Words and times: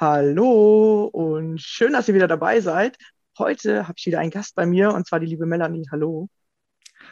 Hallo 0.00 1.10
und 1.12 1.60
schön, 1.60 1.92
dass 1.92 2.06
ihr 2.06 2.14
wieder 2.14 2.28
dabei 2.28 2.60
seid. 2.60 2.96
Heute 3.36 3.88
habe 3.88 3.94
ich 3.96 4.06
wieder 4.06 4.20
einen 4.20 4.30
Gast 4.30 4.54
bei 4.54 4.64
mir 4.64 4.92
und 4.92 5.08
zwar 5.08 5.18
die 5.18 5.26
liebe 5.26 5.44
Melanie. 5.44 5.88
Hallo. 5.90 6.28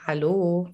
Hallo. 0.07 0.71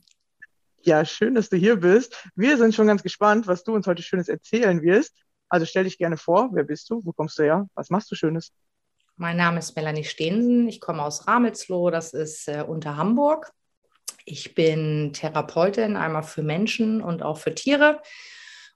Ja, 0.83 1.06
schön, 1.06 1.34
dass 1.34 1.49
du 1.49 1.56
hier 1.56 1.77
bist. 1.77 2.28
Wir 2.34 2.59
sind 2.59 2.75
schon 2.75 2.87
ganz 2.87 3.03
gespannt, 3.03 3.47
was 3.47 3.65
du 3.65 3.75
uns 3.75 3.87
heute 3.87 4.03
Schönes 4.03 4.28
erzählen 4.28 4.83
wirst. 4.83 5.22
Also 5.49 5.65
stell 5.65 5.84
dich 5.84 5.97
gerne 5.97 6.19
vor. 6.19 6.51
Wer 6.53 6.65
bist 6.65 6.91
du? 6.91 7.01
Wo 7.03 7.12
kommst 7.15 7.39
du 7.39 7.45
her? 7.45 7.67
Was 7.75 7.89
machst 7.89 8.11
du 8.11 8.15
Schönes? 8.15 8.53
Mein 9.17 9.39
Name 9.39 9.61
ist 9.61 9.75
Melanie 9.75 10.05
Stehensen. 10.05 10.69
Ich 10.69 10.83
komme 10.83 11.03
aus 11.03 11.27
Ramelsloh, 11.27 11.89
das 11.89 12.12
ist 12.12 12.47
äh, 12.47 12.62
unter 12.62 12.99
Hamburg. 12.99 13.53
Ich 14.27 14.55
bin 14.55 15.15
Therapeutin, 15.15 15.97
einmal 15.97 16.25
für 16.25 16.43
Menschen 16.43 17.01
und 17.01 17.22
auch 17.22 17.39
für 17.39 17.55
Tiere. 17.55 18.03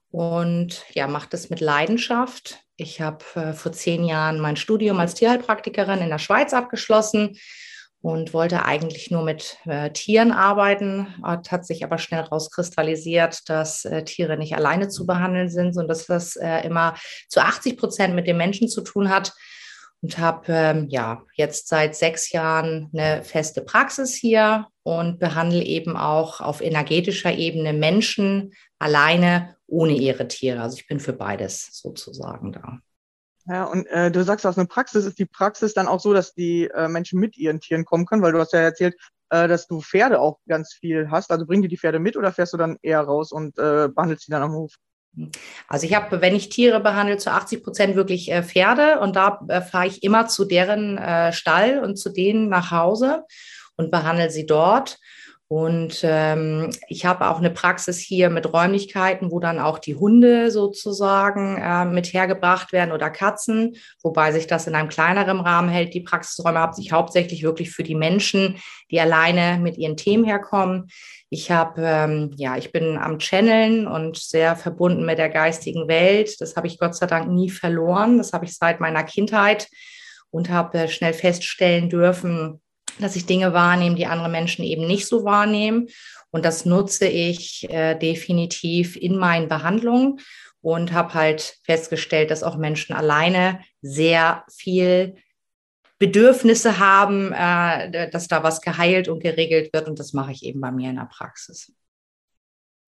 Und 0.09 0.85
ja, 0.93 1.07
mache 1.07 1.29
das 1.29 1.49
mit 1.49 1.59
Leidenschaft. 1.59 2.59
Ich 2.75 3.01
habe 3.01 3.25
äh, 3.35 3.53
vor 3.53 3.71
zehn 3.71 4.03
Jahren 4.03 4.39
mein 4.39 4.55
Studium 4.55 4.99
als 4.99 5.15
Tierheilpraktikerin 5.15 5.99
in 5.99 6.09
der 6.09 6.19
Schweiz 6.19 6.53
abgeschlossen 6.53 7.37
und 8.01 8.33
wollte 8.33 8.63
eigentlich 8.63 9.11
nur 9.11 9.23
mit 9.23 9.57
äh, 9.65 9.91
Tieren 9.91 10.31
arbeiten, 10.31 11.07
hat, 11.23 11.51
hat 11.51 11.65
sich 11.65 11.83
aber 11.83 11.97
schnell 11.97 12.21
rauskristallisiert, 12.21 13.49
dass 13.49 13.85
äh, 13.85 14.03
Tiere 14.03 14.37
nicht 14.37 14.55
alleine 14.55 14.87
zu 14.87 15.05
behandeln 15.05 15.49
sind, 15.49 15.73
sondern 15.73 15.89
dass 15.89 16.05
das 16.05 16.35
äh, 16.35 16.59
immer 16.65 16.95
zu 17.27 17.41
80 17.41 17.77
Prozent 17.77 18.15
mit 18.15 18.27
den 18.27 18.37
Menschen 18.37 18.69
zu 18.69 18.81
tun 18.81 19.09
hat. 19.09 19.33
Und 20.01 20.19
habe 20.19 20.45
ähm, 20.49 20.87
ja 20.89 21.23
jetzt 21.33 21.67
seit 21.67 21.95
sechs 21.95 22.31
Jahren 22.31 22.89
eine 22.93 23.23
feste 23.23 23.61
Praxis 23.61 24.13
hier 24.13 24.67
und 24.83 25.19
behandle 25.19 25.63
eben 25.63 25.97
auch 25.97 26.39
auf 26.39 26.61
energetischer 26.61 27.33
Ebene 27.33 27.73
Menschen 27.73 28.53
alleine 28.79 29.55
ohne 29.65 29.93
ihre 29.93 30.27
Tiere. 30.27 30.61
Also 30.61 30.77
ich 30.77 30.87
bin 30.87 30.99
für 30.99 31.13
beides 31.13 31.69
sozusagen 31.73 32.51
da. 32.51 32.79
Ja, 33.47 33.63
und 33.63 33.87
äh, 33.87 34.11
du 34.11 34.23
sagst, 34.23 34.45
aus 34.45 34.57
einer 34.57 34.67
Praxis 34.67 35.05
ist 35.05 35.19
die 35.19 35.25
Praxis 35.25 35.73
dann 35.73 35.87
auch 35.87 36.01
so, 36.01 36.13
dass 36.13 36.33
die 36.33 36.69
äh, 36.73 36.87
Menschen 36.89 37.19
mit 37.19 37.37
ihren 37.37 37.61
Tieren 37.61 37.85
kommen 37.85 38.05
können, 38.05 38.21
weil 38.21 38.33
du 38.33 38.39
hast 38.39 38.53
ja 38.53 38.59
erzählt, 38.59 38.95
äh, 39.29 39.47
dass 39.47 39.67
du 39.67 39.81
Pferde 39.81 40.19
auch 40.19 40.39
ganz 40.47 40.73
viel 40.73 41.09
hast. 41.09 41.31
Also 41.31 41.45
bringen 41.45 41.61
die 41.61 41.69
die 41.69 41.77
Pferde 41.77 41.99
mit 41.99 42.17
oder 42.17 42.33
fährst 42.33 42.53
du 42.53 42.57
dann 42.57 42.77
eher 42.81 43.01
raus 43.01 43.31
und 43.31 43.57
äh, 43.57 43.87
behandelst 43.87 44.25
sie 44.25 44.31
dann 44.31 44.43
am 44.43 44.53
Hof? 44.53 44.73
Also 45.67 45.85
ich 45.85 45.95
habe, 45.95 46.21
wenn 46.21 46.35
ich 46.35 46.49
Tiere 46.49 46.79
behandle, 46.79 47.17
zu 47.17 47.31
80 47.31 47.63
Prozent 47.63 47.95
wirklich 47.95 48.31
äh, 48.31 48.43
Pferde 48.43 48.99
und 48.99 49.15
da 49.15 49.39
äh, 49.47 49.61
fahre 49.61 49.87
ich 49.87 50.03
immer 50.03 50.27
zu 50.27 50.45
deren 50.45 50.97
äh, 50.97 51.33
Stall 51.33 51.79
und 51.79 51.97
zu 51.97 52.09
denen 52.09 52.49
nach 52.49 52.71
Hause 52.71 53.25
und 53.75 53.91
behandle 53.91 54.29
sie 54.29 54.45
dort. 54.45 54.99
Und 55.49 56.01
ähm, 56.03 56.71
ich 56.89 57.05
habe 57.05 57.29
auch 57.29 57.37
eine 57.37 57.49
Praxis 57.49 57.99
hier 57.99 58.29
mit 58.29 58.51
Räumlichkeiten, 58.51 59.31
wo 59.31 59.39
dann 59.39 59.59
auch 59.59 59.79
die 59.79 59.95
Hunde 59.95 60.51
sozusagen 60.51 61.57
äh, 61.57 61.85
mit 61.85 62.07
hergebracht 62.07 62.73
werden 62.73 62.91
oder 62.91 63.09
Katzen, 63.09 63.77
wobei 64.03 64.33
sich 64.33 64.47
das 64.47 64.67
in 64.67 64.75
einem 64.75 64.89
kleineren 64.89 65.39
Rahmen 65.39 65.69
hält. 65.69 65.93
Die 65.93 66.01
Praxisräume 66.01 66.59
habe 66.59 66.75
ich 66.77 66.91
hauptsächlich 66.91 67.43
wirklich 67.43 67.71
für 67.71 67.83
die 67.83 67.95
Menschen, 67.95 68.57
die 68.91 68.99
alleine 68.99 69.57
mit 69.61 69.77
ihren 69.77 69.95
Themen 69.95 70.25
herkommen. 70.25 70.89
Ich 71.29 71.49
habe, 71.49 71.81
ähm, 71.81 72.31
ja, 72.35 72.57
ich 72.57 72.73
bin 72.73 72.97
am 72.97 73.17
Channeln 73.19 73.87
und 73.87 74.17
sehr 74.17 74.57
verbunden 74.57 75.05
mit 75.05 75.17
der 75.17 75.29
geistigen 75.29 75.87
Welt. 75.87 76.41
Das 76.41 76.57
habe 76.57 76.67
ich 76.67 76.77
Gott 76.77 76.95
sei 76.95 77.05
Dank 77.05 77.29
nie 77.29 77.49
verloren. 77.49 78.17
Das 78.17 78.33
habe 78.33 78.43
ich 78.43 78.53
seit 78.53 78.81
meiner 78.81 79.03
Kindheit 79.03 79.69
und 80.29 80.49
habe 80.49 80.77
äh, 80.77 80.87
schnell 80.89 81.13
feststellen 81.13 81.89
dürfen, 81.89 82.61
dass 82.99 83.15
ich 83.15 83.25
Dinge 83.25 83.53
wahrnehme, 83.53 83.95
die 83.95 84.07
andere 84.07 84.29
Menschen 84.29 84.63
eben 84.63 84.87
nicht 84.87 85.07
so 85.07 85.23
wahrnehmen. 85.23 85.87
Und 86.31 86.45
das 86.45 86.65
nutze 86.65 87.07
ich 87.07 87.69
äh, 87.69 87.95
definitiv 87.95 88.95
in 88.95 89.17
meinen 89.17 89.47
Behandlungen 89.47 90.19
und 90.61 90.91
habe 90.91 91.13
halt 91.13 91.57
festgestellt, 91.63 92.31
dass 92.31 92.43
auch 92.43 92.57
Menschen 92.57 92.95
alleine 92.95 93.61
sehr 93.81 94.43
viel 94.51 95.15
Bedürfnisse 95.99 96.79
haben, 96.79 97.31
äh, 97.31 98.09
dass 98.09 98.27
da 98.27 98.43
was 98.43 98.61
geheilt 98.61 99.07
und 99.07 99.21
geregelt 99.21 99.73
wird. 99.73 99.87
Und 99.87 99.99
das 99.99 100.13
mache 100.13 100.31
ich 100.31 100.43
eben 100.43 100.61
bei 100.61 100.71
mir 100.71 100.89
in 100.89 100.97
der 100.97 101.09
Praxis. 101.11 101.71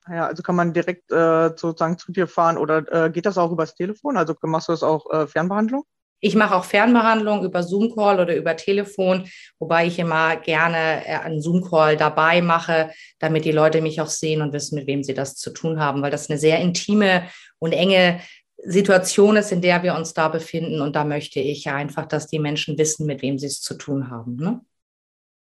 Ja, 0.07 0.25
also 0.27 0.41
kann 0.41 0.55
man 0.55 0.73
direkt 0.73 1.11
äh, 1.11 1.49
sozusagen 1.49 1.97
zu 1.97 2.11
dir 2.11 2.27
fahren 2.27 2.57
oder 2.57 3.05
äh, 3.05 3.11
geht 3.11 3.25
das 3.25 3.37
auch 3.37 3.51
übers 3.51 3.75
Telefon? 3.75 4.17
Also 4.17 4.35
machst 4.41 4.67
du 4.67 4.73
das 4.73 4.83
auch 4.83 5.09
äh, 5.11 5.27
Fernbehandlung? 5.27 5.85
Ich 6.21 6.35
mache 6.35 6.55
auch 6.55 6.65
Fernbehandlung 6.65 7.45
über 7.45 7.63
Zoom-Call 7.63 8.19
oder 8.19 8.35
über 8.35 8.55
Telefon, 8.55 9.29
wobei 9.57 9.87
ich 9.87 9.99
immer 9.99 10.35
gerne 10.35 11.05
äh, 11.05 11.15
einen 11.19 11.41
Zoom-Call 11.41 11.97
dabei 11.97 12.41
mache, 12.41 12.91
damit 13.19 13.45
die 13.45 13.51
Leute 13.51 13.81
mich 13.81 14.01
auch 14.01 14.07
sehen 14.07 14.41
und 14.41 14.53
wissen, 14.53 14.75
mit 14.75 14.87
wem 14.87 15.03
sie 15.03 15.13
das 15.13 15.35
zu 15.35 15.51
tun 15.51 15.79
haben, 15.79 16.01
weil 16.01 16.11
das 16.11 16.29
eine 16.29 16.39
sehr 16.39 16.59
intime 16.59 17.23
und 17.59 17.71
enge 17.73 18.19
Situation 18.63 19.37
ist, 19.37 19.51
in 19.51 19.61
der 19.61 19.83
wir 19.83 19.95
uns 19.95 20.13
da 20.13 20.27
befinden. 20.27 20.81
Und 20.81 20.95
da 20.95 21.05
möchte 21.05 21.39
ich 21.39 21.69
einfach, 21.69 22.05
dass 22.05 22.27
die 22.27 22.39
Menschen 22.39 22.77
wissen, 22.77 23.05
mit 23.05 23.21
wem 23.21 23.37
sie 23.37 23.47
es 23.47 23.61
zu 23.61 23.75
tun 23.75 24.09
haben. 24.09 24.35
Ne? 24.35 24.59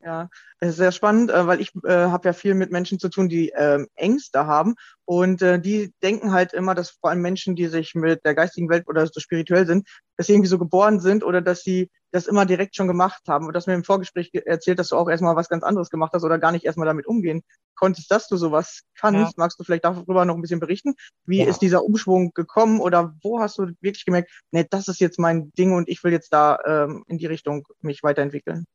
Ja, 0.05 0.29
es 0.59 0.69
ist 0.69 0.75
sehr 0.77 0.91
spannend, 0.91 1.31
äh, 1.31 1.47
weil 1.47 1.59
ich 1.59 1.73
äh, 1.83 1.89
habe 1.89 2.27
ja 2.27 2.33
viel 2.33 2.53
mit 2.53 2.71
Menschen 2.71 2.99
zu 2.99 3.09
tun, 3.09 3.27
die 3.27 3.49
ähm, 3.55 3.87
Ängste 3.95 4.45
haben 4.45 4.75
und 5.03 5.41
äh, 5.41 5.59
die 5.59 5.95
denken 6.03 6.31
halt 6.31 6.53
immer, 6.53 6.75
dass 6.75 6.91
vor 6.91 7.09
allem 7.09 7.21
Menschen, 7.21 7.55
die 7.55 7.65
sich 7.65 7.95
mit 7.95 8.23
der 8.23 8.35
geistigen 8.35 8.69
Welt 8.69 8.87
oder 8.87 9.07
so 9.07 9.19
spirituell 9.19 9.65
sind, 9.65 9.87
dass 10.15 10.27
sie 10.27 10.33
irgendwie 10.33 10.49
so 10.49 10.59
geboren 10.59 10.99
sind 10.99 11.23
oder 11.23 11.41
dass 11.41 11.63
sie 11.63 11.89
das 12.11 12.27
immer 12.27 12.45
direkt 12.45 12.75
schon 12.75 12.87
gemacht 12.87 13.23
haben. 13.27 13.47
Und 13.47 13.53
das 13.53 13.65
mir 13.65 13.73
im 13.73 13.83
Vorgespräch 13.83 14.29
erzählt, 14.45 14.77
dass 14.77 14.89
du 14.89 14.95
auch 14.95 15.09
erstmal 15.09 15.35
was 15.35 15.49
ganz 15.49 15.63
anderes 15.63 15.89
gemacht 15.89 16.11
hast 16.13 16.23
oder 16.23 16.37
gar 16.37 16.51
nicht 16.51 16.65
erstmal 16.65 16.85
damit 16.87 17.07
umgehen 17.07 17.41
konntest, 17.73 18.11
dass 18.11 18.27
du 18.27 18.37
sowas 18.37 18.83
kannst. 18.93 19.19
Ja. 19.19 19.31
Magst 19.37 19.59
du 19.59 19.63
vielleicht 19.63 19.85
darüber 19.85 20.23
noch 20.23 20.35
ein 20.35 20.41
bisschen 20.41 20.59
berichten? 20.59 20.93
Wie 21.25 21.39
ja. 21.39 21.47
ist 21.47 21.63
dieser 21.63 21.83
Umschwung 21.83 22.31
gekommen 22.35 22.79
oder 22.79 23.15
wo 23.23 23.39
hast 23.39 23.57
du 23.57 23.71
wirklich 23.81 24.05
gemerkt, 24.05 24.29
nee, 24.51 24.67
das 24.69 24.87
ist 24.87 24.99
jetzt 24.99 25.17
mein 25.17 25.51
Ding 25.53 25.73
und 25.73 25.89
ich 25.89 26.03
will 26.03 26.11
jetzt 26.11 26.31
da 26.31 26.59
ähm, 26.63 27.03
in 27.07 27.17
die 27.17 27.25
Richtung 27.25 27.67
mich 27.81 28.03
weiterentwickeln? 28.03 28.67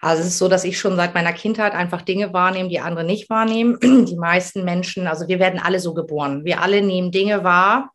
Also 0.00 0.22
es 0.22 0.28
ist 0.28 0.38
so, 0.38 0.48
dass 0.48 0.64
ich 0.64 0.78
schon 0.78 0.96
seit 0.96 1.14
meiner 1.14 1.32
Kindheit 1.32 1.74
einfach 1.74 2.02
Dinge 2.02 2.32
wahrnehme, 2.32 2.68
die 2.68 2.80
andere 2.80 3.04
nicht 3.04 3.28
wahrnehmen. 3.28 3.78
Die 4.06 4.16
meisten 4.16 4.64
Menschen, 4.64 5.06
also 5.06 5.28
wir 5.28 5.38
werden 5.38 5.60
alle 5.62 5.78
so 5.78 5.92
geboren. 5.92 6.44
Wir 6.44 6.62
alle 6.62 6.80
nehmen 6.80 7.10
Dinge 7.10 7.44
wahr. 7.44 7.90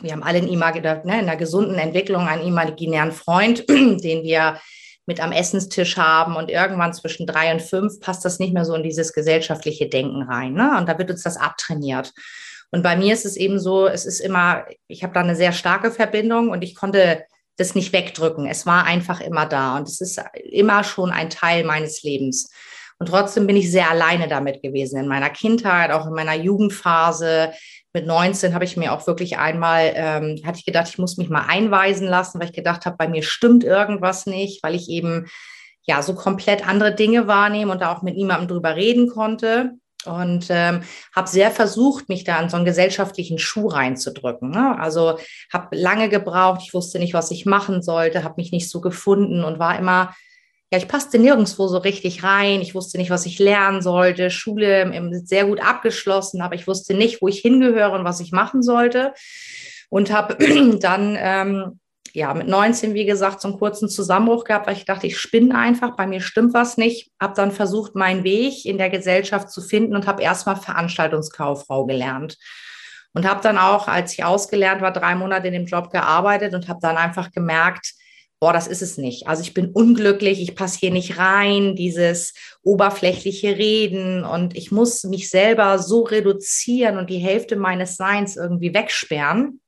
Wir 0.00 0.12
haben 0.12 0.22
alle 0.22 0.38
in, 0.38 0.46
ne, 0.46 1.02
in 1.04 1.10
einer 1.10 1.36
gesunden 1.36 1.76
Entwicklung 1.76 2.28
einen 2.28 2.46
imaginären 2.46 3.12
Freund, 3.12 3.66
den 3.68 4.22
wir 4.22 4.60
mit 5.06 5.20
am 5.20 5.32
Essenstisch 5.32 5.96
haben 5.96 6.36
und 6.36 6.50
irgendwann 6.50 6.92
zwischen 6.92 7.26
drei 7.26 7.52
und 7.52 7.62
fünf 7.62 8.00
passt 8.00 8.24
das 8.24 8.38
nicht 8.38 8.52
mehr 8.52 8.64
so 8.64 8.74
in 8.74 8.82
dieses 8.82 9.12
gesellschaftliche 9.12 9.88
Denken 9.88 10.22
rein. 10.22 10.52
Ne? 10.52 10.76
Und 10.76 10.88
da 10.88 10.98
wird 10.98 11.10
uns 11.10 11.22
das 11.22 11.36
abtrainiert. 11.36 12.12
Und 12.72 12.82
bei 12.82 12.96
mir 12.96 13.14
ist 13.14 13.24
es 13.24 13.36
eben 13.36 13.60
so, 13.60 13.86
es 13.86 14.04
ist 14.04 14.20
immer, 14.20 14.64
ich 14.88 15.04
habe 15.04 15.14
da 15.14 15.20
eine 15.20 15.36
sehr 15.36 15.52
starke 15.52 15.92
Verbindung 15.92 16.50
und 16.50 16.62
ich 16.62 16.74
konnte 16.74 17.24
das 17.56 17.74
nicht 17.74 17.92
wegdrücken. 17.92 18.46
Es 18.46 18.66
war 18.66 18.84
einfach 18.84 19.20
immer 19.20 19.46
da 19.46 19.76
und 19.76 19.88
es 19.88 20.00
ist 20.00 20.20
immer 20.44 20.84
schon 20.84 21.10
ein 21.10 21.30
Teil 21.30 21.64
meines 21.64 22.02
Lebens. 22.02 22.50
Und 22.98 23.08
trotzdem 23.08 23.46
bin 23.46 23.56
ich 23.56 23.70
sehr 23.70 23.90
alleine 23.90 24.28
damit 24.28 24.62
gewesen 24.62 24.98
in 24.98 25.08
meiner 25.08 25.30
Kindheit, 25.30 25.90
auch 25.90 26.06
in 26.06 26.14
meiner 26.14 26.34
Jugendphase. 26.34 27.52
Mit 27.92 28.06
19 28.06 28.54
habe 28.54 28.64
ich 28.64 28.76
mir 28.76 28.92
auch 28.92 29.06
wirklich 29.06 29.38
einmal, 29.38 29.92
ähm, 29.94 30.40
hatte 30.46 30.58
ich 30.58 30.64
gedacht, 30.64 30.88
ich 30.88 30.98
muss 30.98 31.16
mich 31.18 31.28
mal 31.28 31.46
einweisen 31.46 32.06
lassen, 32.06 32.40
weil 32.40 32.48
ich 32.48 32.54
gedacht 32.54 32.86
habe, 32.86 32.96
bei 32.96 33.08
mir 33.08 33.22
stimmt 33.22 33.64
irgendwas 33.64 34.26
nicht, 34.26 34.62
weil 34.62 34.74
ich 34.74 34.88
eben 34.88 35.26
ja 35.82 36.02
so 36.02 36.14
komplett 36.14 36.66
andere 36.66 36.94
Dinge 36.94 37.26
wahrnehme 37.26 37.72
und 37.72 37.80
da 37.80 37.94
auch 37.94 38.02
mit 38.02 38.16
niemandem 38.16 38.48
drüber 38.48 38.76
reden 38.76 39.08
konnte 39.08 39.72
und 40.06 40.46
ähm, 40.50 40.82
habe 41.14 41.28
sehr 41.28 41.50
versucht, 41.50 42.08
mich 42.08 42.24
da 42.24 42.36
an 42.36 42.48
so 42.48 42.56
einen 42.56 42.64
gesellschaftlichen 42.64 43.38
Schuh 43.38 43.68
reinzudrücken. 43.68 44.50
Ne? 44.50 44.78
Also 44.78 45.18
habe 45.52 45.76
lange 45.76 46.08
gebraucht, 46.08 46.62
ich 46.64 46.74
wusste 46.74 46.98
nicht, 46.98 47.14
was 47.14 47.30
ich 47.30 47.46
machen 47.46 47.82
sollte, 47.82 48.24
habe 48.24 48.34
mich 48.38 48.52
nicht 48.52 48.68
so 48.70 48.80
gefunden 48.80 49.44
und 49.44 49.58
war 49.58 49.78
immer, 49.78 50.14
ja, 50.72 50.78
ich 50.78 50.88
passte 50.88 51.18
nirgendwo 51.18 51.68
so 51.68 51.78
richtig 51.78 52.24
rein. 52.24 52.60
Ich 52.60 52.74
wusste 52.74 52.98
nicht, 52.98 53.10
was 53.10 53.24
ich 53.24 53.38
lernen 53.38 53.82
sollte. 53.82 54.30
Schule 54.30 54.92
sehr 55.24 55.44
gut 55.46 55.60
abgeschlossen, 55.60 56.40
aber 56.40 56.56
ich 56.56 56.66
wusste 56.66 56.94
nicht, 56.94 57.22
wo 57.22 57.28
ich 57.28 57.38
hingehöre 57.38 57.92
und 57.92 58.04
was 58.04 58.20
ich 58.20 58.32
machen 58.32 58.62
sollte. 58.62 59.14
Und 59.90 60.12
habe 60.12 60.36
dann 60.80 61.16
ähm, 61.18 61.80
ja, 62.16 62.32
mit 62.32 62.48
19, 62.48 62.94
wie 62.94 63.04
gesagt, 63.04 63.42
so 63.42 63.48
einen 63.48 63.58
kurzen 63.58 63.90
Zusammenbruch 63.90 64.44
gehabt, 64.44 64.66
weil 64.66 64.76
ich 64.78 64.86
dachte, 64.86 65.06
ich 65.06 65.18
spinne 65.18 65.54
einfach, 65.54 65.96
bei 65.96 66.06
mir 66.06 66.22
stimmt 66.22 66.54
was 66.54 66.78
nicht. 66.78 67.10
Habe 67.20 67.34
dann 67.36 67.52
versucht, 67.52 67.94
meinen 67.94 68.24
Weg 68.24 68.64
in 68.64 68.78
der 68.78 68.88
Gesellschaft 68.88 69.50
zu 69.50 69.60
finden 69.60 69.94
und 69.94 70.06
habe 70.06 70.22
erstmal 70.22 70.56
Veranstaltungskauffrau 70.56 71.84
gelernt. 71.84 72.38
Und 73.12 73.28
habe 73.28 73.42
dann 73.42 73.58
auch, 73.58 73.86
als 73.86 74.14
ich 74.14 74.24
ausgelernt 74.24 74.80
war, 74.80 74.94
drei 74.94 75.14
Monate 75.14 75.48
in 75.48 75.52
dem 75.52 75.66
Job 75.66 75.90
gearbeitet 75.90 76.54
und 76.54 76.68
habe 76.68 76.78
dann 76.80 76.96
einfach 76.96 77.32
gemerkt, 77.32 77.92
boah, 78.40 78.54
das 78.54 78.66
ist 78.66 78.80
es 78.80 78.96
nicht. 78.96 79.26
Also 79.26 79.42
ich 79.42 79.52
bin 79.52 79.72
unglücklich, 79.72 80.40
ich 80.40 80.56
passe 80.56 80.78
hier 80.78 80.92
nicht 80.92 81.18
rein, 81.18 81.76
dieses 81.76 82.32
oberflächliche 82.62 83.58
Reden 83.58 84.24
und 84.24 84.56
ich 84.56 84.72
muss 84.72 85.04
mich 85.04 85.28
selber 85.28 85.78
so 85.78 86.00
reduzieren 86.00 86.96
und 86.96 87.10
die 87.10 87.18
Hälfte 87.18 87.56
meines 87.56 87.96
Seins 87.96 88.36
irgendwie 88.36 88.72
wegsperren 88.72 89.60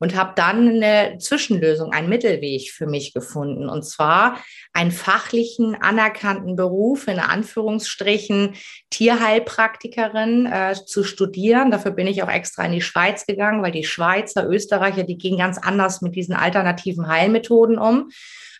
und 0.00 0.16
habe 0.16 0.32
dann 0.34 0.68
eine 0.68 1.18
Zwischenlösung, 1.18 1.92
einen 1.92 2.08
Mittelweg 2.08 2.72
für 2.72 2.86
mich 2.86 3.12
gefunden. 3.12 3.68
Und 3.68 3.84
zwar 3.84 4.42
einen 4.72 4.90
fachlichen, 4.90 5.76
anerkannten 5.80 6.56
Beruf, 6.56 7.06
in 7.06 7.20
Anführungsstrichen 7.20 8.54
Tierheilpraktikerin 8.88 10.46
äh, 10.46 10.74
zu 10.74 11.04
studieren. 11.04 11.70
Dafür 11.70 11.92
bin 11.92 12.06
ich 12.06 12.22
auch 12.22 12.30
extra 12.30 12.64
in 12.64 12.72
die 12.72 12.80
Schweiz 12.80 13.26
gegangen, 13.26 13.62
weil 13.62 13.72
die 13.72 13.84
Schweizer, 13.84 14.48
Österreicher, 14.48 15.04
die 15.04 15.18
gehen 15.18 15.36
ganz 15.36 15.58
anders 15.58 16.00
mit 16.00 16.16
diesen 16.16 16.34
alternativen 16.34 17.06
Heilmethoden 17.06 17.78
um 17.78 18.10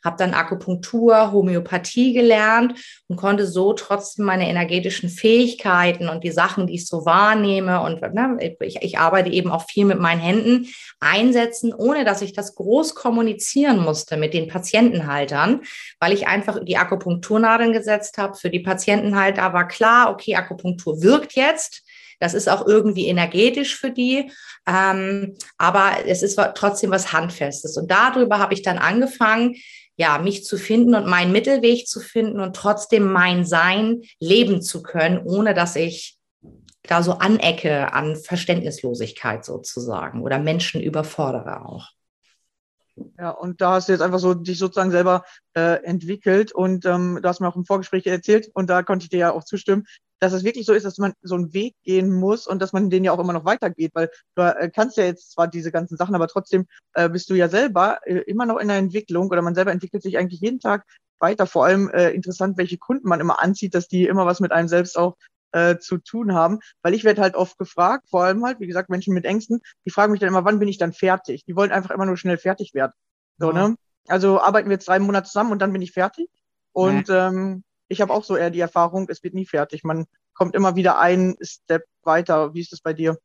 habe 0.04 0.16
dann 0.18 0.34
Akupunktur, 0.34 1.32
Homöopathie 1.32 2.12
gelernt 2.12 2.78
und 3.08 3.16
konnte 3.16 3.46
so 3.46 3.72
trotzdem 3.72 4.24
meine 4.24 4.48
energetischen 4.48 5.08
Fähigkeiten 5.08 6.08
und 6.08 6.24
die 6.24 6.30
Sachen, 6.30 6.66
die 6.66 6.74
ich 6.74 6.86
so 6.86 7.04
wahrnehme 7.04 7.82
und 7.82 8.00
ne, 8.14 8.54
ich, 8.60 8.76
ich 8.80 8.98
arbeite 8.98 9.30
eben 9.30 9.50
auch 9.50 9.66
viel 9.66 9.84
mit 9.84 10.00
meinen 10.00 10.20
Händen 10.20 10.68
einsetzen, 11.00 11.74
ohne 11.74 12.04
dass 12.04 12.22
ich 12.22 12.32
das 12.32 12.54
groß 12.54 12.94
kommunizieren 12.94 13.78
musste 13.80 14.16
mit 14.16 14.34
den 14.34 14.48
Patientenhaltern, 14.48 15.62
weil 15.98 16.12
ich 16.12 16.26
einfach 16.26 16.58
die 16.62 16.76
Akupunkturnadeln 16.76 17.72
gesetzt 17.72 18.18
habe. 18.18 18.36
Für 18.36 18.50
die 18.50 18.60
Patientenhalter 18.60 19.52
war 19.52 19.68
klar, 19.68 20.10
okay, 20.10 20.34
Akupunktur 20.34 21.02
wirkt 21.02 21.34
jetzt. 21.34 21.82
Das 22.20 22.34
ist 22.34 22.48
auch 22.50 22.66
irgendwie 22.66 23.06
energetisch 23.08 23.76
für 23.76 23.90
die, 23.90 24.30
ähm, 24.68 25.38
aber 25.56 25.92
es 26.06 26.22
ist 26.22 26.38
trotzdem 26.54 26.90
was 26.90 27.14
Handfestes. 27.14 27.78
Und 27.78 27.90
darüber 27.90 28.38
habe 28.38 28.52
ich 28.52 28.60
dann 28.62 28.76
angefangen, 28.76 29.56
ja, 30.00 30.16
mich 30.16 30.44
zu 30.44 30.56
finden 30.56 30.94
und 30.94 31.06
meinen 31.06 31.30
Mittelweg 31.30 31.86
zu 31.86 32.00
finden 32.00 32.40
und 32.40 32.56
trotzdem 32.56 33.12
mein 33.12 33.44
Sein 33.44 34.00
leben 34.18 34.62
zu 34.62 34.82
können, 34.82 35.18
ohne 35.26 35.52
dass 35.52 35.76
ich 35.76 36.16
da 36.84 37.02
so 37.02 37.12
anecke 37.12 37.92
an 37.92 38.16
Verständnislosigkeit 38.16 39.44
sozusagen 39.44 40.22
oder 40.22 40.38
Menschen 40.38 40.80
überfordere 40.80 41.66
auch. 41.66 41.90
Ja, 43.18 43.28
und 43.28 43.60
da 43.60 43.72
hast 43.72 43.88
du 43.88 43.92
jetzt 43.92 44.00
einfach 44.00 44.20
so 44.20 44.32
dich 44.32 44.58
sozusagen 44.58 44.90
selber 44.90 45.22
äh, 45.54 45.84
entwickelt 45.84 46.52
und 46.52 46.86
ähm, 46.86 47.18
du 47.20 47.28
hast 47.28 47.40
mir 47.40 47.48
auch 47.48 47.56
im 47.56 47.66
Vorgespräch 47.66 48.06
erzählt 48.06 48.50
und 48.54 48.70
da 48.70 48.82
konnte 48.82 49.04
ich 49.04 49.10
dir 49.10 49.18
ja 49.18 49.32
auch 49.32 49.44
zustimmen, 49.44 49.84
dass 50.20 50.32
es 50.32 50.44
wirklich 50.44 50.66
so 50.66 50.72
ist, 50.72 50.84
dass 50.84 50.98
man 50.98 51.14
so 51.22 51.34
einen 51.34 51.52
Weg 51.52 51.74
gehen 51.82 52.12
muss 52.12 52.46
und 52.46 52.60
dass 52.60 52.72
man 52.72 52.90
den 52.90 53.04
ja 53.04 53.12
auch 53.12 53.18
immer 53.18 53.32
noch 53.32 53.44
weitergeht, 53.44 53.92
weil 53.94 54.10
du 54.36 54.42
äh, 54.42 54.70
kannst 54.70 54.96
ja 54.96 55.04
jetzt 55.04 55.32
zwar 55.32 55.48
diese 55.48 55.72
ganzen 55.72 55.96
Sachen, 55.96 56.14
aber 56.14 56.28
trotzdem 56.28 56.66
äh, 56.92 57.08
bist 57.08 57.30
du 57.30 57.34
ja 57.34 57.48
selber 57.48 57.98
äh, 58.04 58.18
immer 58.26 58.46
noch 58.46 58.58
in 58.58 58.68
der 58.68 58.76
Entwicklung 58.76 59.28
oder 59.30 59.42
man 59.42 59.54
selber 59.54 59.72
entwickelt 59.72 60.02
sich 60.02 60.18
eigentlich 60.18 60.40
jeden 60.40 60.60
Tag 60.60 60.84
weiter. 61.18 61.46
Vor 61.46 61.64
allem 61.64 61.90
äh, 61.90 62.10
interessant, 62.10 62.58
welche 62.58 62.78
Kunden 62.78 63.08
man 63.08 63.20
immer 63.20 63.42
anzieht, 63.42 63.74
dass 63.74 63.88
die 63.88 64.04
immer 64.04 64.26
was 64.26 64.40
mit 64.40 64.52
einem 64.52 64.68
selbst 64.68 64.98
auch 64.98 65.16
äh, 65.52 65.78
zu 65.78 65.98
tun 65.98 66.34
haben, 66.34 66.60
weil 66.82 66.94
ich 66.94 67.04
werde 67.04 67.22
halt 67.22 67.34
oft 67.34 67.58
gefragt, 67.58 68.08
vor 68.08 68.24
allem 68.24 68.44
halt, 68.44 68.60
wie 68.60 68.66
gesagt, 68.66 68.88
Menschen 68.88 69.14
mit 69.14 69.24
Ängsten, 69.24 69.60
die 69.84 69.90
fragen 69.90 70.12
mich 70.12 70.20
dann 70.20 70.28
immer, 70.28 70.44
wann 70.44 70.58
bin 70.58 70.68
ich 70.68 70.78
dann 70.78 70.92
fertig? 70.92 71.44
Die 71.44 71.56
wollen 71.56 71.72
einfach 71.72 71.90
immer 71.90 72.06
nur 72.06 72.16
schnell 72.16 72.38
fertig 72.38 72.74
werden. 72.74 72.92
So, 73.38 73.52
ja. 73.52 73.68
ne? 73.68 73.76
Also 74.08 74.40
arbeiten 74.40 74.68
wir 74.68 74.74
jetzt 74.74 74.88
drei 74.88 74.98
Monate 74.98 75.26
zusammen 75.26 75.52
und 75.52 75.60
dann 75.60 75.72
bin 75.72 75.82
ich 75.82 75.92
fertig. 75.92 76.28
Und 76.72 77.08
ja. 77.08 77.28
ähm, 77.28 77.64
ich 77.90 78.00
habe 78.00 78.12
auch 78.12 78.24
so 78.24 78.36
eher 78.36 78.50
die 78.50 78.60
Erfahrung, 78.60 79.08
es 79.10 79.22
wird 79.22 79.34
nie 79.34 79.46
fertig. 79.46 79.84
Man 79.84 80.06
kommt 80.32 80.54
immer 80.54 80.76
wieder 80.76 80.98
einen 80.98 81.36
Step 81.42 81.84
weiter. 82.02 82.54
Wie 82.54 82.60
ist 82.60 82.72
es 82.72 82.80
bei 82.80 82.92
dir? 82.92 83.18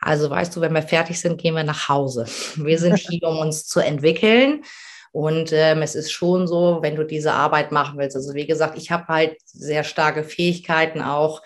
Also 0.00 0.30
weißt 0.30 0.56
du, 0.56 0.60
wenn 0.60 0.72
wir 0.72 0.82
fertig 0.82 1.20
sind, 1.20 1.38
gehen 1.38 1.54
wir 1.54 1.64
nach 1.64 1.88
Hause. 1.88 2.24
Wir 2.56 2.78
sind 2.78 2.96
hier, 2.96 3.28
um 3.28 3.38
uns 3.38 3.66
zu 3.66 3.80
entwickeln. 3.80 4.64
Und 5.10 5.52
ähm, 5.52 5.82
es 5.82 5.94
ist 5.94 6.12
schon 6.12 6.46
so, 6.46 6.78
wenn 6.80 6.96
du 6.96 7.04
diese 7.04 7.32
Arbeit 7.32 7.72
machen 7.72 7.98
willst. 7.98 8.16
Also 8.16 8.34
wie 8.34 8.46
gesagt, 8.46 8.78
ich 8.78 8.90
habe 8.90 9.08
halt 9.08 9.36
sehr 9.46 9.82
starke 9.82 10.22
Fähigkeiten 10.22 11.02
auch. 11.02 11.42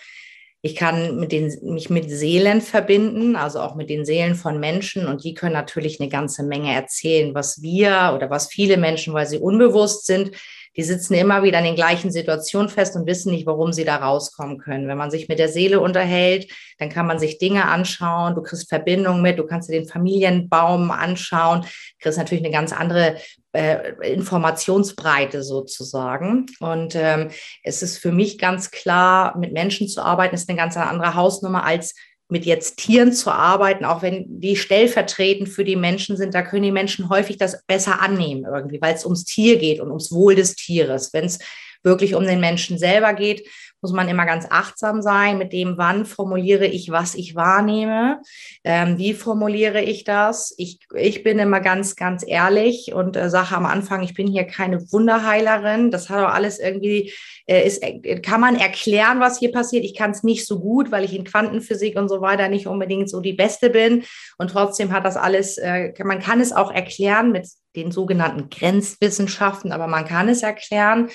Ich 0.60 0.76
kann 0.76 1.18
mit 1.18 1.32
den, 1.32 1.56
mich 1.62 1.88
mit 1.88 2.10
Seelen 2.10 2.60
verbinden, 2.60 3.34
also 3.34 3.60
auch 3.60 3.74
mit 3.74 3.88
den 3.88 4.04
Seelen 4.04 4.34
von 4.34 4.60
Menschen. 4.60 5.06
Und 5.06 5.24
die 5.24 5.34
können 5.34 5.54
natürlich 5.54 6.00
eine 6.00 6.10
ganze 6.10 6.44
Menge 6.44 6.72
erzählen, 6.72 7.34
was 7.34 7.62
wir 7.62 8.12
oder 8.14 8.30
was 8.30 8.48
viele 8.48 8.76
Menschen, 8.76 9.14
weil 9.14 9.26
sie 9.26 9.38
unbewusst 9.38 10.06
sind, 10.06 10.32
die 10.76 10.82
sitzen 10.82 11.14
immer 11.14 11.42
wieder 11.42 11.58
in 11.58 11.64
den 11.64 11.74
gleichen 11.74 12.10
Situationen 12.10 12.68
fest 12.68 12.96
und 12.96 13.06
wissen 13.06 13.32
nicht, 13.32 13.46
warum 13.46 13.72
sie 13.72 13.84
da 13.84 13.96
rauskommen 13.96 14.58
können. 14.58 14.88
Wenn 14.88 14.96
man 14.96 15.10
sich 15.10 15.28
mit 15.28 15.38
der 15.38 15.48
Seele 15.48 15.80
unterhält, 15.80 16.50
dann 16.78 16.88
kann 16.88 17.06
man 17.06 17.18
sich 17.18 17.38
Dinge 17.38 17.66
anschauen, 17.66 18.34
du 18.34 18.42
kriegst 18.42 18.68
Verbindungen 18.68 19.22
mit, 19.22 19.38
du 19.38 19.44
kannst 19.44 19.68
dir 19.68 19.78
den 19.78 19.88
Familienbaum 19.88 20.90
anschauen, 20.90 21.66
kriegst 22.00 22.18
natürlich 22.18 22.44
eine 22.44 22.52
ganz 22.52 22.72
andere 22.72 23.16
äh, 23.52 23.92
Informationsbreite 24.12 25.42
sozusagen. 25.42 26.46
Und 26.60 26.94
ähm, 26.94 27.28
es 27.62 27.82
ist 27.82 27.98
für 27.98 28.12
mich 28.12 28.38
ganz 28.38 28.70
klar, 28.70 29.36
mit 29.38 29.52
Menschen 29.52 29.88
zu 29.88 30.02
arbeiten, 30.02 30.34
ist 30.34 30.48
eine 30.48 30.58
ganz 30.58 30.76
andere 30.76 31.14
Hausnummer 31.14 31.64
als 31.64 31.94
mit 32.32 32.46
jetzt 32.46 32.78
Tieren 32.78 33.12
zu 33.12 33.30
arbeiten, 33.30 33.84
auch 33.84 34.02
wenn 34.02 34.40
die 34.40 34.56
stellvertretend 34.56 35.50
für 35.50 35.64
die 35.64 35.76
Menschen 35.76 36.16
sind, 36.16 36.34
da 36.34 36.42
können 36.42 36.62
die 36.62 36.72
Menschen 36.72 37.10
häufig 37.10 37.36
das 37.36 37.62
besser 37.66 38.00
annehmen 38.00 38.46
irgendwie, 38.52 38.80
weil 38.80 38.94
es 38.94 39.04
ums 39.04 39.24
Tier 39.24 39.58
geht 39.58 39.80
und 39.80 39.88
ums 39.88 40.10
Wohl 40.10 40.34
des 40.34 40.56
Tieres. 40.56 41.12
Wenn 41.12 41.26
es 41.26 41.38
wirklich 41.82 42.14
um 42.14 42.24
den 42.24 42.40
Menschen 42.40 42.78
selber 42.78 43.12
geht, 43.12 43.46
muss 43.82 43.92
man 43.92 44.08
immer 44.08 44.24
ganz 44.24 44.46
achtsam 44.48 45.02
sein 45.02 45.38
mit 45.38 45.52
dem, 45.52 45.76
wann 45.76 46.06
formuliere 46.06 46.66
ich, 46.66 46.90
was 46.90 47.16
ich 47.16 47.34
wahrnehme, 47.34 48.22
ähm, 48.62 48.96
wie 48.96 49.12
formuliere 49.12 49.82
ich 49.82 50.04
das. 50.04 50.54
Ich, 50.56 50.78
ich 50.94 51.24
bin 51.24 51.40
immer 51.40 51.60
ganz, 51.60 51.96
ganz 51.96 52.24
ehrlich 52.26 52.92
und 52.94 53.16
äh, 53.16 53.28
sage 53.28 53.56
am 53.56 53.66
Anfang, 53.66 54.02
ich 54.02 54.14
bin 54.14 54.28
hier 54.28 54.44
keine 54.44 54.80
Wunderheilerin. 54.92 55.90
Das 55.90 56.08
hat 56.08 56.24
auch 56.24 56.32
alles 56.32 56.60
irgendwie, 56.60 57.12
äh, 57.46 57.66
ist, 57.66 57.82
äh, 57.82 58.20
kann 58.20 58.40
man 58.40 58.54
erklären, 58.54 59.18
was 59.18 59.40
hier 59.40 59.50
passiert. 59.50 59.84
Ich 59.84 59.96
kann 59.96 60.12
es 60.12 60.22
nicht 60.22 60.46
so 60.46 60.60
gut, 60.60 60.92
weil 60.92 61.04
ich 61.04 61.14
in 61.14 61.24
Quantenphysik 61.24 61.98
und 61.98 62.08
so 62.08 62.20
weiter 62.20 62.48
nicht 62.48 62.68
unbedingt 62.68 63.10
so 63.10 63.20
die 63.20 63.32
Beste 63.32 63.68
bin. 63.68 64.04
Und 64.38 64.52
trotzdem 64.52 64.92
hat 64.92 65.04
das 65.04 65.16
alles, 65.16 65.58
äh, 65.58 65.92
man 66.04 66.20
kann 66.20 66.40
es 66.40 66.52
auch 66.52 66.70
erklären 66.70 67.32
mit 67.32 67.48
den 67.74 67.90
sogenannten 67.90 68.48
Grenzwissenschaften, 68.48 69.72
aber 69.72 69.88
man 69.88 70.04
kann 70.04 70.28
es 70.28 70.42
erklären. 70.42 71.10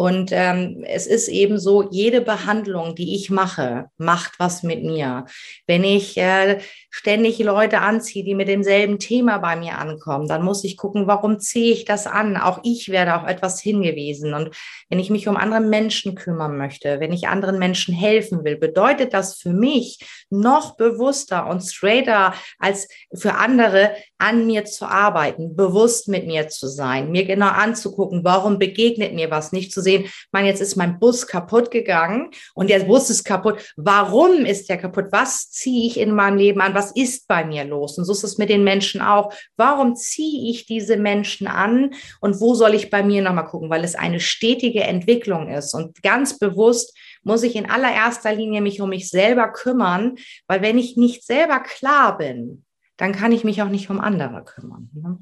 Und 0.00 0.30
ähm, 0.32 0.82
es 0.88 1.06
ist 1.06 1.28
eben 1.28 1.58
so, 1.58 1.86
jede 1.90 2.22
Behandlung, 2.22 2.94
die 2.94 3.14
ich 3.14 3.28
mache, 3.28 3.90
macht 3.98 4.32
was 4.38 4.62
mit 4.62 4.82
mir. 4.82 5.26
Wenn 5.66 5.84
ich 5.84 6.16
äh, 6.16 6.60
ständig 6.88 7.38
Leute 7.40 7.82
anziehe, 7.82 8.24
die 8.24 8.34
mit 8.34 8.48
demselben 8.48 8.98
Thema 8.98 9.36
bei 9.36 9.56
mir 9.56 9.76
ankommen, 9.76 10.26
dann 10.26 10.42
muss 10.42 10.64
ich 10.64 10.78
gucken, 10.78 11.06
warum 11.06 11.38
ziehe 11.38 11.74
ich 11.74 11.84
das 11.84 12.06
an? 12.06 12.38
Auch 12.38 12.60
ich 12.62 12.88
werde 12.88 13.14
auf 13.14 13.28
etwas 13.28 13.60
hingewiesen. 13.60 14.32
Und 14.32 14.56
wenn 14.88 14.98
ich 14.98 15.10
mich 15.10 15.28
um 15.28 15.36
andere 15.36 15.60
Menschen 15.60 16.14
kümmern 16.14 16.56
möchte, 16.56 16.98
wenn 16.98 17.12
ich 17.12 17.28
anderen 17.28 17.58
Menschen 17.58 17.94
helfen 17.94 18.42
will, 18.42 18.56
bedeutet 18.56 19.12
das 19.12 19.36
für 19.36 19.52
mich 19.52 19.98
noch 20.30 20.76
bewusster 20.76 21.46
und 21.46 21.60
straighter 21.60 22.32
als 22.58 22.88
für 23.14 23.34
andere 23.34 23.90
an 24.16 24.46
mir 24.46 24.64
zu 24.64 24.86
arbeiten, 24.86 25.56
bewusst 25.56 26.08
mit 26.08 26.26
mir 26.26 26.48
zu 26.48 26.68
sein, 26.68 27.10
mir 27.10 27.26
genau 27.26 27.48
anzugucken, 27.48 28.24
warum 28.24 28.58
begegnet 28.58 29.14
mir 29.14 29.30
was, 29.30 29.52
nicht 29.52 29.72
zu 29.72 29.80
sehen, 29.80 29.89
man, 30.32 30.46
jetzt 30.46 30.60
ist 30.60 30.76
mein 30.76 30.98
Bus 30.98 31.26
kaputt 31.26 31.70
gegangen 31.70 32.30
und 32.54 32.70
der 32.70 32.80
Bus 32.80 33.10
ist 33.10 33.24
kaputt. 33.24 33.72
Warum 33.76 34.44
ist 34.44 34.68
der 34.68 34.78
kaputt? 34.78 35.06
Was 35.10 35.50
ziehe 35.50 35.86
ich 35.86 35.98
in 35.98 36.12
meinem 36.12 36.36
Leben 36.36 36.60
an? 36.60 36.74
Was 36.74 36.92
ist 36.92 37.28
bei 37.28 37.44
mir 37.44 37.64
los? 37.64 37.98
Und 37.98 38.04
so 38.04 38.12
ist 38.12 38.24
es 38.24 38.38
mit 38.38 38.50
den 38.50 38.64
Menschen 38.64 39.00
auch. 39.00 39.32
Warum 39.56 39.96
ziehe 39.96 40.50
ich 40.50 40.66
diese 40.66 40.96
Menschen 40.96 41.46
an 41.46 41.90
und 42.20 42.40
wo 42.40 42.54
soll 42.54 42.74
ich 42.74 42.90
bei 42.90 43.02
mir 43.02 43.22
nochmal 43.22 43.46
gucken? 43.46 43.70
Weil 43.70 43.84
es 43.84 43.94
eine 43.94 44.20
stetige 44.20 44.82
Entwicklung 44.82 45.48
ist 45.48 45.74
und 45.74 46.02
ganz 46.02 46.38
bewusst 46.38 46.96
muss 47.22 47.42
ich 47.42 47.56
in 47.56 47.68
allererster 47.68 48.32
Linie 48.32 48.60
mich 48.60 48.80
um 48.80 48.90
mich 48.90 49.10
selber 49.10 49.48
kümmern, 49.48 50.16
weil 50.46 50.62
wenn 50.62 50.78
ich 50.78 50.96
nicht 50.96 51.24
selber 51.24 51.60
klar 51.60 52.16
bin, 52.16 52.64
dann 52.96 53.12
kann 53.12 53.32
ich 53.32 53.44
mich 53.44 53.62
auch 53.62 53.68
nicht 53.68 53.90
um 53.90 54.00
andere 54.00 54.44
kümmern. 54.44 54.90
Ne? 54.92 55.18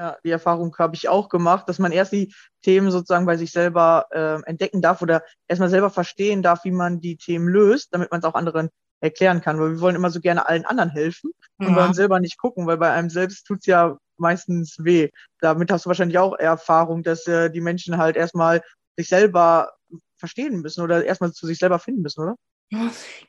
Ja, 0.00 0.16
die 0.24 0.30
Erfahrung 0.30 0.74
habe 0.78 0.96
ich 0.96 1.10
auch 1.10 1.28
gemacht, 1.28 1.68
dass 1.68 1.78
man 1.78 1.92
erst 1.92 2.12
die 2.12 2.32
Themen 2.62 2.90
sozusagen 2.90 3.26
bei 3.26 3.36
sich 3.36 3.52
selber 3.52 4.06
äh, 4.12 4.40
entdecken 4.48 4.80
darf 4.80 5.02
oder 5.02 5.22
erstmal 5.46 5.68
selber 5.68 5.90
verstehen 5.90 6.42
darf, 6.42 6.64
wie 6.64 6.70
man 6.70 7.02
die 7.02 7.18
Themen 7.18 7.46
löst, 7.46 7.88
damit 7.92 8.10
man 8.10 8.20
es 8.20 8.24
auch 8.24 8.32
anderen 8.32 8.70
erklären 9.00 9.42
kann. 9.42 9.60
Weil 9.60 9.72
wir 9.72 9.80
wollen 9.82 9.96
immer 9.96 10.08
so 10.08 10.20
gerne 10.20 10.48
allen 10.48 10.64
anderen 10.64 10.88
helfen 10.88 11.32
und 11.58 11.76
wollen 11.76 11.92
selber 11.92 12.18
nicht 12.18 12.38
gucken, 12.38 12.66
weil 12.66 12.78
bei 12.78 12.90
einem 12.90 13.10
selbst 13.10 13.44
tut's 13.46 13.66
ja 13.66 13.98
meistens 14.16 14.76
weh. 14.82 15.10
Damit 15.42 15.70
hast 15.70 15.84
du 15.84 15.88
wahrscheinlich 15.88 16.16
auch 16.16 16.34
Erfahrung, 16.38 17.02
dass 17.02 17.26
äh, 17.26 17.50
die 17.50 17.60
Menschen 17.60 17.98
halt 17.98 18.16
erstmal 18.16 18.62
sich 18.96 19.08
selber 19.08 19.74
verstehen 20.16 20.62
müssen 20.62 20.80
oder 20.80 21.04
erstmal 21.04 21.32
zu 21.32 21.46
sich 21.46 21.58
selber 21.58 21.78
finden 21.78 22.00
müssen, 22.00 22.22
oder? 22.22 22.36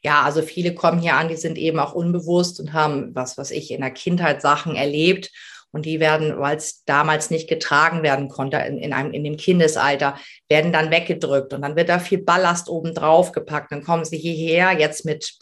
Ja, 0.04 0.22
also 0.22 0.42
viele 0.42 0.74
kommen 0.74 1.00
hier 1.00 1.16
an, 1.16 1.28
die 1.28 1.36
sind 1.36 1.58
eben 1.58 1.80
auch 1.80 1.94
unbewusst 1.94 2.62
und 2.62 2.72
haben, 2.72 3.13
was 3.13 3.38
was 3.38 3.51
ich, 3.51 3.72
in 3.72 3.82
der 3.82 3.92
Kindheit 3.92 4.42
Sachen 4.42 4.75
erlebt. 4.75 5.32
Und 5.72 5.86
die 5.86 6.00
werden, 6.00 6.38
weil 6.38 6.58
es 6.58 6.84
damals 6.84 7.30
nicht 7.30 7.48
getragen 7.48 8.04
werden 8.04 8.28
konnte, 8.28 8.58
in, 8.58 8.78
in, 8.78 8.94
einem, 8.94 9.12
in 9.12 9.24
dem 9.24 9.38
Kindesalter, 9.38 10.18
werden 10.50 10.72
dann 10.72 10.92
weggedrückt. 10.92 11.54
Und 11.54 11.62
dann 11.62 11.75
wird 11.75 11.90
da 11.90 12.00
viel 12.00 12.22
Ballast 12.22 12.68
oben 12.70 12.94
drauf 12.94 13.32
gepackt. 13.32 13.72
Dann 13.72 13.84
kommen 13.84 14.04
sie 14.04 14.18
hierher, 14.18 14.78
jetzt 14.78 15.06
mit 15.06 15.34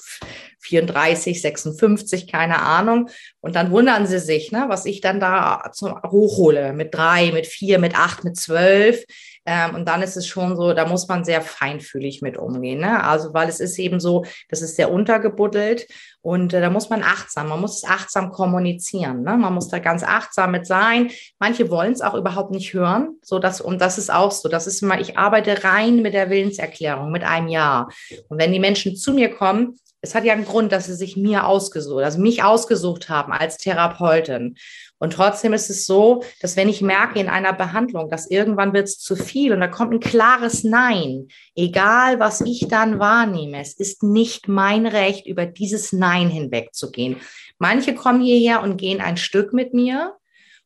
34, 0.60 1.42
56, 1.42 2.28
keine 2.28 2.62
Ahnung. 2.62 3.10
Und 3.42 3.56
dann 3.56 3.72
wundern 3.72 4.06
sie 4.06 4.20
sich, 4.20 4.52
ne, 4.52 4.66
was 4.68 4.86
ich 4.86 5.02
dann 5.02 5.20
da 5.20 5.64
hochhole. 5.82 6.74
Mit 6.74 6.94
drei, 6.94 7.32
mit 7.32 7.48
vier, 7.48 7.80
mit 7.80 7.96
acht, 7.96 8.24
mit 8.24 8.38
zwölf 8.38 9.04
ähm, 9.46 9.76
und 9.76 9.88
dann 9.88 10.02
ist 10.02 10.18
es 10.18 10.28
schon 10.28 10.56
so, 10.56 10.74
da 10.74 10.86
muss 10.86 11.08
man 11.08 11.24
sehr 11.24 11.42
feinfühlig 11.42 12.22
mit 12.22 12.38
umgehen. 12.38 12.80
Ne? 12.80 13.04
Also, 13.04 13.34
weil 13.34 13.50
es 13.50 13.60
ist 13.60 13.80
eben 13.80 14.00
so, 14.00 14.26
das 14.50 14.62
ist 14.62 14.76
sehr 14.76 14.92
untergebuddelt 14.92 15.88
und 16.22 16.54
äh, 16.54 16.62
da 16.62 16.70
muss 16.70 16.90
man 16.90 17.04
achtsam, 17.04 17.50
man 17.50 17.62
muss 17.62 17.84
achtsam 17.84 18.32
kommunizieren. 18.32 19.24
Ne? 19.24 19.38
Man 19.38 19.54
muss 19.54 19.70
da 19.70 19.80
ganz 19.80 20.04
achtsam 20.04 20.52
mit 20.52 20.68
sein. 20.68 21.12
Manche 21.40 21.70
wollen 21.70 21.94
es 21.94 22.02
auch 22.02 22.14
überhaupt 22.14 22.52
nicht 22.52 22.74
hören. 22.74 23.18
So 23.24 23.40
dass, 23.40 23.62
und 23.62 23.80
das 23.82 23.98
ist 23.98 24.12
auch 24.12 24.32
so. 24.32 24.50
Das 24.50 24.68
ist 24.68 24.82
immer, 24.82 25.00
ich 25.00 25.18
arbeite 25.18 25.64
rein 25.64 26.02
mit 26.02 26.14
der 26.14 26.30
Willenserklärung, 26.30 27.12
mit 27.12 27.24
einem 27.24 27.48
Ja. 27.48 27.88
Und 28.28 28.40
wenn 28.40 28.52
die 28.52 28.60
Menschen 28.60 28.96
zu 28.96 29.14
mir 29.14 29.30
kommen, 29.30 29.80
es 30.02 30.16
hat 30.16 30.24
ja 30.24 30.34
einen 30.34 30.46
Grund, 30.46 30.72
dass 30.72 30.86
sie 30.86 30.96
sich 30.96 31.18
mir 31.18 31.46
ausgesucht, 31.46 32.04
also 32.04 32.20
mich 32.20 32.44
ausgesucht 32.44 33.10
haben 33.10 33.34
als 33.34 33.58
Therapeutin. 33.58 34.56
Und 35.00 35.14
trotzdem 35.14 35.54
ist 35.54 35.70
es 35.70 35.86
so, 35.86 36.24
dass 36.42 36.58
wenn 36.58 36.70
ich 36.70 36.82
merke 36.82 37.20
in 37.20 37.30
einer 37.30 37.54
Behandlung, 37.54 38.10
dass 38.10 38.30
irgendwann 38.30 38.74
wird 38.74 38.88
es 38.88 39.00
zu 39.00 39.16
viel 39.16 39.54
und 39.54 39.62
da 39.62 39.68
kommt 39.68 39.94
ein 39.94 40.00
klares 40.02 40.64
Nein, 40.64 41.30
egal 41.56 42.20
was 42.20 42.42
ich 42.42 42.68
dann 42.68 43.00
wahrnehme, 43.00 43.62
es 43.62 43.74
ist 43.74 44.04
nicht 44.04 44.48
mein 44.48 44.86
Recht, 44.86 45.26
über 45.26 45.46
dieses 45.46 45.94
Nein 45.94 46.30
hinwegzugehen. 46.30 47.18
Manche 47.58 47.96
kommen 47.96 48.22
hierher 48.22 48.62
und 48.62 48.78
gehen 48.78 49.02
ein 49.02 49.18
Stück 49.18 49.54
mit 49.54 49.74
mir 49.74 50.16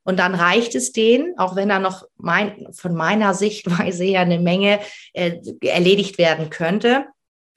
und 0.04 0.18
dann 0.20 0.36
reicht 0.36 0.75
es 0.75 0.92
denen, 0.92 1.38
auch 1.38 1.56
wenn 1.56 1.70
da 1.70 1.80
noch 1.80 2.06
mein, 2.18 2.68
von 2.74 2.96
meiner 2.96 3.34
Sichtweise 3.36 4.04
ja 4.04 4.22
eine 4.22 4.40
Menge 4.40 4.80
äh, 5.13 5.40
erledigt 5.62 6.18
werden 6.18 6.50
könnte. 6.50 7.06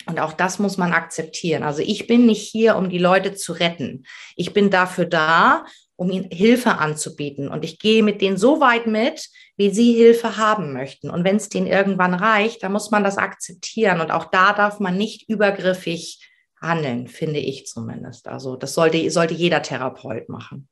Und 0.09 0.21
auch 0.21 0.33
das 0.33 0.61
muss 0.61 0.77
man 0.77 0.93
akzeptieren. 0.93 1.65
Also 1.65 1.83
ich 1.83 2.07
bin 2.07 2.27
nicht 2.27 2.49
hier, 2.49 2.77
um 2.77 2.89
die 2.89 2.99
Leute 2.99 3.35
zu 3.35 3.53
retten. 3.53 4.05
Ich 4.37 4.53
bin 4.53 4.71
dafür 4.71 5.05
da, 5.05 5.65
um 5.97 6.11
ihnen 6.11 6.31
Hilfe 6.31 6.79
anzubieten. 6.79 7.49
Und 7.49 7.65
ich 7.65 7.79
gehe 7.79 8.03
mit 8.03 8.21
denen 8.21 8.37
so 8.37 8.61
weit 8.61 8.87
mit, 8.87 9.29
wie 9.57 9.71
sie 9.71 9.95
Hilfe 9.95 10.37
haben 10.37 10.73
möchten. 10.73 11.11
Und 11.11 11.25
wenn 11.25 11.37
es 11.37 11.49
denen 11.49 11.67
irgendwann 11.67 12.15
reicht, 12.15 12.63
dann 12.63 12.73
muss 12.73 12.91
man 12.91 13.03
das 13.03 13.19
akzeptieren. 13.19 14.01
Und 14.01 14.11
auch 14.11 14.27
da 14.27 14.53
darf 14.53 14.79
man 14.79 14.97
nicht 14.97 15.29
übergriffig 15.29 16.21
handeln, 16.61 17.09
finde 17.09 17.41
ich 17.41 17.67
zumindest. 17.67 18.29
Also 18.29 18.57
das 18.57 18.75
sollte, 18.75 19.11
sollte 19.11 19.35
jeder 19.35 19.63
Therapeut 19.63 20.29
machen. 20.29 20.69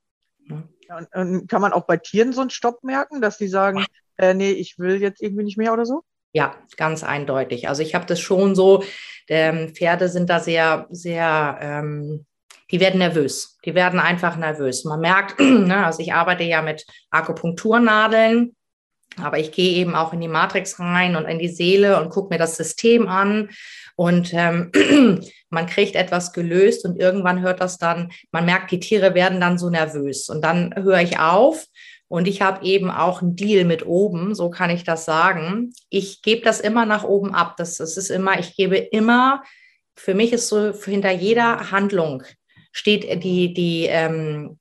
Ne? 0.47 0.69
Und, 0.89 1.15
und 1.15 1.49
kann 1.49 1.63
man 1.63 1.73
auch 1.73 1.87
bei 1.87 1.97
Tieren 1.97 2.33
so 2.33 2.43
einen 2.43 2.51
Stopp 2.51 2.85
merken, 2.85 3.23
dass 3.23 3.39
die 3.39 3.49
sagen, 3.49 3.85
äh, 4.19 4.35
nee, 4.35 4.53
ich 4.53 4.79
will 4.79 5.01
jetzt 5.01 5.23
irgendwie 5.23 5.45
nicht 5.45 5.57
mehr 5.57 5.73
oder 5.73 5.87
so? 5.87 6.03
Ja, 6.33 6.57
ganz 6.77 7.05
eindeutig. 7.05 7.69
Also 7.69 7.83
ich 7.83 7.95
habe 7.95 8.07
das 8.07 8.21
schon 8.21 8.55
so, 8.55 8.83
ähm, 9.29 9.75
Pferde 9.75 10.09
sind 10.09 10.29
da 10.29 10.41
sehr, 10.41 10.87
sehr 10.91 11.59
ähm, 11.61 12.27
die 12.75 12.81
werden 12.81 12.99
nervös. 12.99 13.57
Die 13.65 13.77
werden 13.77 14.01
einfach 14.01 14.37
nervös. 14.37 14.85
Man 14.85 14.99
merkt, 14.99 15.39
ne, 15.39 15.87
also 15.87 16.01
ich 16.01 16.13
arbeite 16.13 16.43
ja 16.43 16.61
mit 16.61 16.85
Akupunkturnadeln, 17.11 18.57
aber 19.23 19.39
ich 19.39 19.53
gehe 19.53 19.75
eben 19.75 19.95
auch 19.95 20.13
in 20.13 20.21
die 20.21 20.27
Matrix 20.27 20.81
rein 20.81 21.15
und 21.15 21.25
in 21.27 21.39
die 21.39 21.49
Seele 21.49 22.01
und 22.01 22.11
gucke 22.11 22.35
mir 22.35 22.39
das 22.39 22.57
System 22.57 23.07
an. 23.07 23.51
Und 23.95 24.35
ähm, 24.35 24.73
man 25.51 25.67
kriegt 25.67 25.95
etwas 25.95 26.33
gelöst 26.33 26.85
und 26.85 26.99
irgendwann 26.99 27.43
hört 27.43 27.61
das 27.61 27.79
dann, 27.79 28.11
man 28.33 28.45
merkt, 28.45 28.73
die 28.73 28.81
Tiere 28.81 29.15
werden 29.15 29.41
dann 29.41 29.57
so 29.57 29.71
nervös. 29.71 30.29
Und 30.29 30.43
dann 30.43 30.75
höre 30.75 31.01
ich 31.01 31.21
auf 31.21 31.67
und 32.09 32.27
ich 32.27 32.43
habe 32.43 32.67
eben 32.67 32.91
auch 32.91 33.23
einen 33.23 33.37
Deal 33.37 33.65
mit 33.65 33.87
oben, 33.87 34.35
so 34.35 34.51
kann 34.51 34.71
ich 34.71 34.83
das 34.83 35.05
sagen. 35.05 35.73
Ich 35.91 36.23
gebe 36.23 36.43
das 36.43 36.59
immer 36.59 36.87
nach 36.87 37.05
oben 37.05 37.37
ab. 37.37 37.55
Das, 37.57 37.77
das 37.77 37.97
ist 37.97 38.11
immer, 38.11 38.37
ich 38.41 38.57
gebe 38.57 38.77
immer, 38.77 39.45
für 39.95 40.15
mich 40.15 40.33
ist 40.33 40.49
so 40.49 40.73
hinter 40.73 41.13
jeder 41.13 41.71
Handlung 41.71 42.25
steht 42.75 43.23
die, 43.25 43.55
die 43.55 43.87
ähm, 43.87 44.59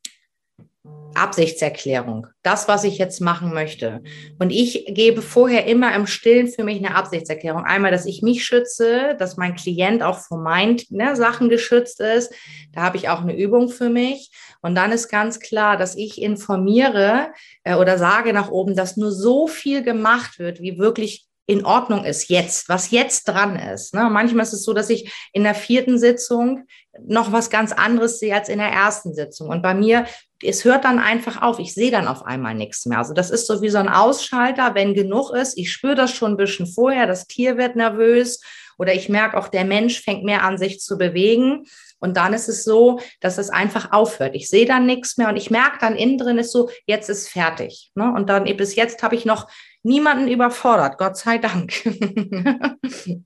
Absichtserklärung. 1.15 2.27
Das, 2.41 2.67
was 2.67 2.83
ich 2.83 2.97
jetzt 2.97 3.21
machen 3.21 3.53
möchte. 3.53 4.01
Und 4.39 4.51
ich 4.51 4.85
gebe 4.87 5.21
vorher 5.21 5.65
immer 5.65 5.93
im 5.95 6.07
Stillen 6.07 6.47
für 6.47 6.63
mich 6.63 6.77
eine 6.77 6.95
Absichtserklärung. 6.95 7.63
Einmal, 7.63 7.91
dass 7.91 8.05
ich 8.05 8.21
mich 8.21 8.43
schütze, 8.43 9.15
dass 9.17 9.37
mein 9.37 9.55
Klient 9.55 10.03
auch 10.03 10.19
vor 10.19 10.39
meinen 10.39 10.81
ne, 10.89 11.15
Sachen 11.15 11.49
geschützt 11.49 11.99
ist. 11.99 12.33
Da 12.73 12.81
habe 12.81 12.97
ich 12.97 13.09
auch 13.09 13.21
eine 13.21 13.35
Übung 13.37 13.69
für 13.69 13.89
mich. 13.89 14.31
Und 14.61 14.75
dann 14.75 14.91
ist 14.91 15.09
ganz 15.09 15.39
klar, 15.39 15.77
dass 15.77 15.95
ich 15.95 16.21
informiere 16.21 17.31
äh, 17.63 17.75
oder 17.75 17.97
sage 17.97 18.33
nach 18.33 18.49
oben, 18.49 18.75
dass 18.75 18.97
nur 18.97 19.11
so 19.11 19.47
viel 19.47 19.83
gemacht 19.83 20.39
wird, 20.39 20.61
wie 20.61 20.77
wirklich 20.77 21.27
in 21.45 21.65
Ordnung 21.65 22.05
ist 22.05 22.29
jetzt, 22.29 22.69
was 22.69 22.91
jetzt 22.91 23.25
dran 23.25 23.57
ist. 23.57 23.93
Ne? 23.93 24.09
Manchmal 24.09 24.43
ist 24.43 24.53
es 24.53 24.63
so, 24.63 24.73
dass 24.73 24.89
ich 24.89 25.11
in 25.33 25.43
der 25.43 25.55
vierten 25.55 25.99
Sitzung 25.99 26.65
noch 27.05 27.31
was 27.31 27.49
ganz 27.49 27.73
anderes 27.73 28.19
sehe 28.19 28.33
als 28.33 28.49
in 28.49 28.59
der 28.59 28.69
ersten 28.69 29.13
Sitzung. 29.13 29.49
Und 29.49 29.61
bei 29.61 29.73
mir, 29.73 30.05
es 30.41 30.63
hört 30.63 30.85
dann 30.85 30.99
einfach 30.99 31.41
auf. 31.41 31.59
Ich 31.59 31.73
sehe 31.73 31.91
dann 31.91 32.07
auf 32.07 32.25
einmal 32.25 32.53
nichts 32.53 32.85
mehr. 32.85 32.99
Also 32.99 33.13
das 33.13 33.29
ist 33.29 33.47
so 33.47 33.61
wie 33.61 33.69
so 33.69 33.77
ein 33.77 33.89
Ausschalter, 33.89 34.73
wenn 34.75 34.93
genug 34.93 35.31
ist. 35.31 35.57
Ich 35.57 35.71
spüre 35.71 35.95
das 35.95 36.11
schon 36.11 36.31
ein 36.31 36.37
bisschen 36.37 36.67
vorher. 36.67 37.07
Das 37.07 37.27
Tier 37.27 37.57
wird 37.57 37.75
nervös 37.75 38.39
Oder 38.77 38.93
ich 38.93 39.09
merke 39.09 39.37
auch, 39.37 39.47
der 39.47 39.65
Mensch 39.65 40.01
fängt 40.01 40.23
mehr 40.23 40.43
an, 40.43 40.57
sich 40.57 40.79
zu 40.79 40.97
bewegen. 40.97 41.65
Und 41.99 42.17
dann 42.17 42.33
ist 42.33 42.49
es 42.49 42.63
so, 42.63 42.99
dass 43.21 43.37
es 43.37 43.49
einfach 43.49 43.91
aufhört. 43.91 44.35
Ich 44.35 44.49
sehe 44.49 44.65
dann 44.65 44.85
nichts 44.85 45.17
mehr 45.17 45.29
und 45.29 45.37
ich 45.37 45.49
merke 45.49 45.77
dann 45.79 45.95
innen 45.95 46.17
drin 46.17 46.37
ist 46.37 46.51
so, 46.51 46.69
jetzt 46.85 47.09
ist 47.09 47.29
fertig. 47.29 47.91
Ne? 47.95 48.11
Und 48.13 48.29
dann 48.29 48.43
bis 48.57 48.75
jetzt 48.75 49.03
habe 49.03 49.15
ich 49.15 49.25
noch 49.25 49.49
niemanden 49.83 50.27
überfordert, 50.27 50.97
Gott 50.97 51.17
sei 51.17 51.37
Dank. 51.37 51.73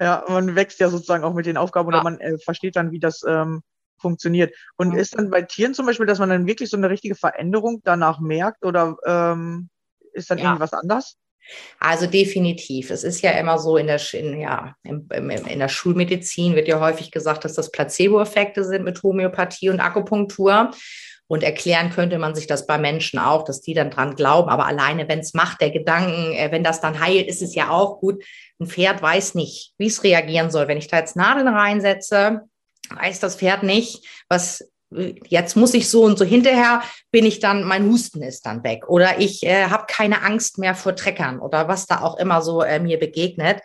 ja, 0.00 0.24
man 0.28 0.56
wächst 0.56 0.80
ja 0.80 0.88
sozusagen 0.88 1.24
auch 1.24 1.34
mit 1.34 1.46
den 1.46 1.56
Aufgaben 1.56 1.90
ja. 1.90 1.94
oder 1.94 2.02
man 2.02 2.20
äh, 2.20 2.38
versteht 2.38 2.76
dann, 2.76 2.90
wie 2.90 2.98
das 2.98 3.22
ähm, 3.26 3.62
funktioniert. 4.00 4.54
Und 4.76 4.92
ja. 4.92 4.98
ist 4.98 5.16
dann 5.16 5.30
bei 5.30 5.42
Tieren 5.42 5.74
zum 5.74 5.86
Beispiel, 5.86 6.06
dass 6.06 6.18
man 6.18 6.28
dann 6.28 6.46
wirklich 6.46 6.70
so 6.70 6.76
eine 6.76 6.90
richtige 6.90 7.14
Veränderung 7.14 7.82
danach 7.84 8.20
merkt 8.20 8.64
oder 8.64 8.96
ähm, 9.04 9.68
ist 10.12 10.30
dann 10.30 10.38
ja. 10.38 10.46
irgendwas 10.46 10.72
anders? 10.72 11.16
Also 11.78 12.06
definitiv. 12.06 12.90
Es 12.90 13.04
ist 13.04 13.22
ja 13.22 13.32
immer 13.32 13.58
so 13.58 13.76
in 13.76 13.86
der, 13.86 14.00
in, 14.12 14.40
ja, 14.40 14.74
in, 14.82 15.08
in 15.10 15.58
der 15.58 15.68
Schulmedizin 15.68 16.54
wird 16.54 16.68
ja 16.68 16.80
häufig 16.80 17.10
gesagt, 17.10 17.44
dass 17.44 17.54
das 17.54 17.70
Placebo-Effekte 17.70 18.64
sind 18.64 18.84
mit 18.84 19.02
Homöopathie 19.02 19.70
und 19.70 19.80
Akupunktur. 19.80 20.70
Und 21.30 21.42
erklären 21.42 21.90
könnte 21.90 22.18
man 22.18 22.34
sich 22.34 22.46
das 22.46 22.66
bei 22.66 22.78
Menschen 22.78 23.18
auch, 23.18 23.44
dass 23.44 23.60
die 23.60 23.74
dann 23.74 23.90
dran 23.90 24.16
glauben. 24.16 24.48
Aber 24.48 24.64
alleine, 24.64 25.08
wenn 25.08 25.18
es 25.18 25.34
macht, 25.34 25.60
der 25.60 25.70
Gedanken, 25.70 26.32
äh, 26.32 26.50
wenn 26.50 26.64
das 26.64 26.80
dann 26.80 27.00
heilt, 27.00 27.28
ist 27.28 27.42
es 27.42 27.54
ja 27.54 27.68
auch 27.68 28.00
gut. 28.00 28.24
Ein 28.58 28.66
Pferd 28.66 29.02
weiß 29.02 29.34
nicht, 29.34 29.74
wie 29.76 29.86
es 29.86 30.02
reagieren 30.02 30.50
soll. 30.50 30.68
Wenn 30.68 30.78
ich 30.78 30.88
da 30.88 30.98
jetzt 30.98 31.16
Nadeln 31.16 31.48
reinsetze, 31.48 32.40
weiß 32.90 33.20
das 33.20 33.36
Pferd 33.36 33.62
nicht, 33.62 34.06
was 34.30 34.70
jetzt 34.90 35.56
muss 35.56 35.74
ich 35.74 35.88
so 35.88 36.04
und 36.04 36.18
so 36.18 36.24
hinterher 36.24 36.82
bin 37.10 37.26
ich 37.26 37.40
dann, 37.40 37.64
mein 37.64 37.86
Husten 37.86 38.22
ist 38.22 38.46
dann 38.46 38.64
weg 38.64 38.88
oder 38.88 39.20
ich 39.20 39.44
äh, 39.44 39.66
habe 39.66 39.84
keine 39.88 40.22
Angst 40.22 40.58
mehr 40.58 40.74
vor 40.74 40.96
Treckern 40.96 41.40
oder 41.40 41.68
was 41.68 41.86
da 41.86 42.00
auch 42.00 42.18
immer 42.18 42.42
so 42.42 42.62
äh, 42.62 42.80
mir 42.80 42.98
begegnet. 42.98 43.60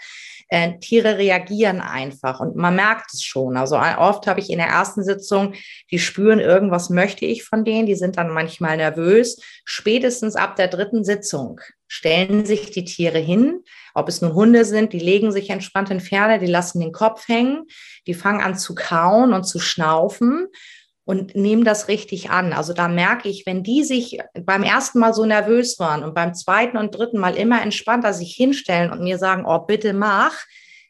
Äh, 0.50 0.78
Tiere 0.80 1.18
reagieren 1.18 1.80
einfach 1.80 2.42
und 2.42 2.58
man 2.58 2.76
merkt 2.76 3.14
es 3.14 3.24
schon. 3.24 3.56
Also 3.56 3.78
oft 3.78 4.28
habe 4.28 4.42
ich 4.42 4.50
in 4.50 4.58
der 4.58 4.68
ersten 4.68 5.04
Sitzung, 5.04 5.54
die 5.90 6.00
spüren, 6.00 6.40
irgendwas 6.40 6.90
möchte 6.90 7.26
ich 7.26 7.44
von 7.44 7.64
denen, 7.64 7.88
die 7.88 7.96
sind 7.96 8.18
dann 8.18 8.30
manchmal 8.30 8.76
nervös. 8.76 9.42
Spätestens 9.64 10.36
ab 10.36 10.58
der 10.58 10.68
dritten 10.68 11.06
Sitzung 11.06 11.62
stellen 11.88 12.46
sich 12.46 12.72
die 12.72 12.84
Tiere 12.84 13.20
hin, 13.20 13.62
ob 13.94 14.10
es 14.10 14.22
nun 14.22 14.34
Hunde 14.34 14.66
sind, 14.66 14.92
die 14.92 15.00
legen 15.00 15.32
sich 15.32 15.50
entspannt 15.50 15.90
in 15.90 16.02
Pferde, 16.02 16.44
die 16.44 16.52
lassen 16.52 16.82
den 16.82 16.92
Kopf 16.92 17.28
hängen, 17.30 17.64
die 18.08 18.14
fangen 18.14 18.42
an 18.42 18.58
zu 18.58 18.76
kauen 18.76 19.34
und 19.34 19.46
zu 19.46 19.60
schnaufen 19.60 20.50
und 21.06 21.36
nehmen 21.36 21.64
das 21.64 21.88
richtig 21.88 22.30
an. 22.30 22.54
Also 22.54 22.74
da 22.74 22.88
merke 22.88 23.30
ich, 23.30 23.46
wenn 23.46 23.64
die 23.64 23.84
sich 23.84 24.20
beim 24.40 24.64
ersten 24.64 25.00
Mal 25.00 25.14
so 25.14 25.26
nervös 25.26 25.78
waren 25.80 26.04
und 26.04 26.14
beim 26.14 26.34
zweiten 26.34 26.78
und 26.78 26.96
dritten 26.96 27.20
Mal 27.20 27.36
immer 27.36 27.62
entspannter 27.62 28.14
sich 28.14 28.34
hinstellen 28.34 28.92
und 28.92 29.02
mir 29.02 29.18
sagen, 29.18 29.46
oh, 29.46 29.60
bitte 29.60 29.94
mach, 29.94 30.34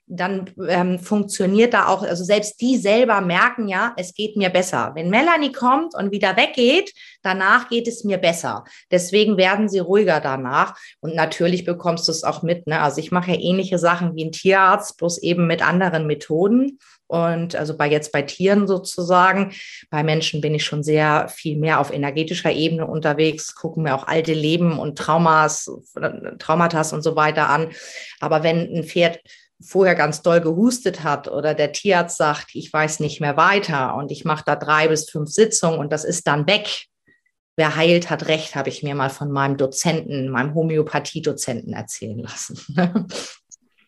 dann 0.05 0.51
ähm, 0.67 0.99
funktioniert 0.99 1.73
da 1.73 1.87
auch, 1.87 2.03
also 2.03 2.23
selbst 2.23 2.59
die 2.61 2.77
selber 2.77 3.21
merken 3.21 3.67
ja, 3.67 3.93
es 3.97 4.13
geht 4.13 4.35
mir 4.35 4.49
besser. 4.49 4.91
Wenn 4.95 5.09
Melanie 5.09 5.51
kommt 5.51 5.95
und 5.95 6.11
wieder 6.11 6.35
weggeht, 6.35 6.93
danach 7.21 7.69
geht 7.69 7.87
es 7.87 8.03
mir 8.03 8.17
besser. 8.17 8.65
Deswegen 8.91 9.37
werden 9.37 9.69
sie 9.69 9.79
ruhiger 9.79 10.19
danach. 10.19 10.77
Und 10.99 11.15
natürlich 11.15 11.63
bekommst 11.63 12.07
du 12.07 12.11
es 12.11 12.23
auch 12.23 12.43
mit. 12.43 12.67
Ne? 12.67 12.81
Also 12.81 12.99
ich 12.99 13.11
mache 13.11 13.31
ja 13.31 13.39
ähnliche 13.39 13.79
Sachen 13.79 14.15
wie 14.15 14.25
ein 14.25 14.31
Tierarzt, 14.31 14.97
bloß 14.97 15.19
eben 15.19 15.47
mit 15.47 15.65
anderen 15.65 16.05
Methoden. 16.05 16.79
Und 17.13 17.55
also 17.55 17.77
bei 17.77 17.87
jetzt 17.87 18.11
bei 18.11 18.23
Tieren 18.23 18.65
sozusagen. 18.65 19.53
Bei 19.91 20.01
Menschen 20.01 20.41
bin 20.41 20.55
ich 20.55 20.65
schon 20.65 20.81
sehr 20.81 21.27
viel 21.29 21.59
mehr 21.59 21.79
auf 21.79 21.93
energetischer 21.93 22.51
Ebene 22.51 22.87
unterwegs, 22.87 23.53
gucken 23.53 23.83
mir 23.83 23.93
auch 23.93 24.07
alte 24.07 24.33
Leben 24.33 24.79
und 24.79 24.97
Traumas, 24.97 25.69
Traumata 26.39 26.81
und 26.91 27.03
so 27.03 27.15
weiter 27.15 27.49
an. 27.49 27.69
Aber 28.19 28.41
wenn 28.41 28.61
ein 28.75 28.83
Pferd 28.83 29.19
vorher 29.61 29.93
ganz 29.93 30.23
doll 30.23 30.41
gehustet 30.41 31.03
hat 31.03 31.27
oder 31.27 31.53
der 31.53 31.71
Tierarzt 31.71 32.17
sagt, 32.17 32.55
ich 32.55 32.73
weiß 32.73 32.99
nicht 32.99 33.21
mehr 33.21 33.37
weiter 33.37 33.93
und 33.95 34.11
ich 34.11 34.25
mache 34.25 34.43
da 34.43 34.55
drei 34.55 34.87
bis 34.87 35.07
fünf 35.07 35.29
Sitzungen 35.29 35.77
und 35.77 35.93
das 35.93 36.05
ist 36.05 36.25
dann 36.25 36.47
weg. 36.47 36.87
Wer 37.55 37.75
heilt, 37.75 38.09
hat 38.09 38.27
recht, 38.27 38.55
habe 38.55 38.69
ich 38.69 38.81
mir 38.81 38.95
mal 38.95 39.11
von 39.11 39.31
meinem 39.31 39.57
Dozenten, 39.57 40.29
meinem 40.29 40.55
Homöopathie-Dozenten 40.55 41.73
erzählen 41.73 42.17
lassen. 42.17 42.57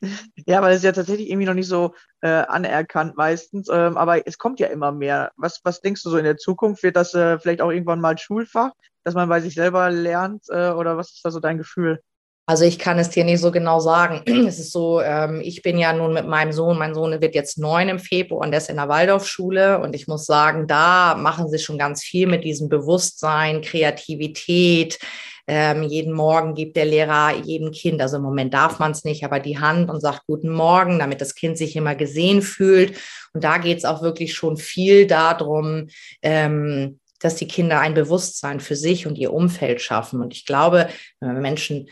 Ja, 0.47 0.61
weil 0.61 0.75
es 0.75 0.83
ja 0.83 0.91
tatsächlich 0.91 1.29
irgendwie 1.29 1.47
noch 1.47 1.53
nicht 1.55 1.67
so 1.67 1.95
äh, 2.21 2.27
anerkannt 2.27 3.17
meistens, 3.17 3.67
ähm, 3.71 3.97
aber 3.97 4.27
es 4.27 4.37
kommt 4.37 4.59
ja 4.59 4.67
immer 4.67 4.91
mehr. 4.91 5.31
Was, 5.37 5.61
was 5.63 5.81
denkst 5.81 6.03
du 6.03 6.09
so 6.09 6.17
in 6.17 6.23
der 6.23 6.37
Zukunft? 6.37 6.83
Wird 6.83 6.95
das 6.95 7.13
äh, 7.13 7.39
vielleicht 7.39 7.61
auch 7.61 7.71
irgendwann 7.71 8.01
mal 8.01 8.17
Schulfach, 8.17 8.71
dass 9.03 9.15
man 9.15 9.29
bei 9.29 9.41
sich 9.41 9.55
selber 9.55 9.89
lernt 9.89 10.43
äh, 10.49 10.69
oder 10.69 10.97
was 10.97 11.13
ist 11.13 11.25
da 11.25 11.31
so 11.31 11.39
dein 11.39 11.57
Gefühl? 11.57 11.99
Also 12.47 12.63
ich 12.63 12.77
kann 12.77 12.99
es 12.99 13.09
dir 13.09 13.23
nicht 13.23 13.41
so 13.41 13.51
genau 13.51 13.79
sagen. 13.79 14.21
Es 14.47 14.59
ist 14.59 14.71
so, 14.71 15.01
ähm, 15.01 15.41
ich 15.43 15.63
bin 15.63 15.79
ja 15.79 15.93
nun 15.93 16.13
mit 16.13 16.27
meinem 16.27 16.51
Sohn, 16.51 16.77
mein 16.77 16.93
Sohn 16.93 17.19
wird 17.19 17.33
jetzt 17.33 17.57
neun 17.57 17.89
im 17.89 17.99
Februar 17.99 18.41
und 18.41 18.51
der 18.51 18.59
ist 18.59 18.69
in 18.69 18.75
der 18.75 18.87
Waldorfschule 18.87 19.79
und 19.79 19.95
ich 19.95 20.07
muss 20.07 20.25
sagen, 20.25 20.67
da 20.67 21.15
machen 21.15 21.49
sie 21.49 21.57
schon 21.57 21.79
ganz 21.79 22.03
viel 22.03 22.27
mit 22.27 22.43
diesem 22.43 22.69
Bewusstsein, 22.69 23.61
Kreativität. 23.61 24.99
Ähm, 25.47 25.83
jeden 25.83 26.13
Morgen 26.13 26.55
gibt 26.55 26.75
der 26.75 26.85
Lehrer 26.85 27.35
jedem 27.35 27.71
Kind, 27.71 28.01
also 28.01 28.17
im 28.17 28.23
Moment 28.23 28.53
darf 28.53 28.79
man 28.79 28.91
es 28.91 29.03
nicht, 29.03 29.23
aber 29.23 29.39
die 29.39 29.59
Hand 29.59 29.89
und 29.89 30.01
sagt 30.01 30.25
Guten 30.25 30.49
Morgen, 30.49 30.99
damit 30.99 31.21
das 31.21 31.35
Kind 31.35 31.57
sich 31.57 31.75
immer 31.75 31.95
gesehen 31.95 32.41
fühlt. 32.41 32.97
Und 33.33 33.43
da 33.43 33.57
geht 33.57 33.77
es 33.77 33.85
auch 33.85 34.01
wirklich 34.01 34.33
schon 34.33 34.57
viel 34.57 35.05
darum, 35.07 35.87
ähm, 36.21 36.99
dass 37.19 37.35
die 37.35 37.47
Kinder 37.47 37.79
ein 37.79 37.93
Bewusstsein 37.93 38.59
für 38.59 38.75
sich 38.75 39.07
und 39.07 39.17
ihr 39.17 39.33
Umfeld 39.33 39.81
schaffen. 39.81 40.21
Und 40.21 40.33
ich 40.33 40.45
glaube, 40.45 40.89
wenn 41.19 41.41
Menschen 41.41 41.87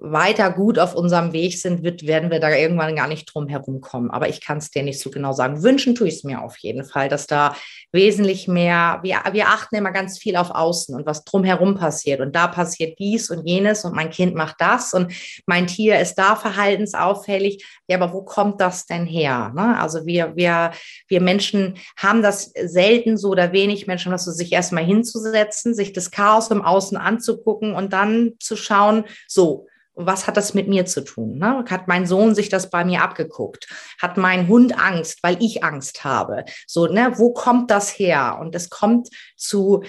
weiter 0.00 0.50
gut 0.50 0.78
auf 0.78 0.94
unserem 0.94 1.32
Weg 1.32 1.58
sind, 1.58 1.82
wird, 1.82 2.06
werden 2.06 2.30
wir 2.30 2.40
da 2.40 2.50
irgendwann 2.50 2.96
gar 2.96 3.08
nicht 3.08 3.26
drum 3.26 3.48
herum 3.48 3.80
kommen. 3.80 4.10
Aber 4.10 4.28
ich 4.28 4.40
kann 4.40 4.58
es 4.58 4.70
dir 4.70 4.82
nicht 4.82 5.00
so 5.00 5.10
genau 5.10 5.32
sagen. 5.32 5.62
Wünschen 5.62 5.94
tue 5.94 6.08
ich 6.08 6.14
es 6.14 6.24
mir 6.24 6.42
auf 6.42 6.56
jeden 6.58 6.84
Fall, 6.84 7.08
dass 7.08 7.26
da 7.26 7.54
wesentlich 7.92 8.48
mehr, 8.48 9.00
wir, 9.02 9.20
wir 9.32 9.48
achten 9.48 9.76
immer 9.76 9.92
ganz 9.92 10.18
viel 10.18 10.36
auf 10.36 10.50
Außen 10.50 10.94
und 10.94 11.06
was 11.06 11.24
drumherum 11.24 11.76
passiert. 11.76 12.20
Und 12.20 12.34
da 12.34 12.48
passiert 12.48 12.98
dies 12.98 13.30
und 13.30 13.46
jenes 13.46 13.84
und 13.84 13.94
mein 13.94 14.10
Kind 14.10 14.34
macht 14.34 14.56
das 14.58 14.94
und 14.94 15.12
mein 15.46 15.66
Tier 15.66 16.00
ist 16.00 16.14
da 16.14 16.36
verhaltensauffällig. 16.36 17.64
Ja, 17.88 18.00
aber 18.00 18.12
wo 18.12 18.22
kommt 18.22 18.60
das 18.60 18.86
denn 18.86 19.06
her? 19.06 19.52
Ne? 19.54 19.78
Also 19.78 20.06
wir, 20.06 20.36
wir, 20.36 20.72
wir 21.08 21.20
Menschen 21.20 21.76
haben 21.96 22.22
das 22.22 22.52
selten 22.64 23.16
so 23.16 23.30
oder 23.30 23.52
wenig 23.52 23.86
Menschen, 23.86 24.12
dass 24.12 24.24
du 24.24 24.30
sich 24.30 24.52
erstmal 24.52 24.84
hinzusetzen, 24.84 25.74
sich 25.74 25.92
das 25.92 26.10
Chaos 26.10 26.50
im 26.50 26.62
Außen 26.62 26.96
anzugucken 26.96 27.74
und 27.74 27.92
dann 27.92 28.32
zu 28.38 28.56
schauen, 28.56 29.04
so, 29.26 29.66
was 29.94 30.26
hat 30.26 30.36
das 30.36 30.54
mit 30.54 30.68
mir 30.68 30.86
zu 30.86 31.02
tun? 31.02 31.38
Ne? 31.38 31.64
Hat 31.68 31.88
mein 31.88 32.06
Sohn 32.06 32.34
sich 32.34 32.48
das 32.48 32.70
bei 32.70 32.84
mir 32.84 33.02
abgeguckt? 33.02 33.68
Hat 34.00 34.16
mein 34.16 34.48
Hund 34.48 34.78
Angst, 34.78 35.18
weil 35.22 35.36
ich 35.40 35.64
Angst 35.64 36.04
habe? 36.04 36.44
So, 36.66 36.86
ne, 36.86 37.12
wo 37.16 37.32
kommt 37.32 37.70
das 37.70 37.90
her? 37.90 38.38
Und 38.40 38.54
es 38.54 38.70
kommt 38.70 39.08
zu 39.36 39.82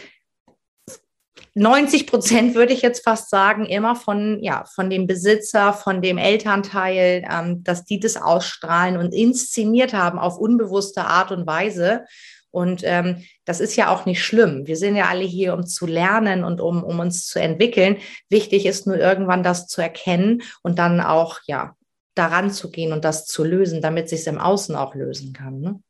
90 1.56 2.08
Prozent 2.08 2.56
würde 2.56 2.74
ich 2.74 2.82
jetzt 2.82 3.04
fast 3.04 3.30
sagen, 3.30 3.66
immer 3.66 3.96
von, 3.96 4.42
ja, 4.42 4.66
von 4.74 4.89
dem 4.89 5.06
Besitzer, 5.06 5.74
von 5.74 6.02
dem 6.02 6.18
Elternteil, 6.18 7.24
ähm, 7.30 7.63
dass 7.63 7.86
die 7.86 8.00
das 8.00 8.18
ausstrahlen 8.18 8.98
und 8.98 9.13
inszeniert 9.13 9.94
haben 9.94 10.18
auf 10.18 10.38
unbewusste 10.38 11.06
Art 11.06 11.32
und 11.32 11.46
Weise. 11.46 12.06
Und 12.50 12.82
ähm, 12.84 13.24
das 13.45 13.60
ist 13.60 13.75
ja 13.75 13.89
auch 13.89 14.06
nicht 14.06 14.23
schlimm. 14.23 14.67
Wir 14.67 14.77
sind 14.77 14.95
ja 14.95 15.10
alle 15.10 15.23
hier, 15.23 15.53
um 15.53 15.65
zu 15.65 15.86
lernen 15.86 16.43
und 16.43 16.62
um, 16.62 16.84
um 16.84 16.99
uns 16.99 17.27
zu 17.27 17.39
entwickeln. 17.39 17.97
Wichtig 18.29 18.65
ist 18.65 18.88
nur 18.88 18.97
irgendwann 18.97 19.43
das 19.43 19.67
zu 19.67 19.82
erkennen 19.82 20.41
und 20.62 20.79
dann 20.79 21.01
auch, 21.01 21.39
ja, 21.45 21.75
daran 22.15 22.51
zu 22.51 22.69
gehen 22.69 22.93
und 22.93 23.03
das 23.03 23.25
zu 23.25 23.43
lösen, 23.43 23.82
damit 23.82 24.08
sich 24.10 24.21
es 24.21 24.27
im 24.27 24.38
Außen 24.38 24.75
auch 24.75 24.95
lösen 24.95 25.34
kann. 25.34 25.60
Ne? 25.60 25.82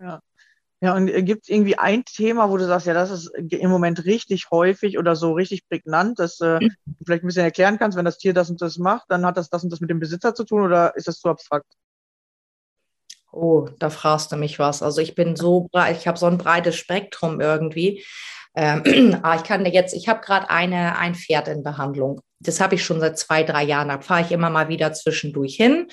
Ja. 0.00 0.20
Ja, 0.80 0.96
und 0.96 1.06
äh, 1.06 1.22
gibt 1.22 1.44
es 1.44 1.48
irgendwie 1.48 1.78
ein 1.78 2.04
Thema, 2.04 2.50
wo 2.50 2.56
du 2.56 2.66
sagst, 2.66 2.88
ja, 2.88 2.92
das 2.94 3.12
ist 3.12 3.30
im 3.36 3.70
Moment 3.70 4.04
richtig 4.04 4.50
häufig 4.50 4.98
oder 4.98 5.14
so 5.14 5.32
richtig 5.32 5.68
prägnant, 5.68 6.18
dass 6.18 6.40
äh, 6.40 6.58
mhm. 6.58 6.72
du 6.86 7.04
vielleicht 7.06 7.22
ein 7.22 7.28
bisschen 7.28 7.44
erklären 7.44 7.78
kannst, 7.78 7.96
wenn 7.96 8.04
das 8.04 8.18
Tier 8.18 8.34
das 8.34 8.50
und 8.50 8.60
das 8.60 8.78
macht, 8.78 9.04
dann 9.08 9.24
hat 9.24 9.36
das 9.36 9.48
das 9.48 9.62
und 9.62 9.70
das 9.70 9.80
mit 9.80 9.90
dem 9.90 10.00
Besitzer 10.00 10.34
zu 10.34 10.42
tun 10.42 10.62
oder 10.62 10.96
ist 10.96 11.06
das 11.06 11.20
zu 11.20 11.28
abstrakt? 11.28 11.72
Oh, 13.32 13.68
da 13.78 13.90
fragst 13.90 14.30
du 14.30 14.36
mich 14.36 14.58
was. 14.58 14.82
Also 14.82 15.00
ich 15.00 15.14
bin 15.14 15.36
so 15.36 15.68
breit, 15.72 15.96
ich 15.98 16.06
habe 16.06 16.18
so 16.18 16.26
ein 16.26 16.38
breites 16.38 16.76
Spektrum 16.76 17.40
irgendwie. 17.40 18.04
Ähm, 18.54 19.18
aber 19.22 19.36
ich 19.36 19.44
kann 19.44 19.64
dir 19.64 19.72
jetzt, 19.72 19.94
ich 19.94 20.08
habe 20.08 20.20
gerade 20.20 20.50
eine, 20.50 20.98
ein 20.98 21.14
Pferd 21.14 21.48
in 21.48 21.62
Behandlung. 21.62 22.20
Das 22.40 22.60
habe 22.60 22.74
ich 22.74 22.84
schon 22.84 23.00
seit 23.00 23.18
zwei, 23.18 23.42
drei 23.42 23.62
Jahren. 23.64 23.88
Da 23.88 24.00
fahre 24.00 24.20
ich 24.22 24.32
immer 24.32 24.50
mal 24.50 24.68
wieder 24.68 24.92
zwischendurch 24.92 25.56
hin. 25.56 25.88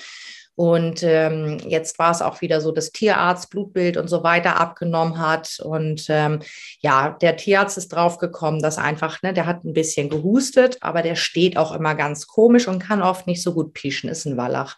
Und 0.54 1.02
ähm, 1.02 1.56
jetzt 1.66 1.98
war 1.98 2.10
es 2.10 2.20
auch 2.20 2.42
wieder 2.42 2.60
so, 2.60 2.70
dass 2.70 2.92
Tierarzt 2.92 3.48
Blutbild 3.48 3.96
und 3.96 4.08
so 4.08 4.22
weiter 4.22 4.60
abgenommen 4.60 5.18
hat. 5.18 5.58
Und 5.64 6.04
ähm, 6.10 6.40
ja, 6.80 7.16
der 7.22 7.38
Tierarzt 7.38 7.78
ist 7.78 7.88
draufgekommen, 7.88 8.60
dass 8.60 8.76
einfach, 8.76 9.22
ne, 9.22 9.32
der 9.32 9.46
hat 9.46 9.64
ein 9.64 9.72
bisschen 9.72 10.10
gehustet, 10.10 10.76
aber 10.82 11.00
der 11.00 11.16
steht 11.16 11.56
auch 11.56 11.74
immer 11.74 11.94
ganz 11.94 12.26
komisch 12.26 12.68
und 12.68 12.80
kann 12.80 13.00
oft 13.00 13.26
nicht 13.26 13.42
so 13.42 13.54
gut 13.54 13.72
pieschen, 13.72 14.10
ist 14.10 14.26
ein 14.26 14.36
Wallach. 14.36 14.76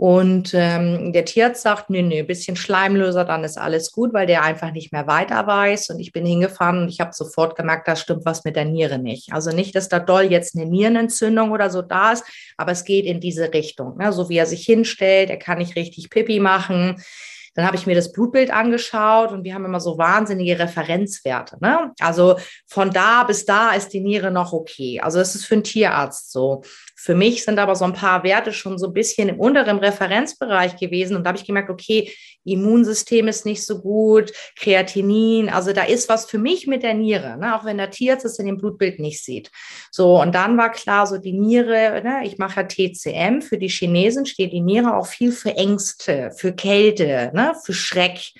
Und 0.00 0.54
ähm, 0.54 1.12
der 1.12 1.24
Tierarzt 1.24 1.62
sagt, 1.62 1.90
nee, 1.90 2.02
nee, 2.02 2.22
bisschen 2.22 2.54
Schleimlöser, 2.54 3.24
dann 3.24 3.42
ist 3.42 3.58
alles 3.58 3.90
gut, 3.90 4.12
weil 4.14 4.28
der 4.28 4.44
einfach 4.44 4.70
nicht 4.70 4.92
mehr 4.92 5.08
weiter 5.08 5.44
weiß. 5.44 5.90
Und 5.90 5.98
ich 5.98 6.12
bin 6.12 6.24
hingefahren 6.24 6.82
und 6.82 6.88
ich 6.88 7.00
habe 7.00 7.10
sofort 7.12 7.56
gemerkt, 7.56 7.88
da 7.88 7.96
stimmt 7.96 8.24
was 8.24 8.44
mit 8.44 8.54
der 8.54 8.64
Niere 8.64 9.00
nicht. 9.00 9.32
Also 9.32 9.50
nicht, 9.50 9.74
dass 9.74 9.88
da 9.88 9.98
doll 9.98 10.30
jetzt 10.30 10.54
eine 10.54 10.66
Nierenentzündung 10.66 11.50
oder 11.50 11.68
so 11.68 11.82
da 11.82 12.12
ist, 12.12 12.22
aber 12.56 12.70
es 12.70 12.84
geht 12.84 13.06
in 13.06 13.18
diese 13.18 13.52
Richtung. 13.52 13.96
Ne? 13.96 14.12
So 14.12 14.28
wie 14.28 14.36
er 14.36 14.46
sich 14.46 14.64
hinstellt, 14.64 15.30
er 15.30 15.36
kann 15.36 15.58
nicht 15.58 15.74
richtig 15.74 16.10
Pipi 16.10 16.38
machen. 16.38 17.02
Dann 17.58 17.66
habe 17.66 17.76
ich 17.76 17.88
mir 17.88 17.96
das 17.96 18.12
Blutbild 18.12 18.52
angeschaut 18.52 19.32
und 19.32 19.42
wir 19.42 19.52
haben 19.52 19.64
immer 19.64 19.80
so 19.80 19.98
wahnsinnige 19.98 20.60
Referenzwerte. 20.60 21.58
Ne? 21.60 21.90
Also 21.98 22.36
von 22.68 22.92
da 22.92 23.24
bis 23.24 23.46
da 23.46 23.72
ist 23.72 23.88
die 23.88 23.98
Niere 23.98 24.30
noch 24.30 24.52
okay. 24.52 25.00
Also 25.02 25.18
das 25.18 25.34
ist 25.34 25.44
für 25.44 25.56
einen 25.56 25.64
Tierarzt 25.64 26.30
so. 26.30 26.62
Für 26.94 27.16
mich 27.16 27.44
sind 27.44 27.58
aber 27.58 27.74
so 27.74 27.84
ein 27.84 27.94
paar 27.94 28.22
Werte 28.22 28.52
schon 28.52 28.78
so 28.78 28.86
ein 28.86 28.92
bisschen 28.92 29.28
im 29.28 29.40
unteren 29.40 29.78
Referenzbereich 29.78 30.76
gewesen. 30.76 31.16
Und 31.16 31.24
da 31.24 31.28
habe 31.28 31.38
ich 31.38 31.46
gemerkt, 31.46 31.70
okay, 31.70 32.12
Immunsystem 32.44 33.28
ist 33.28 33.44
nicht 33.44 33.64
so 33.64 33.80
gut, 33.80 34.32
Kreatinin, 34.56 35.48
also 35.48 35.72
da 35.72 35.82
ist 35.82 36.08
was 36.08 36.26
für 36.26 36.38
mich 36.38 36.66
mit 36.66 36.82
der 36.82 36.94
Niere, 36.94 37.36
ne? 37.38 37.56
auch 37.56 37.64
wenn 37.64 37.76
der 37.76 37.90
Tierarzt 37.90 38.24
es 38.24 38.38
in 38.38 38.46
dem 38.46 38.56
Blutbild 38.56 38.98
nicht 38.98 39.22
sieht. 39.22 39.50
So, 39.90 40.20
und 40.20 40.34
dann 40.34 40.56
war 40.56 40.70
klar, 40.70 41.06
so 41.06 41.18
die 41.18 41.32
Niere, 41.32 42.02
ne? 42.02 42.20
ich 42.24 42.38
mache 42.38 42.60
ja 42.60 42.66
TCM, 42.66 43.42
für 43.42 43.58
die 43.58 43.68
Chinesen 43.68 44.26
steht 44.26 44.52
die 44.52 44.60
Niere 44.60 44.96
auch 44.96 45.06
viel 45.06 45.32
für 45.32 45.54
Ängste, 45.56 46.30
für 46.36 46.52
Kälte, 46.52 47.30
ne? 47.34 47.47
Für 47.54 47.74
Schreck. 47.74 48.32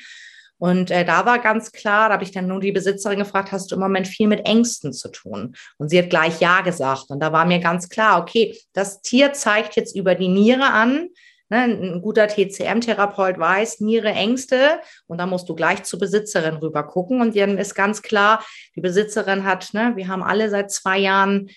Und 0.59 0.91
äh, 0.91 1.05
da 1.05 1.25
war 1.25 1.39
ganz 1.39 1.71
klar, 1.71 2.09
da 2.09 2.15
habe 2.15 2.25
ich 2.25 2.33
dann 2.33 2.49
nur 2.49 2.61
die 2.61 2.73
Besitzerin 2.73 3.21
gefragt, 3.21 3.53
hast 3.53 3.71
du 3.71 3.77
im 3.77 3.81
Moment 3.81 4.09
viel 4.09 4.27
mit 4.27 4.45
Ängsten 4.45 4.93
zu 4.93 5.09
tun? 5.09 5.55
Und 5.77 5.89
sie 5.89 5.99
hat 6.01 6.11
gleich 6.11 6.41
Ja 6.41 6.63
gesagt. 6.63 7.11
Und 7.11 7.21
da 7.21 7.33
war 7.33 7.47
mir 7.47 7.61
ganz 7.61 7.89
klar, 7.89 8.21
okay, 8.21 8.59
das 8.73 9.01
Tier 9.01 9.33
zeigt 9.33 9.77
jetzt 9.77 9.95
über 9.95 10.15
die 10.15 10.29
Niere 10.29 10.71
an, 10.71 11.09
Ne, 11.51 11.63
ein 11.63 12.03
guter 12.03 12.29
TCM-Therapeut 12.29 13.39
weiß, 13.39 13.81
Niere, 13.81 14.11
Ängste 14.11 14.81
und 15.07 15.17
dann 15.17 15.31
musst 15.31 15.49
du 15.49 15.55
gleich 15.55 15.83
zur 15.83 15.99
Besitzerin 15.99 16.57
rüber 16.57 16.83
gucken 16.83 17.23
und 17.23 17.35
dann 17.35 17.57
ist 17.57 17.75
ganz 17.75 18.03
klar, 18.03 18.45
die 18.77 18.83
Besitzerin 18.83 19.45
hat, 19.45 19.73
ne, 19.73 19.95
wir 19.97 20.09
haben 20.09 20.23
alle 20.23 20.51
seit 20.51 20.71
zwei 20.71 20.99
Jahren 20.99 21.49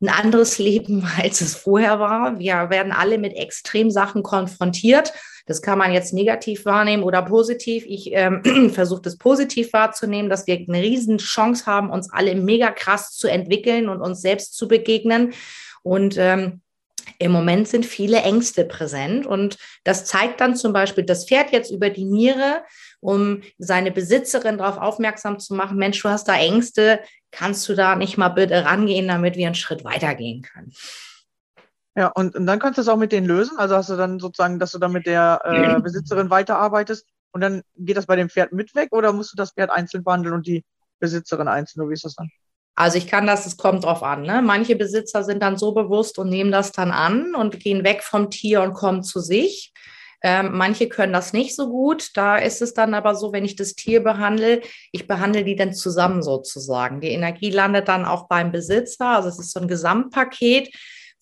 ein 0.00 0.08
anderes 0.08 0.58
Leben, 0.58 1.08
als 1.20 1.40
es 1.40 1.54
vorher 1.54 1.98
war. 2.00 2.38
Wir 2.38 2.70
werden 2.70 2.92
alle 2.92 3.18
mit 3.18 3.34
Extremsachen 3.34 4.22
konfrontiert. 4.22 5.12
Das 5.46 5.62
kann 5.62 5.78
man 5.78 5.92
jetzt 5.92 6.12
negativ 6.12 6.64
wahrnehmen 6.64 7.04
oder 7.04 7.22
positiv. 7.22 7.84
Ich 7.86 8.10
ähm, 8.12 8.70
versuche 8.74 9.02
das 9.02 9.16
positiv 9.16 9.72
wahrzunehmen, 9.72 10.28
dass 10.28 10.46
wir 10.46 10.56
eine 10.56 10.82
riesen 10.82 11.18
Chance 11.18 11.66
haben, 11.66 11.90
uns 11.90 12.12
alle 12.12 12.34
mega 12.34 12.70
krass 12.70 13.12
zu 13.12 13.28
entwickeln 13.28 13.88
und 13.88 14.00
uns 14.00 14.20
selbst 14.20 14.56
zu 14.56 14.66
begegnen. 14.66 15.32
Und 15.82 16.16
ähm, 16.18 16.62
im 17.18 17.32
Moment 17.32 17.68
sind 17.68 17.86
viele 17.86 18.18
Ängste 18.18 18.64
präsent 18.64 19.26
und 19.26 19.56
das 19.84 20.04
zeigt 20.04 20.40
dann 20.40 20.56
zum 20.56 20.72
Beispiel 20.72 21.04
das 21.04 21.26
Pferd 21.26 21.52
jetzt 21.52 21.70
über 21.70 21.88
die 21.88 22.04
Niere, 22.04 22.62
um 23.00 23.42
seine 23.58 23.92
Besitzerin 23.92 24.58
darauf 24.58 24.78
aufmerksam 24.78 25.38
zu 25.38 25.54
machen, 25.54 25.78
Mensch, 25.78 26.02
du 26.02 26.08
hast 26.08 26.26
da 26.28 26.36
Ängste, 26.36 27.00
kannst 27.36 27.68
du 27.68 27.74
da 27.74 27.96
nicht 27.96 28.16
mal 28.16 28.30
bitte 28.30 28.64
rangehen, 28.64 29.08
damit 29.08 29.36
wir 29.36 29.46
einen 29.46 29.54
Schritt 29.54 29.84
weitergehen 29.84 30.40
können. 30.40 30.72
Ja, 31.94 32.08
und, 32.08 32.34
und 32.34 32.46
dann 32.46 32.58
kannst 32.58 32.78
du 32.78 32.82
es 32.82 32.88
auch 32.88 32.96
mit 32.96 33.12
denen 33.12 33.26
lösen. 33.26 33.58
Also 33.58 33.76
hast 33.76 33.90
du 33.90 33.96
dann 33.96 34.18
sozusagen, 34.18 34.58
dass 34.58 34.72
du 34.72 34.78
dann 34.78 34.92
mit 34.92 35.06
der 35.06 35.40
äh, 35.44 35.80
Besitzerin 35.80 36.30
weiterarbeitest 36.30 37.06
und 37.32 37.42
dann 37.42 37.62
geht 37.76 37.98
das 37.98 38.06
bei 38.06 38.16
dem 38.16 38.30
Pferd 38.30 38.52
mit 38.52 38.74
weg 38.74 38.88
oder 38.92 39.12
musst 39.12 39.32
du 39.32 39.36
das 39.36 39.52
Pferd 39.52 39.70
einzeln 39.70 40.02
behandeln 40.02 40.34
und 40.34 40.46
die 40.46 40.64
Besitzerin 40.98 41.46
einzeln? 41.48 41.82
Oder 41.82 41.90
wie 41.90 41.94
ist 41.94 42.04
das 42.06 42.14
dann? 42.14 42.30
Also 42.74 42.96
ich 42.96 43.06
kann 43.06 43.26
das, 43.26 43.44
es 43.44 43.58
kommt 43.58 43.84
drauf 43.84 44.02
an. 44.02 44.22
Ne? 44.22 44.40
Manche 44.40 44.76
Besitzer 44.76 45.22
sind 45.22 45.42
dann 45.42 45.58
so 45.58 45.72
bewusst 45.72 46.18
und 46.18 46.30
nehmen 46.30 46.52
das 46.52 46.72
dann 46.72 46.90
an 46.90 47.34
und 47.34 47.60
gehen 47.60 47.84
weg 47.84 48.02
vom 48.02 48.30
Tier 48.30 48.62
und 48.62 48.72
kommen 48.72 49.02
zu 49.02 49.20
sich. 49.20 49.72
Ähm, 50.22 50.50
manche 50.52 50.88
können 50.88 51.12
das 51.12 51.32
nicht 51.32 51.54
so 51.54 51.68
gut. 51.68 52.10
Da 52.14 52.36
ist 52.38 52.62
es 52.62 52.74
dann 52.74 52.94
aber 52.94 53.14
so, 53.14 53.32
wenn 53.32 53.44
ich 53.44 53.56
das 53.56 53.74
Tier 53.74 54.02
behandle, 54.02 54.62
ich 54.92 55.06
behandle 55.06 55.44
die 55.44 55.56
dann 55.56 55.74
zusammen 55.74 56.22
sozusagen. 56.22 57.00
Die 57.00 57.10
Energie 57.10 57.50
landet 57.50 57.88
dann 57.88 58.04
auch 58.04 58.28
beim 58.28 58.52
Besitzer. 58.52 59.08
Also 59.08 59.28
es 59.28 59.38
ist 59.38 59.52
so 59.52 59.60
ein 59.60 59.68
Gesamtpaket. 59.68 60.74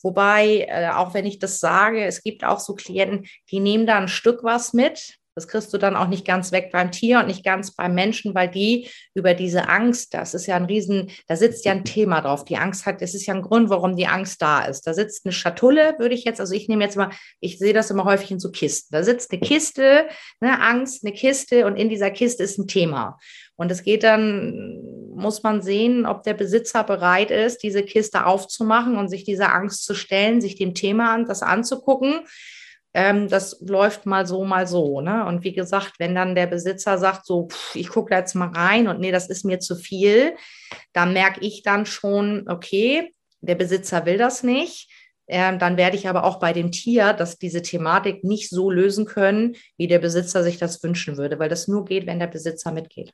Wobei, 0.03 0.67
äh, 0.69 0.91
auch 0.91 1.15
wenn 1.15 1.25
ich 1.25 1.39
das 1.39 1.61
sage, 1.61 2.05
es 2.05 2.23
gibt 2.23 2.45
auch 2.45 2.61
so 2.61 2.75
Klienten, 2.75 3.27
die 3.51 3.61
nehmen 3.61 3.87
da 3.87 3.97
ein 3.97 4.09
Stück 4.09 4.45
was 4.45 4.75
mit. 4.75 5.19
Das 5.35 5.49
kriegst 5.49 5.75
du 5.75 5.79
dann 5.79 5.97
auch 5.97 6.07
nicht 6.07 6.25
ganz 6.25 6.53
weg 6.53 6.71
beim 6.73 6.93
Tier 6.93 7.19
und 7.19 7.27
nicht 7.27 7.45
ganz 7.45 7.75
beim 7.75 7.95
Menschen, 7.95 8.35
weil 8.35 8.49
die 8.49 8.89
über 9.15 9.35
diese 9.35 9.69
Angst, 9.69 10.15
das 10.15 10.33
ist 10.33 10.47
ja 10.47 10.55
ein 10.55 10.67
Riesen, 10.67 11.11
da 11.27 11.35
sitzt 11.35 11.65
ja 11.65 11.73
ein 11.73 11.85
Thema 11.85 12.21
drauf. 12.21 12.45
Die 12.45 12.57
Angst 12.57 12.87
hat, 12.87 13.03
das 13.03 13.15
ist 13.15 13.27
ja 13.27 13.35
ein 13.35 13.43
Grund, 13.43 13.69
warum 13.69 13.97
die 13.97 14.07
Angst 14.07 14.41
da 14.41 14.65
ist. 14.65 14.87
Da 14.87 14.95
sitzt 14.95 15.27
eine 15.27 15.33
Schatulle, 15.33 15.97
würde 15.99 16.15
ich 16.15 16.25
jetzt, 16.25 16.41
also 16.41 16.55
ich 16.55 16.69
nehme 16.69 16.85
jetzt 16.85 16.97
mal, 16.97 17.11
ich 17.41 17.59
sehe 17.59 17.73
das 17.73 17.91
immer 17.91 18.05
häufig 18.05 18.31
in 18.31 18.41
so 18.41 18.51
Kisten. 18.51 18.95
Da 18.95 19.03
sitzt 19.03 19.33
eine 19.33 19.41
Kiste, 19.41 20.07
eine 20.41 20.61
Angst, 20.61 21.05
eine 21.05 21.13
Kiste 21.13 21.67
und 21.67 21.77
in 21.77 21.89
dieser 21.89 22.11
Kiste 22.11 22.43
ist 22.45 22.59
ein 22.59 22.69
Thema. 22.69 23.19
Und 23.57 23.71
es 23.71 23.83
geht 23.83 24.03
dann, 24.03 24.81
muss 25.15 25.43
man 25.43 25.63
sehen, 25.63 26.07
ob 26.07 26.25
der 26.25 26.35
Besitzer 26.35 26.83
bereit 26.83 27.31
ist, 27.31 27.63
diese 27.63 27.83
Kiste 27.83 28.27
aufzumachen 28.27 28.97
und 28.97 29.09
sich 29.09 29.25
dieser 29.25 29.55
Angst 29.55 29.85
zu 29.85 29.95
stellen, 29.95 30.41
sich 30.41 30.57
dem 30.57 30.75
Thema 30.75 31.15
an, 31.15 31.27
das 31.27 31.43
anzugucken. 31.43 32.21
Ähm, 32.97 33.29
das 33.29 33.61
läuft 33.61 34.07
mal 34.07 34.25
so, 34.27 34.45
mal 34.45 34.67
so. 34.69 35.01
Ne? 35.01 35.27
Und 35.27 35.43
wie 35.43 35.53
gesagt, 35.53 35.95
wenn 35.99 36.15
dann 36.15 36.35
der 36.37 36.47
Besitzer 36.47 36.97
sagt, 36.97 37.27
so, 37.27 37.49
pff, 37.49 37.75
ich 37.75 37.89
gucke 37.89 38.11
da 38.11 38.19
jetzt 38.19 38.35
mal 38.35 38.49
rein 38.51 38.87
und 38.87 39.01
nee, 39.01 39.11
das 39.11 39.29
ist 39.29 39.45
mir 39.45 39.59
zu 39.59 39.75
viel, 39.75 40.37
dann 40.93 41.13
merke 41.13 41.41
ich 41.41 41.63
dann 41.63 41.87
schon, 41.87 42.49
okay, 42.49 43.13
der 43.41 43.57
Besitzer 43.57 44.07
will 44.07 44.17
das 44.17 44.43
nicht. 44.45 44.91
Ähm, 45.27 45.59
dann 45.59 45.77
werde 45.77 45.97
ich 45.97 46.07
aber 46.09 46.25
auch 46.25 46.39
bei 46.39 46.53
dem 46.53 46.71
Tier, 46.71 47.15
dass 47.15 47.39
diese 47.39 47.63
Thematik 47.63 48.25
nicht 48.25 48.51
so 48.51 48.71
lösen 48.71 49.07
können, 49.07 49.57
wie 49.77 49.89
der 49.89 49.99
Besitzer 49.99 50.43
sich 50.45 50.59
das 50.59 50.83
wünschen 50.83 51.17
würde, 51.17 51.39
weil 51.39 51.49
das 51.49 51.67
nur 51.67 51.85
geht, 51.87 52.07
wenn 52.07 52.19
der 52.21 52.27
Besitzer 52.27 52.73
mitgeht. 52.73 53.13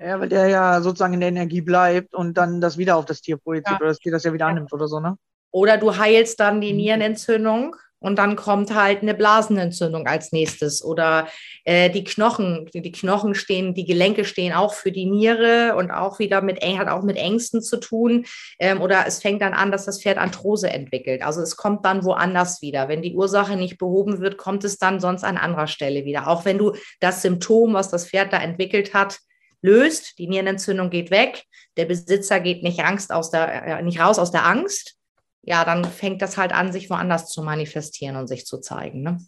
Ja, 0.00 0.18
weil 0.18 0.28
der 0.30 0.48
ja 0.48 0.80
sozusagen 0.80 1.14
in 1.14 1.20
der 1.20 1.28
Energie 1.28 1.60
bleibt 1.60 2.14
und 2.14 2.36
dann 2.36 2.60
das 2.60 2.78
wieder 2.78 2.96
auf 2.96 3.04
das 3.04 3.20
Tier 3.20 3.36
projiziert 3.36 3.72
Ja. 3.72 3.76
oder 3.80 3.88
das 3.90 3.98
Tier 3.98 4.10
das 4.10 4.24
ja 4.24 4.32
wieder 4.32 4.46
annimmt 4.46 4.72
oder 4.72 4.88
so, 4.88 4.98
ne? 4.98 5.16
Oder 5.52 5.76
du 5.76 5.96
heilst 5.96 6.40
dann 6.40 6.60
die 6.60 6.72
Mhm. 6.72 6.78
Nierenentzündung 6.78 7.76
und 8.02 8.16
dann 8.16 8.36
kommt 8.36 8.74
halt 8.74 9.02
eine 9.02 9.14
Blasenentzündung 9.14 10.06
als 10.06 10.32
nächstes. 10.32 10.84
Oder 10.84 11.28
äh, 11.64 11.90
die 11.90 12.04
Knochen, 12.04 12.68
die, 12.74 12.92
Knochen 12.92 13.34
stehen, 13.34 13.74
die 13.74 13.84
Gelenke 13.84 14.24
stehen 14.24 14.52
auch 14.52 14.74
für 14.74 14.92
die 14.92 15.06
Niere 15.06 15.76
und 15.76 15.90
auch 15.90 16.18
wieder 16.18 16.42
mit 16.42 16.62
hat 16.62 16.88
auch 16.88 17.02
mit 17.02 17.16
Ängsten 17.16 17.62
zu 17.62 17.78
tun. 17.78 18.24
Ähm, 18.58 18.80
oder 18.80 19.04
es 19.06 19.20
fängt 19.20 19.42
dann 19.42 19.54
an, 19.54 19.72
dass 19.72 19.84
das 19.84 20.02
Pferd 20.02 20.18
Arthrose 20.18 20.70
entwickelt. 20.70 21.22
Also 21.22 21.40
es 21.40 21.56
kommt 21.56 21.84
dann 21.84 22.04
woanders 22.04 22.62
wieder. 22.62 22.88
Wenn 22.88 23.02
die 23.02 23.14
Ursache 23.14 23.56
nicht 23.56 23.78
behoben 23.78 24.20
wird, 24.20 24.36
kommt 24.36 24.64
es 24.64 24.78
dann 24.78 25.00
sonst 25.00 25.24
an 25.24 25.36
anderer 25.36 25.66
Stelle 25.66 26.04
wieder. 26.04 26.28
Auch 26.28 26.44
wenn 26.44 26.58
du 26.58 26.72
das 27.00 27.22
Symptom, 27.22 27.74
was 27.74 27.90
das 27.90 28.08
Pferd 28.08 28.32
da 28.32 28.38
entwickelt 28.38 28.94
hat, 28.94 29.18
löst, 29.62 30.18
die 30.18 30.28
Nierenentzündung 30.28 30.90
geht 30.90 31.10
weg, 31.10 31.44
der 31.76 31.86
Besitzer 31.86 32.40
geht 32.40 32.62
nicht 32.62 32.80
Angst 32.80 33.12
aus 33.12 33.30
der, 33.30 33.78
äh, 33.78 33.82
nicht 33.82 34.00
raus 34.00 34.18
aus 34.18 34.32
der 34.32 34.44
Angst, 34.44 34.96
ja, 35.42 35.64
dann 35.64 35.84
fängt 35.84 36.22
das 36.22 36.36
halt 36.36 36.52
an, 36.52 36.72
sich 36.72 36.88
woanders 36.90 37.28
zu 37.28 37.42
manifestieren 37.42 38.16
und 38.16 38.28
sich 38.28 38.46
zu 38.46 38.58
zeigen. 38.58 39.02
Ne? 39.02 39.18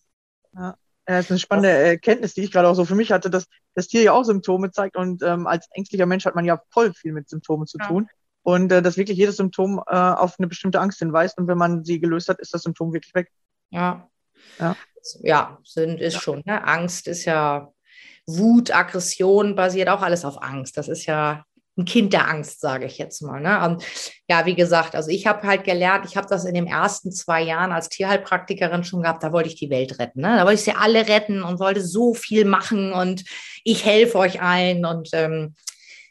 Ja, 0.54 0.76
das 1.06 1.24
ist 1.26 1.30
eine 1.32 1.38
spannende 1.40 1.70
Erkenntnis, 1.70 2.34
die 2.34 2.42
ich 2.42 2.52
gerade 2.52 2.68
auch 2.68 2.74
so 2.74 2.84
für 2.84 2.94
mich 2.94 3.12
hatte, 3.12 3.30
dass 3.30 3.46
das 3.74 3.88
Tier 3.88 4.02
ja 4.02 4.12
auch 4.12 4.22
Symptome 4.24 4.70
zeigt 4.70 4.96
und 4.96 5.22
ähm, 5.22 5.46
als 5.46 5.66
ängstlicher 5.72 6.06
Mensch 6.06 6.24
hat 6.24 6.34
man 6.36 6.44
ja 6.44 6.60
voll 6.70 6.92
viel 6.94 7.12
mit 7.12 7.28
Symptomen 7.28 7.66
zu 7.66 7.78
Ja. 7.78 7.86
tun 7.88 8.08
und 8.42 8.70
äh, 8.70 8.80
dass 8.82 8.96
wirklich 8.96 9.18
jedes 9.18 9.36
Symptom 9.36 9.82
äh, 9.86 9.94
auf 9.96 10.36
eine 10.38 10.46
bestimmte 10.46 10.80
Angst 10.80 11.00
hinweist 11.00 11.36
und 11.38 11.48
wenn 11.48 11.58
man 11.58 11.84
sie 11.84 11.98
gelöst 11.98 12.28
hat, 12.28 12.38
ist 12.38 12.54
das 12.54 12.62
Symptom 12.62 12.92
wirklich 12.92 13.14
weg. 13.14 13.30
Ja. 13.70 14.08
Ja. 14.60 14.76
Ja, 15.20 15.58
sind, 15.64 16.00
ist 16.00 16.14
Ja. 16.14 16.20
schon. 16.20 16.42
Ne? 16.46 16.64
Angst 16.64 17.08
ist 17.08 17.24
ja 17.24 17.72
Wut, 18.26 18.70
Aggression 18.74 19.54
basiert 19.54 19.88
auch 19.88 20.00
alles 20.00 20.24
auf 20.24 20.40
Angst. 20.42 20.76
Das 20.78 20.88
ist 20.88 21.04
ja 21.06 21.44
ein 21.76 21.84
Kind 21.84 22.12
der 22.12 22.28
Angst, 22.28 22.60
sage 22.60 22.86
ich 22.86 22.98
jetzt 22.98 23.20
mal. 23.22 23.40
Ne? 23.40 23.64
Und 23.64 23.84
ja, 24.28 24.46
wie 24.46 24.54
gesagt, 24.54 24.94
also 24.94 25.10
ich 25.10 25.26
habe 25.26 25.46
halt 25.46 25.64
gelernt, 25.64 26.06
ich 26.06 26.16
habe 26.16 26.28
das 26.28 26.44
in 26.44 26.54
den 26.54 26.66
ersten 26.66 27.10
zwei 27.10 27.42
Jahren 27.42 27.72
als 27.72 27.88
Tierheilpraktikerin 27.88 28.84
schon 28.84 29.02
gehabt, 29.02 29.22
da 29.22 29.32
wollte 29.32 29.48
ich 29.48 29.56
die 29.56 29.70
Welt 29.70 29.98
retten. 29.98 30.20
Ne? 30.20 30.36
Da 30.36 30.44
wollte 30.44 30.54
ich 30.54 30.64
sie 30.64 30.74
alle 30.74 31.08
retten 31.08 31.42
und 31.42 31.58
wollte 31.58 31.82
so 31.82 32.14
viel 32.14 32.44
machen 32.44 32.92
und 32.92 33.24
ich 33.64 33.84
helfe 33.84 34.18
euch 34.18 34.40
allen 34.40 34.84
und 34.84 35.08
ähm, 35.12 35.54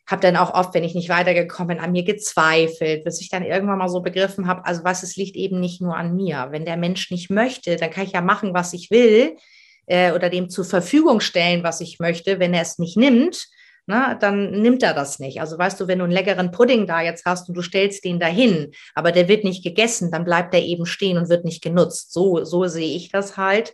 habe 0.05 0.21
dann 0.21 0.35
auch 0.35 0.53
oft, 0.53 0.73
wenn 0.73 0.83
ich 0.83 0.95
nicht 0.95 1.09
weitergekommen 1.09 1.77
bin, 1.77 1.83
an 1.83 1.93
mir 1.93 2.03
gezweifelt, 2.03 3.05
bis 3.05 3.21
ich 3.21 3.29
dann 3.29 3.43
irgendwann 3.43 3.77
mal 3.77 3.87
so 3.87 4.01
begriffen 4.01 4.47
habe, 4.47 4.65
also 4.65 4.83
was, 4.83 5.01
es 5.01 5.15
liegt 5.15 5.37
eben 5.37 5.61
nicht 5.61 5.81
nur 5.81 5.95
an 5.95 6.15
mir. 6.15 6.47
Wenn 6.51 6.65
der 6.65 6.77
Mensch 6.77 7.09
nicht 7.09 7.29
möchte, 7.29 7.77
dann 7.77 7.89
kann 7.89 8.03
ich 8.03 8.11
ja 8.11 8.21
machen, 8.21 8.53
was 8.53 8.73
ich 8.73 8.91
will 8.91 9.37
äh, 9.85 10.11
oder 10.11 10.29
dem 10.29 10.49
zur 10.49 10.65
Verfügung 10.65 11.21
stellen, 11.21 11.63
was 11.63 11.79
ich 11.79 11.99
möchte. 11.99 12.39
Wenn 12.39 12.53
er 12.53 12.63
es 12.63 12.79
nicht 12.79 12.97
nimmt, 12.97 13.47
na, 13.85 14.15
dann 14.15 14.61
nimmt 14.61 14.81
er 14.83 14.93
das 14.93 15.19
nicht. 15.19 15.41
Also 15.41 15.57
weißt 15.57 15.79
du, 15.79 15.87
wenn 15.87 15.99
du 15.99 16.05
einen 16.05 16.13
leckeren 16.13 16.51
Pudding 16.51 16.87
da 16.87 17.01
jetzt 17.01 17.25
hast 17.25 17.49
und 17.49 17.55
du 17.55 17.61
stellst 17.61 18.05
den 18.05 18.19
dahin, 18.19 18.71
aber 18.95 19.11
der 19.11 19.27
wird 19.27 19.43
nicht 19.43 19.63
gegessen, 19.63 20.11
dann 20.11 20.23
bleibt 20.23 20.53
er 20.53 20.61
eben 20.61 20.85
stehen 20.85 21.17
und 21.17 21.29
wird 21.29 21.45
nicht 21.45 21.61
genutzt. 21.61 22.13
So, 22.13 22.43
so 22.45 22.65
sehe 22.67 22.95
ich 22.95 23.09
das 23.09 23.35
halt. 23.35 23.73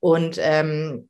Und 0.00 0.38
ähm, 0.40 1.07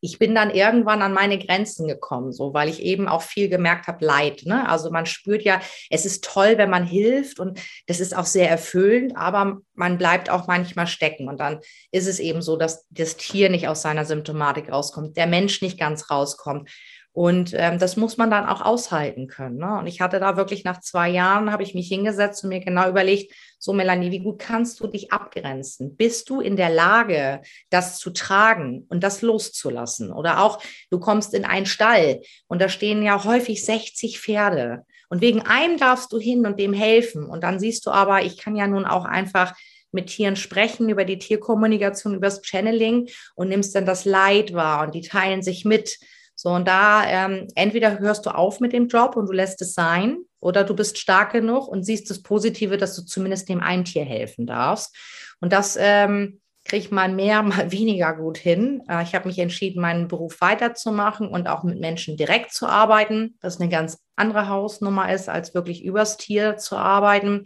ich 0.00 0.18
bin 0.18 0.34
dann 0.34 0.50
irgendwann 0.50 1.02
an 1.02 1.12
meine 1.12 1.38
Grenzen 1.38 1.88
gekommen, 1.88 2.32
so 2.32 2.52
weil 2.54 2.68
ich 2.68 2.82
eben 2.82 3.08
auch 3.08 3.22
viel 3.22 3.48
gemerkt 3.48 3.86
habe, 3.86 4.04
Leid. 4.04 4.42
Ne? 4.44 4.68
Also 4.68 4.90
man 4.90 5.06
spürt 5.06 5.42
ja, 5.42 5.60
es 5.90 6.04
ist 6.04 6.24
toll, 6.24 6.58
wenn 6.58 6.70
man 6.70 6.84
hilft 6.84 7.40
und 7.40 7.60
das 7.86 8.00
ist 8.00 8.16
auch 8.16 8.26
sehr 8.26 8.50
erfüllend, 8.50 9.16
aber 9.16 9.58
man 9.74 9.98
bleibt 9.98 10.30
auch 10.30 10.46
manchmal 10.46 10.86
stecken 10.86 11.28
und 11.28 11.40
dann 11.40 11.60
ist 11.90 12.06
es 12.06 12.18
eben 12.18 12.42
so, 12.42 12.56
dass 12.56 12.86
das 12.90 13.16
Tier 13.16 13.48
nicht 13.48 13.68
aus 13.68 13.82
seiner 13.82 14.04
Symptomatik 14.04 14.70
rauskommt, 14.70 15.16
der 15.16 15.26
Mensch 15.26 15.62
nicht 15.62 15.78
ganz 15.78 16.10
rauskommt. 16.10 16.70
Und 17.16 17.54
ähm, 17.54 17.78
das 17.78 17.96
muss 17.96 18.18
man 18.18 18.30
dann 18.30 18.44
auch 18.44 18.60
aushalten 18.60 19.26
können. 19.26 19.56
Ne? 19.56 19.78
Und 19.78 19.86
ich 19.86 20.02
hatte 20.02 20.20
da 20.20 20.36
wirklich 20.36 20.64
nach 20.64 20.80
zwei 20.80 21.08
Jahren, 21.08 21.50
habe 21.50 21.62
ich 21.62 21.74
mich 21.74 21.88
hingesetzt 21.88 22.44
und 22.44 22.50
mir 22.50 22.60
genau 22.60 22.90
überlegt, 22.90 23.32
so 23.58 23.72
Melanie, 23.72 24.10
wie 24.10 24.20
gut 24.20 24.38
kannst 24.38 24.80
du 24.80 24.86
dich 24.86 25.12
abgrenzen? 25.12 25.96
Bist 25.96 26.30
du 26.30 26.40
in 26.40 26.56
der 26.56 26.70
Lage, 26.70 27.42
das 27.70 27.98
zu 27.98 28.10
tragen 28.10 28.86
und 28.88 29.02
das 29.02 29.22
loszulassen? 29.22 30.12
Oder 30.12 30.42
auch, 30.42 30.62
du 30.90 30.98
kommst 30.98 31.34
in 31.34 31.44
einen 31.44 31.66
Stall 31.66 32.20
und 32.48 32.60
da 32.60 32.68
stehen 32.68 33.02
ja 33.02 33.24
häufig 33.24 33.64
60 33.64 34.20
Pferde. 34.20 34.84
Und 35.08 35.20
wegen 35.20 35.42
einem 35.42 35.78
darfst 35.78 36.12
du 36.12 36.18
hin 36.18 36.46
und 36.46 36.58
dem 36.58 36.72
helfen. 36.72 37.26
Und 37.26 37.44
dann 37.44 37.60
siehst 37.60 37.86
du 37.86 37.90
aber, 37.90 38.22
ich 38.22 38.38
kann 38.38 38.56
ja 38.56 38.66
nun 38.66 38.84
auch 38.84 39.04
einfach 39.04 39.54
mit 39.92 40.08
Tieren 40.08 40.36
sprechen, 40.36 40.88
über 40.88 41.04
die 41.04 41.18
Tierkommunikation, 41.18 42.14
über 42.14 42.26
das 42.26 42.44
Channeling 42.44 43.08
und 43.34 43.48
nimmst 43.48 43.74
dann 43.74 43.86
das 43.86 44.04
Leid 44.04 44.52
wahr 44.52 44.84
und 44.84 44.94
die 44.94 45.00
teilen 45.00 45.42
sich 45.42 45.64
mit. 45.64 45.98
So, 46.36 46.50
und 46.50 46.68
da 46.68 47.04
ähm, 47.06 47.48
entweder 47.54 47.98
hörst 47.98 48.26
du 48.26 48.30
auf 48.30 48.60
mit 48.60 48.72
dem 48.72 48.86
Job 48.86 49.16
und 49.16 49.26
du 49.26 49.32
lässt 49.32 49.60
es 49.62 49.74
sein, 49.74 50.18
oder 50.46 50.62
du 50.62 50.76
bist 50.76 50.98
stark 50.98 51.32
genug 51.32 51.66
und 51.66 51.82
siehst 51.82 52.08
das 52.08 52.22
Positive, 52.22 52.76
dass 52.76 52.94
du 52.94 53.02
zumindest 53.02 53.48
dem 53.48 53.60
einen 53.60 53.84
Tier 53.84 54.04
helfen 54.04 54.46
darfst. 54.46 54.96
Und 55.40 55.52
das 55.52 55.76
ähm, 55.80 56.40
kriege 56.64 56.84
ich 56.84 56.90
mal 56.92 57.12
mehr, 57.12 57.42
mal 57.42 57.72
weniger 57.72 58.14
gut 58.14 58.38
hin. 58.38 58.82
Äh, 58.88 59.02
ich 59.02 59.14
habe 59.14 59.26
mich 59.26 59.38
entschieden, 59.38 59.80
meinen 59.80 60.06
Beruf 60.06 60.40
weiterzumachen 60.40 61.28
und 61.28 61.48
auch 61.48 61.64
mit 61.64 61.80
Menschen 61.80 62.16
direkt 62.16 62.52
zu 62.52 62.66
arbeiten, 62.66 63.36
was 63.40 63.60
eine 63.60 63.68
ganz 63.68 63.98
andere 64.16 64.48
Hausnummer 64.48 65.12
ist, 65.12 65.28
als 65.28 65.54
wirklich 65.54 65.84
übers 65.84 66.16
Tier 66.16 66.56
zu 66.56 66.76
arbeiten 66.76 67.44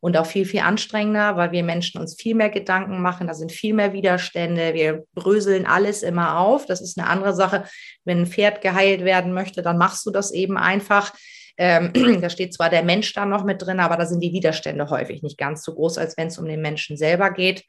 und 0.00 0.16
auch 0.16 0.26
viel, 0.26 0.46
viel 0.46 0.60
anstrengender, 0.60 1.36
weil 1.36 1.52
wir 1.52 1.62
Menschen 1.62 2.00
uns 2.00 2.20
viel 2.20 2.34
mehr 2.34 2.48
Gedanken 2.48 3.02
machen, 3.02 3.26
da 3.26 3.34
sind 3.34 3.52
viel 3.52 3.74
mehr 3.74 3.92
Widerstände, 3.92 4.74
wir 4.74 5.04
bröseln 5.14 5.66
alles 5.66 6.02
immer 6.02 6.38
auf. 6.38 6.66
Das 6.66 6.80
ist 6.80 6.98
eine 6.98 7.08
andere 7.08 7.34
Sache. 7.34 7.64
Wenn 8.04 8.20
ein 8.22 8.26
Pferd 8.26 8.62
geheilt 8.62 9.04
werden 9.04 9.32
möchte, 9.32 9.62
dann 9.62 9.78
machst 9.78 10.06
du 10.06 10.10
das 10.10 10.32
eben 10.32 10.56
einfach. 10.56 11.12
Ähm, 11.58 11.92
da 12.22 12.30
steht 12.30 12.54
zwar 12.54 12.70
der 12.70 12.82
Mensch 12.82 13.12
da 13.12 13.26
noch 13.26 13.44
mit 13.44 13.60
drin, 13.60 13.80
aber 13.80 13.96
da 13.96 14.06
sind 14.06 14.20
die 14.20 14.32
Widerstände 14.32 14.88
häufig 14.88 15.22
nicht 15.22 15.36
ganz 15.36 15.62
so 15.62 15.74
groß, 15.74 15.98
als 15.98 16.16
wenn 16.16 16.28
es 16.28 16.38
um 16.38 16.46
den 16.46 16.62
Menschen 16.62 16.96
selber 16.96 17.30
geht. 17.30 17.64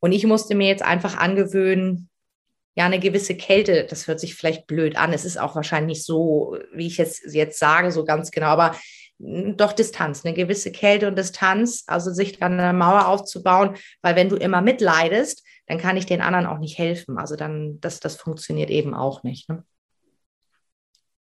Und 0.00 0.12
ich 0.12 0.24
musste 0.24 0.54
mir 0.54 0.68
jetzt 0.68 0.84
einfach 0.84 1.16
angewöhnen, 1.16 2.08
ja, 2.78 2.84
eine 2.84 3.00
gewisse 3.00 3.36
Kälte, 3.36 3.86
das 3.90 4.06
hört 4.06 4.20
sich 4.20 4.36
vielleicht 4.36 4.68
blöd 4.68 4.96
an. 4.96 5.12
Es 5.12 5.24
ist 5.24 5.36
auch 5.36 5.56
wahrscheinlich 5.56 6.04
so, 6.04 6.56
wie 6.72 6.86
ich 6.86 7.00
es 7.00 7.20
jetzt 7.34 7.58
sage, 7.58 7.90
so 7.90 8.04
ganz 8.04 8.30
genau, 8.30 8.46
aber 8.46 8.76
doch 9.18 9.72
Distanz, 9.72 10.24
eine 10.24 10.32
gewisse 10.32 10.70
Kälte 10.70 11.08
und 11.08 11.18
Distanz, 11.18 11.82
also 11.88 12.12
sich 12.12 12.38
dann 12.38 12.60
eine 12.60 12.72
Mauer 12.72 13.08
aufzubauen, 13.08 13.74
weil 14.00 14.14
wenn 14.14 14.28
du 14.28 14.36
immer 14.36 14.62
mitleidest, 14.62 15.44
dann 15.66 15.78
kann 15.78 15.96
ich 15.96 16.06
den 16.06 16.20
anderen 16.20 16.46
auch 16.46 16.58
nicht 16.58 16.78
helfen. 16.78 17.18
Also 17.18 17.34
dann, 17.34 17.80
das, 17.80 17.98
das 17.98 18.14
funktioniert 18.14 18.70
eben 18.70 18.94
auch 18.94 19.24
nicht. 19.24 19.48
Ne? 19.48 19.64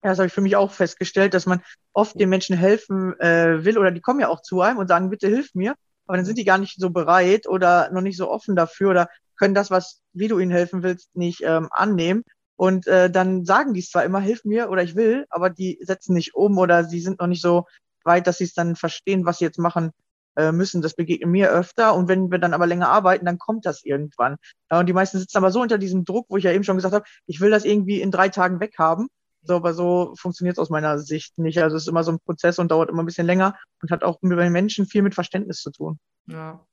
Ja, 0.04 0.12
das 0.12 0.20
habe 0.20 0.28
ich 0.28 0.34
für 0.34 0.41
mich 0.41 0.56
auch 0.56 0.72
festgestellt, 0.72 1.34
dass 1.34 1.48
man 1.48 1.63
oft 1.91 2.20
den 2.20 2.30
Menschen 2.30 2.56
helfen 2.56 3.20
äh, 3.20 3.65
will 3.65 3.80
oder 3.80 3.89
die 3.89 4.02
kommen 4.02 4.20
ja 4.20 4.28
auch 4.28 4.43
zu 4.43 4.62
einem 4.62 4.78
und 4.78 4.89
sagen, 4.89 5.10
bitte 5.10 5.28
hilf 5.28 5.56
mir, 5.56 5.74
aber 6.06 6.17
dann 6.17 6.26
sind 6.26 6.38
die 6.38 6.46
gar 6.46 6.60
nicht 6.60 6.80
so 6.80 6.91
bereit 6.91 7.48
oder 7.48 7.89
noch 7.91 8.02
nicht 8.02 8.17
so 8.17 8.30
offen 8.30 8.56
dafür 8.56 8.91
oder 8.91 9.10
können 9.38 9.56
das, 9.56 9.71
was, 9.71 10.02
wie 10.13 10.28
du 10.28 10.39
ihnen 10.39 10.52
helfen 10.52 10.84
willst, 10.84 11.15
nicht 11.15 11.41
ähm, 11.43 11.69
annehmen. 11.71 12.23
Und 12.56 12.88
äh, 12.88 13.10
dann 13.10 13.45
sagen 13.45 13.73
die 13.73 13.82
es 13.82 13.91
zwar 13.91 14.04
immer, 14.04 14.19
hilf 14.19 14.43
mir 14.43 14.69
oder 14.69 14.84
ich 14.84 14.95
will, 14.95 15.26
aber 15.30 15.50
die 15.50 15.78
setzen 15.82 16.13
nicht 16.13 16.34
um 16.34 16.58
oder 16.58 16.84
sie 16.86 17.00
sind 17.00 17.19
noch 17.19 17.28
nicht 17.28 17.41
so 17.41 17.65
weit, 18.04 18.26
dass 18.26 18.39
sie 18.39 18.45
es 18.45 18.54
dann 18.54 18.76
verstehen, 18.76 19.26
was 19.26 19.38
sie 19.38 19.45
jetzt 19.45 19.60
machen 19.60 19.91
äh, 20.38 20.52
müssen. 20.52 20.82
Das 20.82 20.95
begegnet 20.95 21.30
mir 21.30 21.52
öfter. 21.52 21.93
Und 21.93 22.08
wenn 22.08 22.32
wir 22.32 22.39
dann 22.39 22.54
aber 22.54 22.65
länger 22.65 22.89
arbeiten, 22.89 23.26
dann 23.26 23.38
kommt 23.38 23.65
das 23.65 23.84
irgendwann. 23.84 24.38
Ja, 24.71 24.80
und 24.80 24.88
die 24.88 24.93
meisten 24.93 25.19
sitzen 25.19 25.38
aber 25.38 25.52
so 25.52 25.62
unter 25.62 25.78
diesem 25.78 26.06
Druck, 26.06 26.26
wo 26.30 26.38
ich 26.38 26.43
ja 26.43 26.52
eben 26.52 26.63
schon 26.63 26.78
gesagt 26.78 26.95
habe, 26.95 27.06
ich 27.28 27.41
will 27.41 27.52
das 27.52 27.65
irgendwie 27.65 28.02
in 28.02 28.12
drei 28.12 28.30
Tagen 28.30 28.60
weghaben. 28.60 29.08
So, 29.43 29.56
aber 29.56 29.73
so 29.73 30.13
funktioniert 30.17 30.58
es 30.58 30.60
aus 30.60 30.69
meiner 30.69 31.00
Sicht 31.00 31.38
nicht. 31.38 31.62
Also 31.62 31.78
es 31.78 31.84
ist 31.84 31.89
immer 31.89 32.04
so 32.04 32.12
ein 32.12 32.19
Prozess 32.19 32.60
und 32.60 32.71
dauert 32.71 32.89
immer 32.89 33.04
ein 33.04 33.06
bisschen 33.06 33.28
länger 33.28 33.56
und 33.82 33.91
hat 33.91 34.04
auch 34.04 34.19
mit 34.21 34.38
den 34.38 34.52
Menschen 34.52 34.88
viel 34.88 35.04
mit 35.04 35.15
Verständnis 35.15 35.62
zu 35.62 35.71
tun. 35.71 36.00
Ja, 36.28 36.66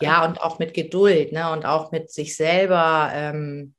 ja 0.00 0.24
und 0.24 0.40
auch 0.40 0.58
mit 0.58 0.74
Geduld, 0.74 1.32
ne? 1.32 1.50
Und 1.52 1.66
auch 1.66 1.92
mit 1.92 2.10
sich 2.10 2.36
selber 2.36 3.10
ähm, 3.12 3.74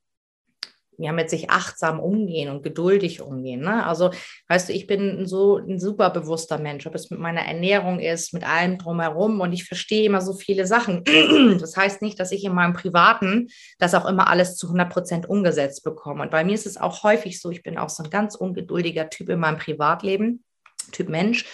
ja, 1.02 1.12
mit 1.12 1.30
sich 1.30 1.50
achtsam 1.50 2.00
umgehen 2.00 2.50
und 2.50 2.64
geduldig 2.64 3.22
umgehen. 3.22 3.62
Ne? 3.62 3.86
Also, 3.86 4.12
weißt 4.50 4.70
du, 4.70 4.74
ich 4.74 4.88
bin 4.88 5.26
so 5.26 5.58
ein 5.58 5.80
super 5.80 6.12
bewusster 6.12 6.60
Mensch, 6.60 6.86
ob 6.86 6.96
es 6.96 7.10
mit 7.10 7.20
meiner 7.20 7.42
Ernährung 7.42 8.00
ist, 8.00 8.34
mit 8.34 8.48
allem 8.48 8.78
drumherum 8.78 9.40
und 9.40 9.52
ich 9.52 9.66
verstehe 9.66 10.06
immer 10.06 10.22
so 10.22 10.34
viele 10.34 10.68
Sachen. 10.68 11.04
Das 11.62 11.76
heißt 11.76 12.02
nicht, 12.02 12.20
dass 12.20 12.32
ich 12.32 12.44
in 12.44 12.54
meinem 12.54 12.74
Privaten 12.74 13.50
das 13.80 13.94
auch 13.94 14.06
immer 14.06 14.28
alles 14.28 14.58
zu 14.58 14.68
100 14.68 14.92
Prozent 14.92 15.30
umgesetzt 15.30 15.84
bekomme. 15.84 16.24
Und 16.24 16.32
bei 16.32 16.44
mir 16.44 16.54
ist 16.54 16.66
es 16.66 16.78
auch 16.78 17.04
häufig 17.04 17.42
so, 17.42 17.50
ich 17.50 17.64
bin 17.64 17.78
auch 17.78 17.90
so 17.90 18.04
ein 18.04 18.10
ganz 18.10 18.36
ungeduldiger 18.36 19.10
Typ 19.10 19.30
in 19.30 19.40
meinem 19.40 19.58
Privatleben, 19.58 20.44
Typ 20.92 21.10
Mensch 21.10 21.46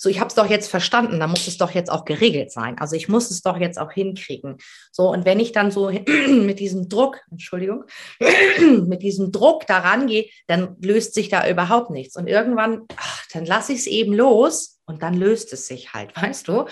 so, 0.00 0.08
ich 0.08 0.20
habe 0.20 0.28
es 0.28 0.36
doch 0.36 0.48
jetzt 0.48 0.70
verstanden, 0.70 1.18
da 1.18 1.26
muss 1.26 1.48
es 1.48 1.58
doch 1.58 1.72
jetzt 1.72 1.90
auch 1.90 2.04
geregelt 2.04 2.52
sein. 2.52 2.78
Also 2.78 2.94
ich 2.94 3.08
muss 3.08 3.32
es 3.32 3.42
doch 3.42 3.56
jetzt 3.56 3.80
auch 3.80 3.90
hinkriegen. 3.90 4.58
So, 4.92 5.10
und 5.10 5.24
wenn 5.24 5.40
ich 5.40 5.50
dann 5.50 5.72
so 5.72 5.90
mit 6.28 6.60
diesem 6.60 6.88
Druck, 6.88 7.18
Entschuldigung, 7.32 7.82
mit 8.86 9.02
diesem 9.02 9.32
Druck 9.32 9.66
daran 9.66 10.06
gehe, 10.06 10.26
dann 10.46 10.76
löst 10.80 11.14
sich 11.14 11.30
da 11.30 11.48
überhaupt 11.48 11.90
nichts. 11.90 12.14
Und 12.16 12.28
irgendwann, 12.28 12.82
ach, 12.96 13.26
dann 13.32 13.44
lasse 13.44 13.72
ich 13.72 13.80
es 13.80 13.86
eben 13.88 14.12
los 14.12 14.78
und 14.86 15.02
dann 15.02 15.14
löst 15.14 15.52
es 15.52 15.66
sich 15.66 15.92
halt, 15.92 16.14
weißt 16.22 16.46
du? 16.46 16.66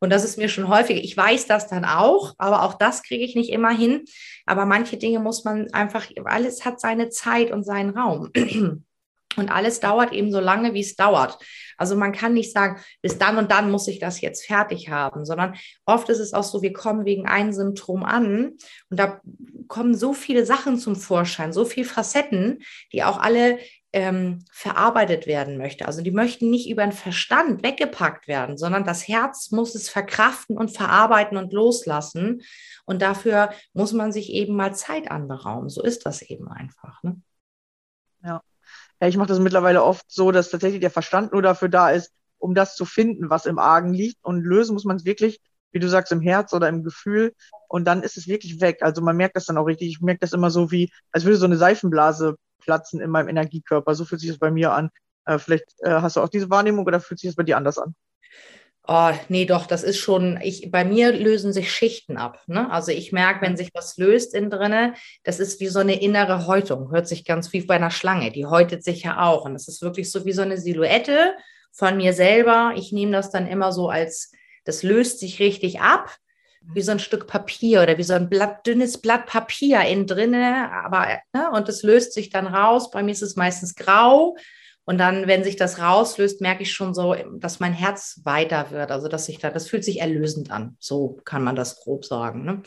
Und 0.00 0.10
das 0.10 0.24
ist 0.24 0.36
mir 0.36 0.48
schon 0.48 0.66
häufig, 0.66 1.04
ich 1.04 1.16
weiß 1.16 1.46
das 1.46 1.68
dann 1.68 1.84
auch, 1.84 2.34
aber 2.38 2.64
auch 2.64 2.74
das 2.74 3.04
kriege 3.04 3.24
ich 3.24 3.36
nicht 3.36 3.50
immer 3.50 3.70
hin. 3.70 4.06
Aber 4.44 4.66
manche 4.66 4.96
Dinge 4.96 5.20
muss 5.20 5.44
man 5.44 5.72
einfach, 5.72 6.06
alles 6.24 6.64
hat 6.64 6.80
seine 6.80 7.10
Zeit 7.10 7.52
und 7.52 7.62
seinen 7.62 7.96
Raum. 7.96 8.32
Und 9.36 9.50
alles 9.50 9.80
dauert 9.80 10.12
eben 10.12 10.30
so 10.30 10.40
lange, 10.40 10.74
wie 10.74 10.80
es 10.80 10.96
dauert. 10.96 11.38
Also 11.76 11.96
man 11.96 12.12
kann 12.12 12.34
nicht 12.34 12.52
sagen, 12.52 12.80
bis 13.00 13.18
dann 13.18 13.38
und 13.38 13.50
dann 13.50 13.70
muss 13.70 13.88
ich 13.88 13.98
das 13.98 14.20
jetzt 14.20 14.46
fertig 14.46 14.88
haben, 14.88 15.24
sondern 15.24 15.54
oft 15.84 16.08
ist 16.08 16.20
es 16.20 16.32
auch 16.32 16.44
so, 16.44 16.62
wir 16.62 16.72
kommen 16.72 17.04
wegen 17.04 17.26
einem 17.26 17.52
Symptom 17.52 18.04
an 18.04 18.52
und 18.90 19.00
da 19.00 19.20
kommen 19.68 19.94
so 19.94 20.12
viele 20.12 20.46
Sachen 20.46 20.78
zum 20.78 20.96
Vorschein, 20.96 21.52
so 21.52 21.64
viele 21.64 21.86
Facetten, 21.86 22.62
die 22.92 23.02
auch 23.02 23.18
alle 23.18 23.58
ähm, 23.92 24.44
verarbeitet 24.52 25.26
werden 25.26 25.58
möchte. 25.58 25.86
Also 25.86 26.02
die 26.02 26.12
möchten 26.12 26.50
nicht 26.50 26.68
über 26.68 26.82
den 26.82 26.92
Verstand 26.92 27.62
weggepackt 27.62 28.26
werden, 28.26 28.56
sondern 28.56 28.84
das 28.84 29.06
Herz 29.06 29.50
muss 29.50 29.74
es 29.74 29.88
verkraften 29.88 30.56
und 30.56 30.70
verarbeiten 30.70 31.36
und 31.36 31.52
loslassen. 31.52 32.42
Und 32.86 33.02
dafür 33.02 33.50
muss 33.74 33.92
man 33.92 34.12
sich 34.12 34.30
eben 34.30 34.56
mal 34.56 34.74
Zeit 34.74 35.10
anberaumen. 35.10 35.68
So 35.68 35.82
ist 35.82 36.06
das 36.06 36.22
eben 36.22 36.48
einfach. 36.48 37.02
Ne? 37.02 37.20
Ja. 39.02 39.08
Ich 39.08 39.16
mache 39.16 39.28
das 39.28 39.40
mittlerweile 39.40 39.82
oft 39.82 40.04
so, 40.08 40.30
dass 40.30 40.50
tatsächlich 40.50 40.80
der 40.80 40.90
Verstand 40.90 41.32
nur 41.32 41.42
dafür 41.42 41.68
da 41.68 41.90
ist, 41.90 42.12
um 42.38 42.54
das 42.54 42.76
zu 42.76 42.84
finden, 42.84 43.30
was 43.30 43.46
im 43.46 43.58
Argen 43.58 43.92
liegt. 43.92 44.24
Und 44.24 44.44
lösen 44.44 44.74
muss 44.74 44.84
man 44.84 44.96
es 44.96 45.04
wirklich, 45.04 45.40
wie 45.72 45.80
du 45.80 45.88
sagst, 45.88 46.12
im 46.12 46.20
Herz 46.20 46.52
oder 46.52 46.68
im 46.68 46.84
Gefühl. 46.84 47.34
Und 47.66 47.84
dann 47.84 48.04
ist 48.04 48.16
es 48.16 48.28
wirklich 48.28 48.60
weg. 48.60 48.78
Also 48.82 49.02
man 49.02 49.16
merkt 49.16 49.34
das 49.34 49.46
dann 49.46 49.58
auch 49.58 49.64
richtig. 49.64 49.88
Ich 49.88 50.00
merke 50.00 50.20
das 50.20 50.32
immer 50.32 50.50
so 50.50 50.70
wie, 50.70 50.92
als 51.10 51.24
würde 51.24 51.36
so 51.36 51.46
eine 51.46 51.56
Seifenblase 51.56 52.36
platzen 52.60 53.00
in 53.00 53.10
meinem 53.10 53.28
Energiekörper. 53.28 53.94
So 53.96 54.04
fühlt 54.04 54.20
sich 54.20 54.30
das 54.30 54.38
bei 54.38 54.52
mir 54.52 54.72
an. 54.72 54.90
Äh, 55.24 55.38
vielleicht 55.38 55.74
äh, 55.80 55.90
hast 55.90 56.14
du 56.14 56.20
auch 56.20 56.28
diese 56.28 56.48
Wahrnehmung 56.48 56.86
oder 56.86 57.00
fühlt 57.00 57.18
sich 57.18 57.28
das 57.30 57.36
bei 57.36 57.42
dir 57.42 57.56
anders 57.56 57.78
an? 57.78 57.96
Oh, 58.88 59.12
nee, 59.28 59.44
doch, 59.44 59.66
das 59.66 59.84
ist 59.84 59.98
schon, 59.98 60.40
ich, 60.42 60.72
bei 60.72 60.84
mir 60.84 61.12
lösen 61.12 61.52
sich 61.52 61.72
Schichten 61.72 62.16
ab. 62.16 62.42
Ne? 62.48 62.68
Also 62.68 62.90
ich 62.90 63.12
merke, 63.12 63.42
wenn 63.42 63.56
sich 63.56 63.70
was 63.74 63.96
löst 63.96 64.34
in 64.34 64.50
drinne, 64.50 64.94
das 65.22 65.38
ist 65.38 65.60
wie 65.60 65.68
so 65.68 65.78
eine 65.78 66.00
innere 66.00 66.48
Häutung. 66.48 66.90
Hört 66.90 67.06
sich 67.06 67.24
ganz 67.24 67.52
wie 67.52 67.60
bei 67.60 67.76
einer 67.76 67.92
Schlange, 67.92 68.32
die 68.32 68.46
häutet 68.46 68.82
sich 68.82 69.04
ja 69.04 69.22
auch. 69.22 69.44
Und 69.44 69.54
das 69.54 69.68
ist 69.68 69.82
wirklich 69.82 70.10
so 70.10 70.24
wie 70.24 70.32
so 70.32 70.42
eine 70.42 70.58
Silhouette 70.58 71.34
von 71.70 71.96
mir 71.96 72.12
selber. 72.12 72.72
Ich 72.76 72.90
nehme 72.90 73.12
das 73.12 73.30
dann 73.30 73.46
immer 73.46 73.70
so 73.70 73.88
als, 73.88 74.32
das 74.64 74.82
löst 74.82 75.20
sich 75.20 75.38
richtig 75.38 75.80
ab, 75.80 76.16
wie 76.74 76.82
so 76.82 76.90
ein 76.90 76.98
Stück 76.98 77.28
Papier 77.28 77.82
oder 77.82 77.98
wie 77.98 78.02
so 78.02 78.14
ein 78.14 78.28
Blatt, 78.28 78.66
dünnes 78.66 78.98
Blatt 78.98 79.26
Papier 79.26 79.80
innen 79.82 80.08
drinne. 80.08 80.72
Aber, 80.72 81.06
ne? 81.32 81.52
und 81.52 81.68
das 81.68 81.84
löst 81.84 82.14
sich 82.14 82.30
dann 82.30 82.48
raus. 82.48 82.90
Bei 82.90 83.04
mir 83.04 83.12
ist 83.12 83.22
es 83.22 83.36
meistens 83.36 83.76
grau 83.76 84.36
und 84.84 84.98
dann, 84.98 85.28
wenn 85.28 85.44
sich 85.44 85.56
das 85.56 85.78
rauslöst, 85.78 86.40
merke 86.40 86.62
ich 86.62 86.72
schon 86.72 86.92
so, 86.92 87.14
dass 87.36 87.60
mein 87.60 87.72
Herz 87.72 88.20
weiter 88.24 88.72
wird. 88.72 88.90
Also, 88.90 89.06
dass 89.06 89.26
sich 89.26 89.38
da, 89.38 89.50
das 89.50 89.68
fühlt 89.68 89.84
sich 89.84 90.00
erlösend 90.00 90.50
an. 90.50 90.76
So 90.80 91.20
kann 91.24 91.44
man 91.44 91.54
das 91.54 91.80
grob 91.80 92.04
sagen. 92.04 92.44
Ne? 92.44 92.62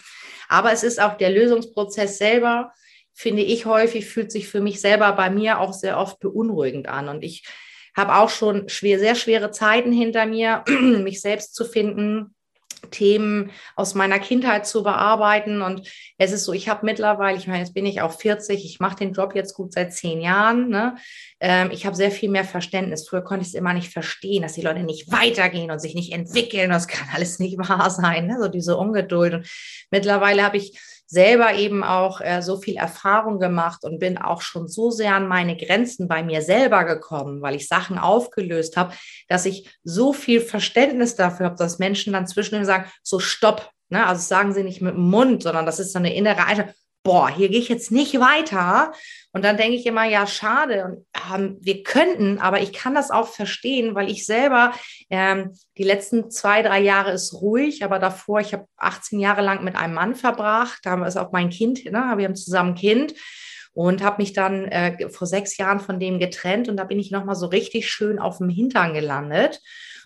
Aber 0.48 0.72
es 0.72 0.84
ist 0.84 1.02
auch 1.02 1.18
der 1.18 1.30
Lösungsprozess 1.30 2.18
selber, 2.18 2.72
finde 3.14 3.42
ich 3.42 3.66
häufig, 3.66 4.06
fühlt 4.06 4.32
sich 4.32 4.48
für 4.48 4.62
mich 4.62 4.80
selber 4.80 5.12
bei 5.14 5.30
mir 5.30 5.60
auch 5.60 5.74
sehr 5.74 6.00
oft 6.00 6.20
beunruhigend 6.20 6.88
an. 6.88 7.10
Und 7.10 7.24
ich 7.24 7.46
habe 7.96 8.16
auch 8.16 8.30
schon 8.30 8.70
schwer, 8.70 9.00
sehr 9.00 9.16
schwere 9.16 9.52
Zeiten 9.52 9.92
hinter 9.92 10.26
mir, 10.26 10.64
mich 10.70 11.20
selbst 11.20 11.54
zu 11.54 11.66
finden, 11.66 12.34
Themen 12.90 13.52
aus 13.76 13.96
meiner 13.96 14.20
Kindheit 14.20 14.66
zu 14.68 14.84
bearbeiten. 14.84 15.62
Und 15.62 15.90
es 16.18 16.32
ist 16.32 16.46
so, 16.46 16.54
ich 16.54 16.70
habe 16.70 16.86
mittlerweile, 16.86 17.38
ich 17.38 17.48
meine, 17.48 17.60
jetzt 17.60 17.74
bin 17.74 17.86
ich 17.86 18.02
auch 18.02 18.12
40, 18.12 18.64
ich 18.66 18.80
mache 18.80 18.98
den 18.98 19.14
Job 19.14 19.36
jetzt 19.36 19.54
gut 19.54 19.74
seit 19.74 19.94
zehn 19.94 20.22
Jahren. 20.22 20.70
Ne? 20.70 20.96
Ähm, 21.40 21.70
ich 21.72 21.86
habe 21.86 21.96
sehr 21.96 22.12
viel 22.12 22.30
mehr 22.30 22.46
Verständnis. 22.46 23.08
Früher 23.08 23.24
konnte 23.24 23.44
ich 23.44 23.50
es 23.50 23.54
immer 23.54 23.74
nicht 23.74 23.92
verstehen, 23.92 24.44
dass 24.44 24.54
die 24.54 24.62
Leute 24.62 24.84
nicht 24.84 25.12
weitergehen 25.12 25.72
und 25.72 25.80
sich 25.80 25.96
nicht 25.96 26.14
entwickeln. 26.14 26.70
Das 26.70 26.88
kann 26.88 27.08
alles 27.14 27.40
nicht 27.40 27.58
wahr 27.58 27.90
sein. 27.90 28.28
Ne? 28.28 28.38
So 28.40 28.48
diese 28.48 28.78
Ungeduld. 28.78 29.34
Und 29.34 29.48
mittlerweile 29.92 30.44
habe 30.44 30.58
ich 30.58 30.80
selber 31.08 31.54
eben 31.54 31.84
auch 31.84 32.22
äh, 32.22 32.42
so 32.42 32.58
viel 32.58 32.78
Erfahrung 32.78 33.40
gemacht 33.40 33.84
und 33.84 34.00
bin 34.00 34.18
auch 34.18 34.42
schon 34.42 34.68
so 34.68 34.92
sehr 34.92 35.16
an 35.16 35.28
meine 35.28 35.56
Grenzen 35.56 36.08
bei 36.08 36.24
mir 36.24 36.42
selber 36.42 36.84
gekommen, 36.84 37.42
weil 37.42 37.56
ich 37.56 37.68
Sachen 37.68 37.98
aufgelöst 37.98 38.78
habe, 38.78 38.94
dass 39.28 39.46
ich 39.46 39.70
so 39.84 40.14
viel 40.14 40.42
Verständnis 40.42 41.16
dafür 41.16 41.48
habe, 41.48 41.58
dass 41.58 41.80
Menschen 41.80 42.14
dann 42.14 42.28
zwischendurch 42.28 42.66
sagen, 42.66 42.92
so 43.04 43.20
stopp. 43.20 43.70
Ne? 43.90 44.06
Also 44.06 44.22
sagen 44.22 44.54
sie 44.54 44.64
nicht 44.64 44.82
mit 44.82 44.96
dem 44.96 45.10
Mund, 45.10 45.44
sondern 45.44 45.66
das 45.66 45.80
ist 45.80 45.94
so 45.94 46.00
eine 46.00 46.16
innere 46.16 46.46
Einstellung 46.46 46.74
boah, 47.06 47.30
hier 47.30 47.50
gehe 47.50 47.60
ich 47.60 47.70
jetzt 47.70 47.92
nicht 47.92 48.20
weiter. 48.20 48.92
Und 49.32 49.46
dann 49.46 49.58
denke 49.58 49.76
ich 49.76 49.86
immer, 49.86 50.06
ja, 50.06 50.26
schade. 50.26 51.06
Ähm, 51.34 51.58
wir 51.62 51.84
könnten, 51.84 52.40
aber 52.40 52.62
ich 52.62 52.74
kann 52.74 52.96
das 52.96 53.12
auch 53.12 53.28
verstehen, 53.28 53.94
weil 53.94 54.10
ich 54.10 54.26
selber 54.26 54.74
ähm, 55.10 55.52
die 55.78 55.84
letzten 55.84 56.32
zwei, 56.32 56.64
drei 56.64 56.82
Jahre 56.82 57.12
ist 57.12 57.34
ruhig, 57.36 57.86
aber 57.86 58.00
davor, 58.00 58.40
ich 58.40 58.54
habe 58.54 58.66
18 58.78 59.20
Jahre 59.20 59.44
lang 59.44 59.64
mit 59.64 59.76
einem 59.76 59.94
Mann 59.94 60.16
verbracht. 60.16 60.80
Da 60.84 60.92
haben 60.92 61.02
wir 61.02 61.08
es 61.08 61.16
auch 61.16 61.32
mein 61.32 61.52
Kind, 61.52 61.86
ne? 61.86 62.14
wir 62.18 62.26
haben 62.26 62.36
zusammen 62.36 62.72
ein 62.72 62.76
Kind 62.76 63.14
und 63.74 64.02
habe 64.02 64.22
mich 64.24 64.34
dann 64.34 64.66
äh, 64.66 65.10
vor 65.10 65.28
sechs 65.28 65.58
Jahren 65.58 65.80
von 65.80 66.00
dem 66.00 66.18
getrennt 66.18 66.70
und 66.70 66.78
da 66.78 66.86
bin 66.86 66.98
ich 66.98 67.12
nochmal 67.12 67.36
so 67.36 67.46
richtig 67.46 67.88
schön 67.88 68.18
auf 68.18 68.40
dem 68.40 68.50
Hintern 68.50 68.96
gelandet. 68.96 69.62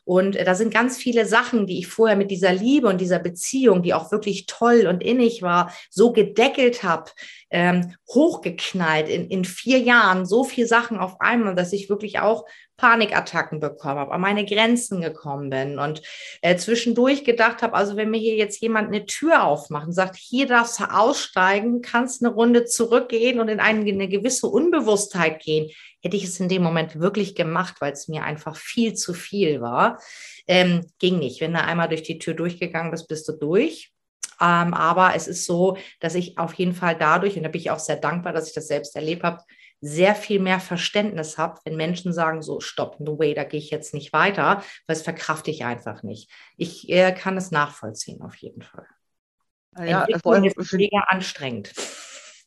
Und 0.09 0.35
äh, 0.35 0.43
da 0.43 0.55
sind 0.55 0.73
ganz 0.73 0.97
viele 0.97 1.27
Sachen, 1.27 1.67
die 1.67 1.77
ich 1.77 1.85
vorher 1.87 2.17
mit 2.17 2.31
dieser 2.31 2.51
Liebe 2.51 2.87
und 2.87 2.99
dieser 2.99 3.19
Beziehung, 3.19 3.83
die 3.83 3.93
auch 3.93 4.11
wirklich 4.11 4.47
toll 4.47 4.87
und 4.87 5.03
innig 5.03 5.43
war, 5.43 5.71
so 5.91 6.11
gedeckelt 6.11 6.81
habe, 6.81 7.11
ähm, 7.51 7.93
hochgeknallt 8.07 9.07
in, 9.07 9.27
in 9.29 9.45
vier 9.45 9.77
Jahren, 9.77 10.25
so 10.25 10.43
viele 10.43 10.65
Sachen 10.65 10.97
auf 10.97 11.21
einmal, 11.21 11.53
dass 11.53 11.73
ich 11.73 11.91
wirklich 11.91 12.17
auch 12.17 12.45
Panikattacken 12.79 13.59
bekommen 13.59 13.99
habe, 13.99 14.13
an 14.13 14.21
meine 14.21 14.45
Grenzen 14.45 15.01
gekommen 15.01 15.49
bin 15.49 15.79
und 15.79 16.01
äh, 16.41 16.55
zwischendurch 16.55 17.25
gedacht 17.25 17.61
habe, 17.61 17.73
also 17.73 17.97
wenn 17.97 18.09
mir 18.09 18.19
hier 18.19 18.35
jetzt 18.35 18.61
jemand 18.61 18.87
eine 18.87 19.05
Tür 19.05 19.43
aufmacht 19.43 19.87
und 19.87 19.93
sagt, 19.93 20.15
hier 20.15 20.47
darfst 20.47 20.79
du 20.79 20.85
aussteigen, 20.85 21.81
kannst 21.81 22.23
eine 22.23 22.33
Runde 22.33 22.65
zurückgehen 22.65 23.39
und 23.39 23.49
in 23.49 23.59
eine, 23.59 23.81
eine 23.81 24.07
gewisse 24.07 24.47
Unbewusstheit 24.47 25.41
gehen, 25.41 25.69
hätte 26.01 26.15
ich 26.15 26.23
es 26.23 26.39
in 26.39 26.47
dem 26.47 26.63
Moment 26.63 26.99
wirklich 26.99 27.35
gemacht, 27.35 27.75
weil 27.79 27.91
es 27.91 28.07
mir 28.07 28.23
einfach 28.23 28.55
viel 28.55 28.93
zu 28.93 29.13
viel 29.13 29.59
war. 29.59 29.99
Ähm, 30.47 30.85
ging 30.99 31.19
nicht. 31.19 31.41
Wenn 31.41 31.53
du 31.53 31.61
einmal 31.61 31.89
durch 31.89 32.03
die 32.03 32.19
Tür 32.19 32.33
durchgegangen 32.33 32.91
bist, 32.91 33.09
bist 33.09 33.27
du 33.27 33.33
durch. 33.33 33.91
Ähm, 34.41 34.73
aber 34.73 35.15
es 35.15 35.27
ist 35.27 35.45
so, 35.45 35.77
dass 35.99 36.15
ich 36.15 36.37
auf 36.37 36.53
jeden 36.53 36.73
Fall 36.73 36.95
dadurch, 36.97 37.35
und 37.35 37.43
da 37.43 37.49
bin 37.49 37.59
ich 37.59 37.71
auch 37.71 37.79
sehr 37.79 37.97
dankbar, 37.97 38.31
dass 38.31 38.47
ich 38.47 38.53
das 38.53 38.67
selbst 38.67 38.95
erlebt 38.95 39.23
habe, 39.23 39.43
sehr 39.81 40.15
viel 40.15 40.39
mehr 40.39 40.59
Verständnis 40.59 41.37
habe, 41.37 41.59
wenn 41.63 41.75
Menschen 41.75 42.13
sagen, 42.13 42.41
so, 42.41 42.59
stopp, 42.59 42.99
no 42.99 43.17
way, 43.17 43.33
da 43.33 43.43
gehe 43.43 43.59
ich 43.59 43.69
jetzt 43.69 43.93
nicht 43.93 44.11
weiter, 44.13 44.63
weil 44.87 44.95
es 44.95 45.01
verkrafte 45.01 45.51
ich 45.51 45.63
einfach 45.65 46.03
nicht. 46.03 46.29
Ich 46.57 46.89
äh, 46.89 47.13
kann 47.13 47.37
es 47.37 47.51
nachvollziehen, 47.51 48.21
auf 48.21 48.35
jeden 48.35 48.61
Fall. 48.61 48.85
Ja, 49.77 50.05
vor 50.21 50.33
allem, 50.33 50.45
ist 50.45 50.73
mega 50.73 50.99
anstrengend. 51.07 51.73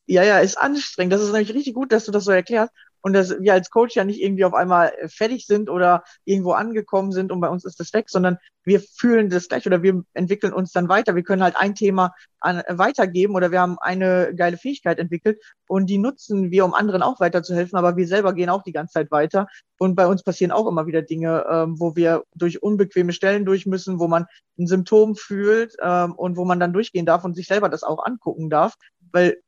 Ja, 0.06 0.24
ja, 0.24 0.40
ist 0.40 0.58
anstrengend. 0.58 1.12
Das 1.12 1.22
ist 1.22 1.32
nämlich 1.32 1.54
richtig 1.54 1.74
gut, 1.74 1.92
dass 1.92 2.04
du 2.04 2.12
das 2.12 2.24
so 2.24 2.32
erklärst, 2.32 2.72
und 3.02 3.12
dass 3.12 3.40
wir 3.40 3.52
als 3.52 3.70
Coach 3.70 3.96
ja 3.96 4.04
nicht 4.04 4.20
irgendwie 4.20 4.44
auf 4.44 4.54
einmal 4.54 4.92
äh, 4.98 5.08
fertig 5.08 5.46
sind 5.46 5.68
oder 5.68 6.04
irgendwo 6.24 6.52
angekommen 6.52 7.12
sind 7.12 7.30
und 7.30 7.40
bei 7.40 7.48
uns 7.48 7.64
ist 7.64 7.78
das 7.78 7.92
weg, 7.92 8.08
sondern 8.08 8.38
wir 8.64 8.80
fühlen 8.80 9.28
das 9.28 9.48
gleich 9.48 9.66
oder 9.66 9.82
wir 9.82 10.04
entwickeln 10.14 10.52
uns 10.52 10.70
dann 10.72 10.88
weiter. 10.88 11.16
Wir 11.16 11.24
können 11.24 11.42
halt 11.42 11.56
ein 11.56 11.74
Thema 11.74 12.14
an, 12.40 12.60
äh, 12.60 12.78
weitergeben 12.78 13.34
oder 13.34 13.50
wir 13.50 13.60
haben 13.60 13.76
eine 13.80 14.34
geile 14.34 14.56
Fähigkeit 14.56 14.98
entwickelt 14.98 15.42
und 15.66 15.86
die 15.86 15.98
nutzen 15.98 16.50
wir, 16.50 16.64
um 16.64 16.74
anderen 16.74 17.02
auch 17.02 17.20
weiterzuhelfen, 17.20 17.76
aber 17.78 17.96
wir 17.96 18.06
selber 18.06 18.32
gehen 18.32 18.48
auch 18.48 18.62
die 18.62 18.72
ganze 18.72 18.94
Zeit 18.94 19.10
weiter 19.10 19.48
und 19.78 19.96
bei 19.96 20.06
uns 20.06 20.22
passieren 20.22 20.52
auch 20.52 20.68
immer 20.68 20.86
wieder 20.86 21.02
Dinge, 21.02 21.44
ähm, 21.50 21.80
wo 21.80 21.96
wir 21.96 22.22
durch 22.34 22.62
unbequeme 22.62 23.12
Stellen 23.12 23.44
durch 23.44 23.66
müssen, 23.66 23.98
wo 23.98 24.06
man 24.06 24.26
ein 24.58 24.66
Symptom 24.66 25.16
fühlt 25.16 25.74
ähm, 25.82 26.14
und 26.14 26.36
wo 26.36 26.44
man 26.44 26.60
dann 26.60 26.72
durchgehen 26.72 27.06
darf 27.06 27.24
und 27.24 27.34
sich 27.34 27.46
selber 27.48 27.68
das 27.68 27.82
auch 27.82 28.04
angucken 28.04 28.48
darf, 28.48 28.76
weil 29.10 29.38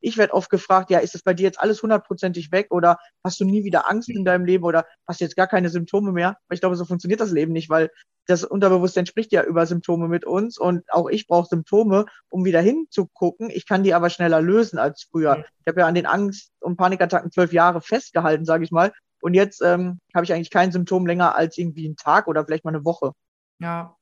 ich 0.00 0.16
werde 0.16 0.34
oft 0.34 0.50
gefragt, 0.50 0.90
ja, 0.90 0.98
ist 0.98 1.14
das 1.14 1.22
bei 1.22 1.34
dir 1.34 1.44
jetzt 1.44 1.60
alles 1.60 1.82
hundertprozentig 1.82 2.52
weg 2.52 2.68
oder 2.70 2.98
hast 3.24 3.40
du 3.40 3.44
nie 3.44 3.64
wieder 3.64 3.88
Angst 3.90 4.08
in 4.08 4.24
deinem 4.24 4.44
Leben 4.44 4.64
oder 4.64 4.86
hast 5.06 5.20
du 5.20 5.24
jetzt 5.24 5.36
gar 5.36 5.46
keine 5.46 5.68
Symptome 5.68 6.12
mehr? 6.12 6.30
Aber 6.30 6.54
ich 6.54 6.60
glaube, 6.60 6.76
so 6.76 6.84
funktioniert 6.84 7.20
das 7.20 7.32
Leben 7.32 7.52
nicht, 7.52 7.70
weil 7.70 7.90
das 8.26 8.44
Unterbewusstsein 8.44 9.06
spricht 9.06 9.32
ja 9.32 9.42
über 9.42 9.66
Symptome 9.66 10.08
mit 10.08 10.24
uns 10.24 10.58
und 10.58 10.84
auch 10.92 11.08
ich 11.08 11.26
brauche 11.26 11.48
Symptome, 11.48 12.06
um 12.28 12.44
wieder 12.44 12.60
hinzugucken. 12.60 13.50
Ich 13.50 13.66
kann 13.66 13.82
die 13.82 13.94
aber 13.94 14.10
schneller 14.10 14.40
lösen 14.40 14.78
als 14.78 15.08
früher. 15.10 15.44
Ich 15.60 15.66
habe 15.66 15.80
ja 15.80 15.86
an 15.86 15.94
den 15.94 16.06
Angst- 16.06 16.52
und 16.60 16.76
Panikattacken 16.76 17.32
zwölf 17.32 17.52
Jahre 17.52 17.80
festgehalten, 17.80 18.44
sage 18.44 18.64
ich 18.64 18.70
mal. 18.70 18.92
Und 19.20 19.34
jetzt 19.34 19.62
ähm, 19.62 20.00
habe 20.14 20.24
ich 20.24 20.32
eigentlich 20.32 20.50
kein 20.50 20.72
Symptom 20.72 21.06
länger 21.06 21.34
als 21.34 21.58
irgendwie 21.58 21.86
einen 21.86 21.96
Tag 21.96 22.28
oder 22.28 22.44
vielleicht 22.44 22.64
mal 22.64 22.74
eine 22.74 22.84
Woche. 22.84 23.12
Ja, 23.60 23.96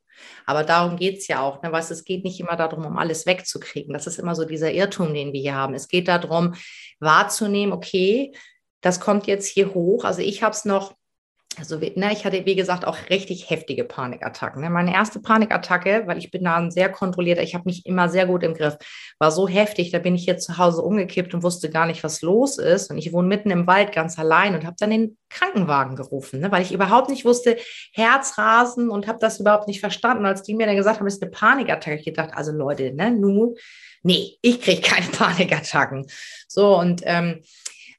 aber 0.45 0.63
darum 0.63 0.97
geht 0.97 1.19
es 1.19 1.27
ja 1.27 1.41
auch. 1.41 1.61
Ne? 1.61 1.71
Was, 1.71 1.91
es 1.91 2.03
geht 2.03 2.23
nicht 2.23 2.39
immer 2.39 2.55
darum, 2.55 2.85
um 2.85 2.97
alles 2.97 3.25
wegzukriegen. 3.25 3.93
Das 3.93 4.07
ist 4.07 4.19
immer 4.19 4.35
so 4.35 4.45
dieser 4.45 4.71
Irrtum, 4.71 5.13
den 5.13 5.33
wir 5.33 5.41
hier 5.41 5.55
haben. 5.55 5.73
Es 5.73 5.87
geht 5.87 6.07
darum, 6.07 6.55
wahrzunehmen, 6.99 7.73
okay, 7.73 8.33
das 8.81 8.99
kommt 8.99 9.27
jetzt 9.27 9.47
hier 9.47 9.73
hoch. 9.73 10.03
Also 10.03 10.21
ich 10.21 10.43
habe 10.43 10.53
es 10.53 10.65
noch 10.65 10.95
also 11.57 11.77
ne, 11.77 12.13
ich 12.13 12.23
hatte, 12.23 12.45
wie 12.45 12.55
gesagt, 12.55 12.85
auch 12.85 12.97
richtig 13.09 13.49
heftige 13.49 13.83
Panikattacken. 13.83 14.61
Ne? 14.61 14.69
Meine 14.69 14.93
erste 14.93 15.19
Panikattacke, 15.19 16.03
weil 16.05 16.17
ich 16.17 16.31
bin 16.31 16.45
da 16.45 16.55
ein 16.55 16.71
sehr 16.71 16.89
kontrollierter, 16.89 17.43
ich 17.43 17.55
habe 17.55 17.65
mich 17.65 17.85
immer 17.85 18.07
sehr 18.07 18.25
gut 18.25 18.43
im 18.43 18.53
Griff, 18.53 18.77
war 19.19 19.31
so 19.31 19.47
heftig, 19.47 19.91
da 19.91 19.99
bin 19.99 20.15
ich 20.15 20.25
jetzt 20.25 20.45
zu 20.45 20.57
Hause 20.57 20.81
umgekippt 20.81 21.33
und 21.33 21.43
wusste 21.43 21.69
gar 21.69 21.85
nicht, 21.85 22.03
was 22.03 22.21
los 22.21 22.57
ist. 22.57 22.89
Und 22.89 22.97
ich 22.97 23.11
wohne 23.11 23.27
mitten 23.27 23.51
im 23.51 23.67
Wald 23.67 23.91
ganz 23.91 24.17
allein 24.17 24.55
und 24.55 24.65
habe 24.65 24.77
dann 24.79 24.91
den 24.91 25.17
Krankenwagen 25.29 25.95
gerufen, 25.97 26.39
ne? 26.39 26.51
weil 26.51 26.61
ich 26.61 26.71
überhaupt 26.71 27.09
nicht 27.09 27.25
wusste, 27.25 27.57
Herzrasen 27.91 28.89
und 28.89 29.07
habe 29.07 29.19
das 29.19 29.39
überhaupt 29.39 29.67
nicht 29.67 29.81
verstanden. 29.81 30.25
Als 30.25 30.43
die 30.43 30.55
mir 30.55 30.67
dann 30.67 30.77
gesagt 30.77 30.99
haben, 30.99 31.07
es 31.07 31.15
ist 31.15 31.21
eine 31.21 31.31
Panikattacke, 31.31 31.97
ich 31.97 32.05
gedacht, 32.05 32.31
also 32.33 32.53
Leute, 32.53 32.93
ne, 32.93 33.11
nu, 33.11 33.55
nee, 34.03 34.37
ich 34.41 34.61
kriege 34.61 34.81
keine 34.81 35.07
Panikattacken. 35.11 36.07
So 36.47 36.77
und 36.77 37.01
ähm, 37.05 37.41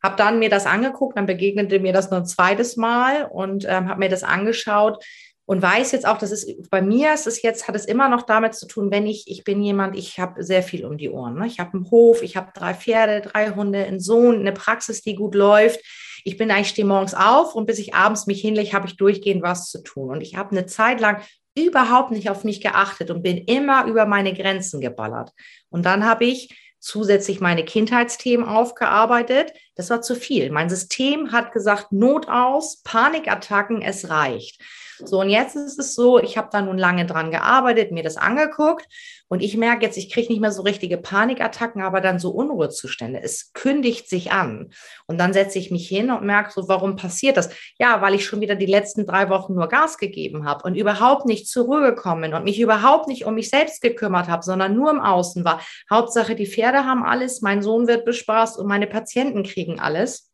habe 0.03 0.17
dann 0.17 0.39
mir 0.39 0.51
das 0.51 0.67
angeguckt, 0.67 1.17
dann 1.17 1.27
begegnete 1.27 1.79
mir 1.81 1.93
das 1.93 2.11
noch 2.11 2.19
ein 2.19 2.27
zweites 2.27 2.77
Mal 2.77 3.25
und 3.25 3.65
ähm, 3.69 3.89
habe 3.89 4.01
mir 4.01 4.09
das 4.09 4.25
angeschaut 4.25 5.03
und 5.45 5.61
weiß 5.61 5.93
jetzt 5.93 6.07
auch, 6.07 6.19
dass 6.19 6.31
es 6.31 6.47
bei 6.71 6.81
mir 6.81 7.13
ist 7.13 7.27
es 7.27 7.43
jetzt, 7.43 7.67
hat 7.69 7.75
es 7.75 7.85
immer 7.85 8.09
noch 8.09 8.23
damit 8.23 8.55
zu 8.55 8.67
tun, 8.67 8.91
wenn 8.91 9.07
ich, 9.07 9.25
ich 9.27 9.45
bin 9.45 9.63
jemand, 9.63 9.97
ich 9.97 10.19
habe 10.19 10.43
sehr 10.43 10.63
viel 10.63 10.85
um 10.85 10.97
die 10.97 11.11
Ohren. 11.11 11.35
Ne? 11.35 11.47
Ich 11.47 11.59
habe 11.59 11.75
einen 11.75 11.91
Hof, 11.91 12.23
ich 12.23 12.37
habe 12.37 12.53
drei 12.55 12.75
Pferde, 12.75 13.29
drei 13.29 13.51
Hunde, 13.51 13.85
einen 13.85 14.01
Sohn, 14.01 14.41
eine 14.41 14.53
Praxis, 14.53 15.03
die 15.03 15.15
gut 15.15 15.35
läuft. 15.35 15.81
Ich 16.25 16.37
bin 16.37 16.51
eigentlich, 16.51 16.69
stehe 16.69 16.87
morgens 16.87 17.15
auf 17.15 17.55
und 17.55 17.67
bis 17.67 17.81
ich 17.81 17.95
abends 17.95 18.27
mich 18.27 18.41
hinlege, 18.41 18.73
habe 18.73 18.87
ich 18.87 18.97
durchgehend 18.97 19.43
was 19.43 19.69
zu 19.69 19.83
tun. 19.83 20.11
Und 20.11 20.21
ich 20.21 20.37
habe 20.37 20.53
eine 20.53 20.67
Zeit 20.67 21.01
lang 21.01 21.21
überhaupt 21.55 22.13
nicht 22.13 22.31
auf 22.31 22.45
mich 22.45 22.61
geachtet 22.61 23.11
und 23.11 23.23
bin 23.23 23.37
immer 23.37 23.87
über 23.87 24.07
meine 24.07 24.33
Grenzen 24.33 24.81
geballert. 24.81 25.33
Und 25.69 25.85
dann 25.85 26.05
habe 26.07 26.25
ich 26.25 26.57
zusätzlich 26.79 27.41
meine 27.41 27.65
Kindheitsthemen 27.65 28.47
aufgearbeitet. 28.47 29.53
Das 29.75 29.91
war 29.91 30.03
zu 30.03 30.15
viel. 30.15 30.51
Mein 30.51 30.69
System 30.69 31.33
hat 31.33 31.53
gesagt, 31.53 31.93
Not 31.93 32.29
aus, 32.29 32.83
Panikattacken, 32.83 33.81
es 33.83 34.11
reicht. 34.11 34.61
So, 35.05 35.21
und 35.21 35.31
jetzt 35.31 35.57
ist 35.57 35.79
es 35.79 35.95
so, 35.95 36.19
ich 36.19 36.37
habe 36.37 36.49
da 36.53 36.63
nun 36.63 36.79
lange 36.79 37.07
dran 37.07 37.31
gearbeitet, 37.31 37.91
mir 37.91 38.03
das 38.03 38.17
angeguckt 38.17 38.87
und 39.29 39.43
ich 39.43 39.57
merke 39.57 39.87
jetzt, 39.87 39.97
ich 39.97 40.13
kriege 40.13 40.31
nicht 40.31 40.43
mehr 40.43 40.53
so 40.53 40.61
richtige 40.63 40.99
Panikattacken, 40.99 41.81
aber 41.81 42.03
dann 42.03 42.19
so 42.19 42.31
Unruhezustände. 42.33 43.19
Es 43.23 43.55
kündigt 43.55 44.07
sich 44.09 44.31
an. 44.31 44.73
Und 45.07 45.19
dann 45.19 45.33
setze 45.33 45.59
ich 45.59 45.71
mich 45.71 45.89
hin 45.89 46.11
und 46.11 46.25
merke 46.25 46.53
so, 46.53 46.69
warum 46.69 46.97
passiert 46.97 47.39
das? 47.39 47.49
Ja, 47.79 48.03
weil 48.03 48.15
ich 48.15 48.27
schon 48.27 48.43
wieder 48.43 48.57
die 48.57 48.67
letzten 48.67 49.07
drei 49.07 49.31
Wochen 49.31 49.55
nur 49.55 49.69
Gas 49.69 49.97
gegeben 49.97 50.45
habe 50.45 50.65
und 50.65 50.75
überhaupt 50.75 51.25
nicht 51.25 51.49
zur 51.49 51.65
Ruhe 51.65 51.81
gekommen 51.81 52.21
bin 52.21 52.35
und 52.35 52.45
mich 52.45 52.61
überhaupt 52.61 53.09
nicht 53.09 53.25
um 53.25 53.35
mich 53.35 53.49
selbst 53.49 53.81
gekümmert 53.81 54.29
habe, 54.29 54.43
sondern 54.43 54.77
nur 54.77 54.91
im 54.91 55.01
Außen 55.01 55.47
war. 55.47 55.63
Hauptsache, 55.91 56.35
die 56.35 56.47
Pferde 56.47 56.85
haben 56.85 57.03
alles, 57.03 57.41
mein 57.41 57.63
Sohn 57.63 57.89
wird 57.89 58.05
bespaßt 58.05 58.59
und 58.59 58.67
meine 58.67 58.87
Patienten 58.87 59.45
kriegen 59.45 59.62
alles. 59.71 60.33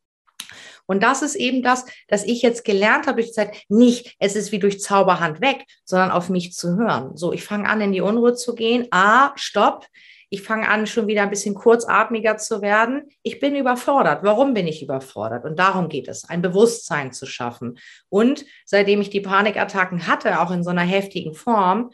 Und 0.89 1.03
das 1.03 1.21
ist 1.21 1.35
eben 1.35 1.61
das, 1.61 1.85
dass 2.07 2.23
ich 2.23 2.41
jetzt 2.41 2.65
gelernt 2.65 3.05
habe 3.05 3.17
durch 3.17 3.27
die 3.27 3.33
Zeit, 3.33 3.55
nicht, 3.69 4.15
es 4.17 4.35
ist 4.35 4.51
wie 4.51 4.57
durch 4.57 4.81
Zauberhand 4.81 5.39
weg, 5.39 5.65
sondern 5.85 6.09
auf 6.09 6.29
mich 6.29 6.53
zu 6.53 6.77
hören. 6.77 7.15
So, 7.15 7.31
ich 7.31 7.43
fange 7.43 7.69
an, 7.69 7.79
in 7.79 7.91
die 7.91 8.01
Unruhe 8.01 8.33
zu 8.33 8.55
gehen. 8.55 8.87
Ah, 8.89 9.31
stopp. 9.35 9.85
Ich 10.31 10.41
fange 10.41 10.67
an, 10.67 10.87
schon 10.87 11.05
wieder 11.05 11.21
ein 11.21 11.29
bisschen 11.29 11.53
kurzatmiger 11.53 12.37
zu 12.37 12.63
werden. 12.63 13.03
Ich 13.21 13.39
bin 13.39 13.55
überfordert. 13.55 14.23
Warum 14.23 14.55
bin 14.55 14.65
ich 14.65 14.81
überfordert? 14.81 15.45
Und 15.45 15.59
darum 15.59 15.89
geht 15.89 16.07
es, 16.07 16.27
ein 16.27 16.41
Bewusstsein 16.41 17.13
zu 17.13 17.27
schaffen. 17.27 17.77
Und 18.09 18.45
seitdem 18.65 19.01
ich 19.01 19.11
die 19.11 19.21
Panikattacken 19.21 20.07
hatte, 20.07 20.39
auch 20.39 20.49
in 20.49 20.63
so 20.63 20.71
einer 20.71 20.81
heftigen 20.81 21.35
Form, 21.35 21.91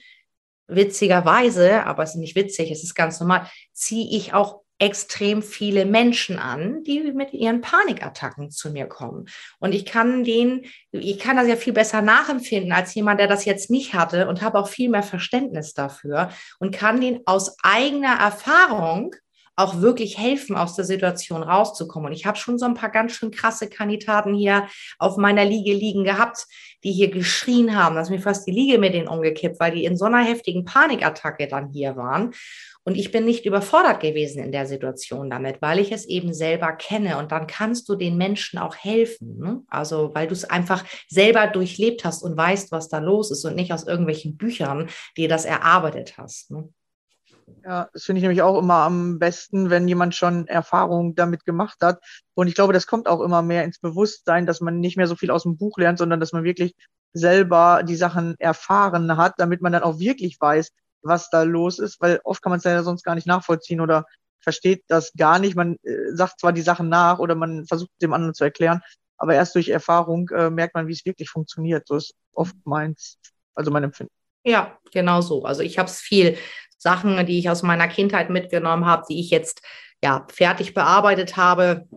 witzigerweise, 0.67 1.85
aber 1.85 2.03
es 2.03 2.11
ist 2.11 2.15
nicht 2.17 2.35
witzig, 2.35 2.71
es 2.71 2.83
ist 2.83 2.95
ganz 2.95 3.19
normal, 3.19 3.49
ziehe 3.73 4.17
ich 4.17 4.33
auch 4.33 4.64
extrem 4.77 5.41
viele 5.41 5.85
Menschen 5.85 6.37
an, 6.37 6.83
die 6.83 7.13
mit 7.13 7.33
ihren 7.33 7.61
Panikattacken 7.61 8.51
zu 8.51 8.71
mir 8.71 8.87
kommen. 8.87 9.25
Und 9.59 9.73
ich 9.73 9.85
kann 9.85 10.23
den, 10.23 10.65
ich 10.91 11.19
kann 11.19 11.37
das 11.37 11.47
ja 11.47 11.55
viel 11.55 11.73
besser 11.73 12.01
nachempfinden 12.01 12.73
als 12.73 12.93
jemand, 12.93 13.19
der 13.19 13.27
das 13.27 13.45
jetzt 13.45 13.69
nicht 13.69 13.93
hatte 13.93 14.27
und 14.27 14.41
habe 14.41 14.59
auch 14.59 14.67
viel 14.67 14.89
mehr 14.89 15.03
Verständnis 15.03 15.73
dafür 15.73 16.29
und 16.59 16.75
kann 16.75 16.99
den 16.99 17.21
aus 17.25 17.55
eigener 17.63 18.19
Erfahrung 18.19 19.15
auch 19.55 19.81
wirklich 19.81 20.17
helfen, 20.17 20.55
aus 20.55 20.75
der 20.75 20.85
Situation 20.85 21.43
rauszukommen. 21.43 22.07
Und 22.07 22.13
ich 22.13 22.25
habe 22.25 22.37
schon 22.37 22.57
so 22.57 22.65
ein 22.65 22.73
paar 22.73 22.89
ganz 22.89 23.13
schön 23.13 23.31
krasse 23.31 23.69
Kandidaten 23.69 24.33
hier 24.33 24.67
auf 24.99 25.17
meiner 25.17 25.45
Liege 25.45 25.73
liegen 25.73 26.03
gehabt, 26.03 26.47
die 26.83 26.91
hier 26.91 27.09
geschrien 27.09 27.75
haben, 27.75 27.95
dass 27.95 28.09
mir 28.09 28.19
fast 28.19 28.47
die 28.47 28.51
Liege 28.51 28.77
mit 28.77 28.93
denen 28.93 29.07
umgekippt, 29.07 29.59
weil 29.59 29.71
die 29.71 29.85
in 29.85 29.97
so 29.97 30.05
einer 30.05 30.23
heftigen 30.23 30.65
Panikattacke 30.65 31.47
dann 31.47 31.69
hier 31.69 31.95
waren. 31.95 32.33
Und 32.87 32.95
ich 32.95 33.11
bin 33.11 33.25
nicht 33.25 33.47
überfordert 33.47 33.99
gewesen 33.99 34.43
in 34.43 34.51
der 34.51 34.67
Situation 34.67 35.31
damit, 35.31 35.59
weil 35.59 35.79
ich 35.79 35.91
es 35.91 36.05
eben 36.05 36.35
selber 36.35 36.71
kenne. 36.73 37.17
Und 37.17 37.31
dann 37.31 37.47
kannst 37.47 37.89
du 37.89 37.95
den 37.95 38.15
Menschen 38.15 38.59
auch 38.59 38.75
helfen. 38.75 39.39
Ne? 39.39 39.63
Also, 39.67 40.11
weil 40.13 40.27
du 40.27 40.33
es 40.33 40.45
einfach 40.45 40.85
selber 41.07 41.47
durchlebt 41.47 42.05
hast 42.05 42.21
und 42.21 42.37
weißt, 42.37 42.71
was 42.71 42.87
da 42.87 42.99
los 42.99 43.31
ist 43.31 43.43
und 43.43 43.55
nicht 43.55 43.73
aus 43.73 43.87
irgendwelchen 43.87 44.37
Büchern 44.37 44.87
dir 45.17 45.27
das 45.27 45.45
erarbeitet 45.45 46.19
hast. 46.19 46.51
Ne? 46.51 46.69
Ja, 47.63 47.89
das 47.93 48.03
finde 48.03 48.19
ich 48.19 48.23
nämlich 48.23 48.41
auch 48.41 48.59
immer 48.59 48.75
am 48.75 49.19
besten, 49.19 49.69
wenn 49.69 49.87
jemand 49.87 50.15
schon 50.15 50.47
Erfahrung 50.47 51.15
damit 51.15 51.45
gemacht 51.45 51.77
hat. 51.81 51.99
Und 52.33 52.47
ich 52.47 52.55
glaube, 52.55 52.73
das 52.73 52.87
kommt 52.87 53.07
auch 53.07 53.21
immer 53.21 53.41
mehr 53.41 53.63
ins 53.63 53.79
Bewusstsein, 53.79 54.45
dass 54.45 54.61
man 54.61 54.79
nicht 54.79 54.97
mehr 54.97 55.07
so 55.07 55.15
viel 55.15 55.31
aus 55.31 55.43
dem 55.43 55.57
Buch 55.57 55.77
lernt, 55.77 55.99
sondern 55.99 56.19
dass 56.19 56.31
man 56.31 56.43
wirklich 56.43 56.75
selber 57.13 57.83
die 57.83 57.95
Sachen 57.95 58.35
erfahren 58.39 59.17
hat, 59.17 59.35
damit 59.37 59.61
man 59.61 59.71
dann 59.71 59.83
auch 59.83 59.99
wirklich 59.99 60.37
weiß, 60.39 60.71
was 61.01 61.29
da 61.29 61.43
los 61.43 61.79
ist, 61.79 62.01
weil 62.01 62.19
oft 62.23 62.41
kann 62.41 62.49
man 62.49 62.57
es 62.57 62.65
ja 62.65 62.83
sonst 62.83 63.03
gar 63.03 63.15
nicht 63.15 63.27
nachvollziehen 63.27 63.79
oder 63.79 64.05
versteht 64.39 64.83
das 64.87 65.11
gar 65.17 65.39
nicht. 65.39 65.55
Man 65.55 65.77
äh, 65.83 66.13
sagt 66.13 66.39
zwar 66.39 66.51
die 66.51 66.61
Sachen 66.61 66.89
nach 66.89 67.19
oder 67.19 67.35
man 67.35 67.65
versucht 67.67 67.91
dem 68.01 68.13
anderen 68.13 68.33
zu 68.33 68.43
erklären, 68.43 68.81
aber 69.17 69.35
erst 69.35 69.55
durch 69.55 69.69
Erfahrung 69.69 70.29
äh, 70.29 70.49
merkt 70.49 70.75
man, 70.75 70.87
wie 70.87 70.93
es 70.93 71.05
wirklich 71.05 71.29
funktioniert. 71.29 71.87
So 71.87 71.95
ist 71.95 72.13
oft 72.33 72.55
meins, 72.65 73.17
also 73.53 73.71
mein 73.71 73.83
Empfinden. 73.83 74.11
Ja, 74.43 74.77
genau 74.91 75.21
so. 75.21 75.43
Also 75.43 75.63
ich 75.63 75.79
habe 75.79 75.89
es 75.89 75.99
viel 75.99 76.37
Sachen, 76.85 77.25
die 77.25 77.39
ich 77.39 77.49
aus 77.49 77.63
meiner 77.63 77.87
Kindheit 77.87 78.29
mitgenommen 78.29 78.85
habe, 78.85 79.05
die 79.09 79.19
ich 79.19 79.31
jetzt 79.31 79.63
ja 80.03 80.27
fertig 80.31 80.75
bearbeitet 80.75 81.35
habe. 81.35 81.87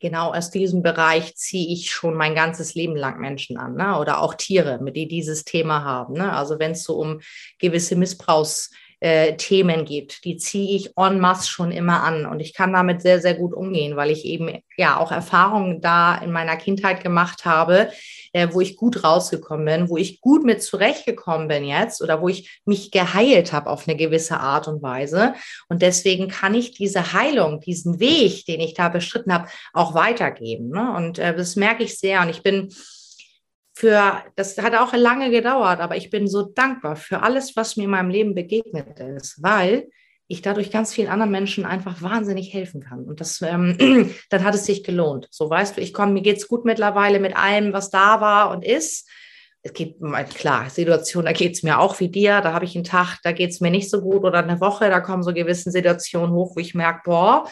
Genau 0.00 0.32
aus 0.32 0.50
diesem 0.50 0.82
Bereich 0.82 1.36
ziehe 1.36 1.70
ich 1.74 1.90
schon 1.90 2.14
mein 2.14 2.34
ganzes 2.34 2.74
Leben 2.74 2.96
lang 2.96 3.20
Menschen 3.20 3.58
an, 3.58 3.74
ne? 3.74 3.98
oder 3.98 4.22
auch 4.22 4.34
Tiere, 4.34 4.78
mit 4.80 4.96
die 4.96 5.08
dieses 5.08 5.44
Thema 5.44 5.84
haben. 5.84 6.14
Ne? 6.14 6.32
Also 6.32 6.58
wenn 6.58 6.70
es 6.70 6.84
so 6.84 6.96
um 6.96 7.20
gewisse 7.58 7.96
Missbrauchs 7.96 8.70
äh, 9.00 9.36
Themen 9.36 9.84
gibt, 9.84 10.24
die 10.24 10.36
ziehe 10.36 10.76
ich 10.76 10.96
en 10.96 11.20
masse 11.20 11.48
schon 11.48 11.70
immer 11.70 12.02
an 12.02 12.26
und 12.26 12.40
ich 12.40 12.54
kann 12.54 12.72
damit 12.72 13.02
sehr, 13.02 13.20
sehr 13.20 13.34
gut 13.34 13.54
umgehen, 13.54 13.96
weil 13.96 14.10
ich 14.10 14.24
eben 14.24 14.60
ja 14.76 14.98
auch 14.98 15.12
Erfahrungen 15.12 15.80
da 15.80 16.16
in 16.16 16.32
meiner 16.32 16.56
Kindheit 16.56 17.02
gemacht 17.02 17.44
habe, 17.44 17.90
äh, 18.32 18.48
wo 18.52 18.60
ich 18.60 18.76
gut 18.76 19.04
rausgekommen 19.04 19.66
bin, 19.66 19.88
wo 19.88 19.96
ich 19.96 20.20
gut 20.20 20.44
mit 20.44 20.62
zurechtgekommen 20.62 21.48
bin 21.48 21.64
jetzt 21.64 22.02
oder 22.02 22.20
wo 22.20 22.28
ich 22.28 22.60
mich 22.64 22.90
geheilt 22.90 23.52
habe 23.52 23.70
auf 23.70 23.86
eine 23.86 23.96
gewisse 23.96 24.40
Art 24.40 24.68
und 24.68 24.82
Weise. 24.82 25.34
Und 25.68 25.82
deswegen 25.82 26.28
kann 26.28 26.54
ich 26.54 26.72
diese 26.72 27.12
Heilung, 27.12 27.60
diesen 27.60 28.00
Weg, 28.00 28.46
den 28.46 28.60
ich 28.60 28.74
da 28.74 28.88
bestritten 28.88 29.32
habe, 29.32 29.48
auch 29.72 29.94
weitergeben. 29.94 30.70
Ne? 30.70 30.92
Und 30.96 31.18
äh, 31.18 31.36
das 31.36 31.56
merke 31.56 31.84
ich 31.84 31.98
sehr. 31.98 32.20
Und 32.22 32.30
ich 32.30 32.42
bin 32.42 32.68
für, 33.78 34.24
das 34.34 34.58
hat 34.58 34.74
auch 34.74 34.92
lange 34.92 35.30
gedauert, 35.30 35.78
aber 35.78 35.96
ich 35.96 36.10
bin 36.10 36.26
so 36.26 36.42
dankbar 36.42 36.96
für 36.96 37.22
alles, 37.22 37.54
was 37.54 37.76
mir 37.76 37.84
in 37.84 37.90
meinem 37.90 38.10
Leben 38.10 38.34
begegnet 38.34 38.98
ist, 38.98 39.40
weil 39.40 39.88
ich 40.26 40.42
dadurch 40.42 40.72
ganz 40.72 40.92
vielen 40.92 41.06
anderen 41.06 41.30
Menschen 41.30 41.64
einfach 41.64 42.02
wahnsinnig 42.02 42.52
helfen 42.52 42.80
kann. 42.80 43.04
Und 43.04 43.20
das, 43.20 43.40
ähm, 43.40 43.76
dann 44.30 44.42
hat 44.42 44.56
es 44.56 44.66
sich 44.66 44.82
gelohnt. 44.82 45.28
So 45.30 45.48
weißt 45.48 45.76
du, 45.76 45.80
ich 45.80 45.92
komme, 45.92 46.10
mir 46.10 46.22
geht's 46.22 46.48
gut 46.48 46.64
mittlerweile 46.64 47.20
mit 47.20 47.36
allem, 47.36 47.72
was 47.72 47.88
da 47.90 48.20
war 48.20 48.50
und 48.50 48.64
ist. 48.64 49.08
Es 49.62 49.72
geht, 49.72 49.98
klar, 50.34 50.68
Situation, 50.70 51.26
da 51.26 51.32
geht's 51.32 51.62
mir 51.62 51.78
auch 51.78 52.00
wie 52.00 52.08
dir. 52.08 52.40
Da 52.40 52.54
habe 52.54 52.64
ich 52.64 52.74
einen 52.74 52.82
Tag, 52.82 53.18
da 53.22 53.30
geht's 53.30 53.60
mir 53.60 53.70
nicht 53.70 53.90
so 53.90 54.00
gut 54.00 54.24
oder 54.24 54.42
eine 54.42 54.60
Woche, 54.60 54.90
da 54.90 54.98
kommen 54.98 55.22
so 55.22 55.32
gewisse 55.32 55.70
Situationen 55.70 56.34
hoch, 56.34 56.56
wo 56.56 56.60
ich 56.60 56.74
merke, 56.74 57.02
boah, 57.04 57.48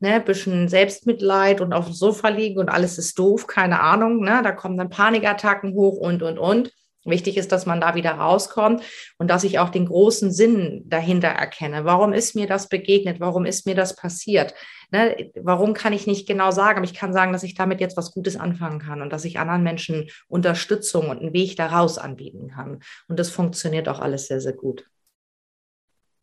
ne, 0.00 0.20
bisschen 0.20 0.68
Selbstmitleid 0.68 1.60
und 1.60 1.72
auf 1.72 1.86
dem 1.86 1.94
Sofa 1.94 2.28
liegen 2.28 2.60
und 2.60 2.68
alles 2.68 2.98
ist 2.98 3.18
doof, 3.18 3.46
keine 3.46 3.80
Ahnung, 3.80 4.20
ne, 4.20 4.40
da 4.42 4.52
kommen 4.52 4.76
dann 4.76 4.90
Panikattacken 4.90 5.74
hoch 5.74 5.96
und, 5.96 6.22
und, 6.22 6.38
und. 6.38 6.72
Wichtig 7.06 7.36
ist, 7.36 7.52
dass 7.52 7.66
man 7.66 7.82
da 7.82 7.94
wieder 7.94 8.12
rauskommt 8.12 8.82
und 9.18 9.28
dass 9.28 9.44
ich 9.44 9.58
auch 9.58 9.68
den 9.68 9.86
großen 9.86 10.32
Sinn 10.32 10.84
dahinter 10.86 11.28
erkenne. 11.28 11.84
Warum 11.84 12.14
ist 12.14 12.34
mir 12.34 12.46
das 12.46 12.68
begegnet? 12.68 13.20
Warum 13.20 13.44
ist 13.44 13.66
mir 13.66 13.74
das 13.74 13.94
passiert? 13.94 14.54
Ne, 14.90 15.30
warum 15.34 15.74
kann 15.74 15.92
ich 15.92 16.06
nicht 16.06 16.26
genau 16.26 16.50
sagen? 16.50 16.78
Aber 16.78 16.86
ich 16.86 16.94
kann 16.94 17.12
sagen, 17.12 17.32
dass 17.32 17.42
ich 17.42 17.54
damit 17.54 17.80
jetzt 17.80 17.96
was 17.98 18.12
Gutes 18.12 18.36
anfangen 18.36 18.78
kann 18.78 19.02
und 19.02 19.12
dass 19.12 19.26
ich 19.26 19.38
anderen 19.38 19.62
Menschen 19.62 20.08
Unterstützung 20.28 21.10
und 21.10 21.20
einen 21.20 21.34
Weg 21.34 21.56
daraus 21.56 21.98
anbieten 21.98 22.48
kann. 22.48 22.80
Und 23.08 23.18
das 23.18 23.28
funktioniert 23.30 23.88
auch 23.88 24.00
alles 24.00 24.28
sehr, 24.28 24.40
sehr 24.40 24.54
gut. 24.54 24.86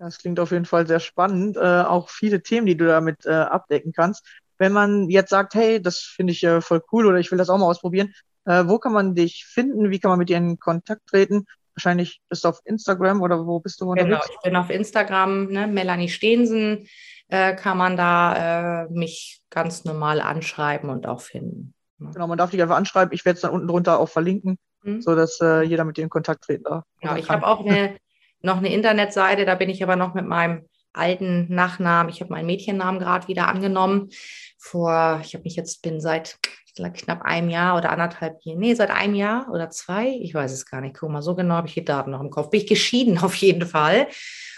Das 0.02 0.18
klingt 0.18 0.40
auf 0.40 0.52
jeden 0.52 0.66
Fall 0.66 0.88
sehr 0.88 1.00
spannend. 1.00 1.58
Äh, 1.58 1.84
auch 1.84 2.10
viele 2.10 2.42
Themen, 2.42 2.66
die 2.66 2.76
du 2.76 2.88
damit 2.88 3.26
äh, 3.26 3.34
abdecken 3.34 3.94
kannst. 3.94 4.26
Wenn 4.58 4.74
man 4.74 5.10
jetzt 5.10 5.30
sagt, 5.30 5.54
hey, 5.54 5.80
das 5.80 6.00
finde 6.00 6.34
ich 6.34 6.44
äh, 6.44 6.60
voll 6.62 6.82
cool 6.92 7.06
oder 7.06 7.20
ich 7.20 7.30
will 7.30 7.38
das 7.38 7.50
auch 7.50 7.58
mal 7.60 7.68
ausprobieren, 7.68 8.14
äh, 8.46 8.64
wo 8.66 8.80
kann 8.80 8.94
man 8.94 9.14
dich 9.14 9.46
finden? 9.46 9.92
Wie 9.92 10.00
kann 10.00 10.10
man 10.10 10.18
mit 10.18 10.30
dir 10.30 10.38
in 10.38 10.58
Kontakt 10.58 11.06
treten? 11.06 11.46
Wahrscheinlich 11.76 12.20
bist 12.30 12.44
du 12.44 12.50
auf 12.50 12.62
Instagram 12.66 13.22
oder 13.22 13.46
wo 13.46 13.60
bist 13.60 13.80
du 13.80 13.92
unterwegs? 13.92 14.26
Genau, 14.26 14.34
ich 14.34 14.42
bin 14.44 14.56
auf 14.56 14.72
Instagram, 14.72 15.48
ne? 15.48 15.68
Melanie 15.68 16.10
Stehensen 16.10 16.88
äh, 17.28 17.56
kann 17.56 17.78
man 17.78 17.96
da 17.96 18.86
äh, 18.86 18.90
mich 18.90 19.42
ganz 19.52 19.86
normal 19.86 20.20
anschreiben 20.20 20.90
und 20.90 21.06
auch 21.06 21.22
finden. 21.22 21.76
Ne? 22.00 22.10
Genau, 22.12 22.26
man 22.26 22.40
darf 22.40 22.50
dich 22.50 22.62
einfach 22.62 22.78
anschreiben. 22.78 23.14
Ich 23.14 23.24
werde 23.24 23.36
es 23.36 23.42
dann 23.42 23.52
unten 23.52 23.68
drunter 23.68 24.00
auch 24.00 24.10
verlinken, 24.10 24.58
mhm. 24.82 25.02
sodass 25.02 25.40
jeder 25.40 25.86
mit 25.86 25.98
dir 25.98 26.04
in 26.04 26.10
Kontakt 26.10 26.44
treten 26.44 26.64
darf. 26.64 26.86
Genau, 27.00 27.16
ich 27.16 27.30
habe 27.30 27.46
auch 27.46 27.64
eine 27.64 27.96
noch 28.42 28.58
eine 28.58 28.74
Internetseite, 28.74 29.46
da 29.46 29.56
bin 29.56 29.70
ich 29.70 29.84
aber 29.84 29.96
noch 29.96 30.14
mit 30.14 30.26
meinem 30.26 30.66
alten 30.94 31.54
Nachnamen. 31.54 32.12
Ich 32.12 32.22
habe 32.22 32.32
meinen 32.32 32.46
Mädchennamen 32.46 33.00
gerade 33.00 33.28
wieder 33.28 33.48
angenommen. 33.48 34.10
Vor, 34.58 35.22
ich 35.24 35.34
habe 35.34 35.44
mich 35.44 35.56
jetzt, 35.56 35.82
bin 35.82 36.02
seit 36.02 36.38
knapp 36.76 37.22
einem 37.24 37.50
Jahr 37.50 37.78
oder 37.78 37.92
anderthalb 37.92 38.44
Jahren, 38.44 38.60
nee, 38.60 38.74
seit 38.74 38.92
einem 38.92 39.16
Jahr 39.16 39.50
oder 39.52 39.70
zwei, 39.70 40.08
ich 40.08 40.34
weiß 40.34 40.52
es 40.52 40.66
gar 40.66 40.82
nicht. 40.82 40.98
Guck 40.98 41.10
mal, 41.10 41.22
so 41.22 41.36
genau 41.36 41.56
habe 41.56 41.68
ich 41.68 41.74
die 41.74 41.86
Daten 41.86 42.12
noch 42.12 42.22
im 42.22 42.30
Kopf. 42.30 42.50
Bin 42.50 42.62
ich 42.62 42.68
geschieden 42.68 43.18
auf 43.22 43.36
jeden 43.36 43.68
Fall. 43.68 44.08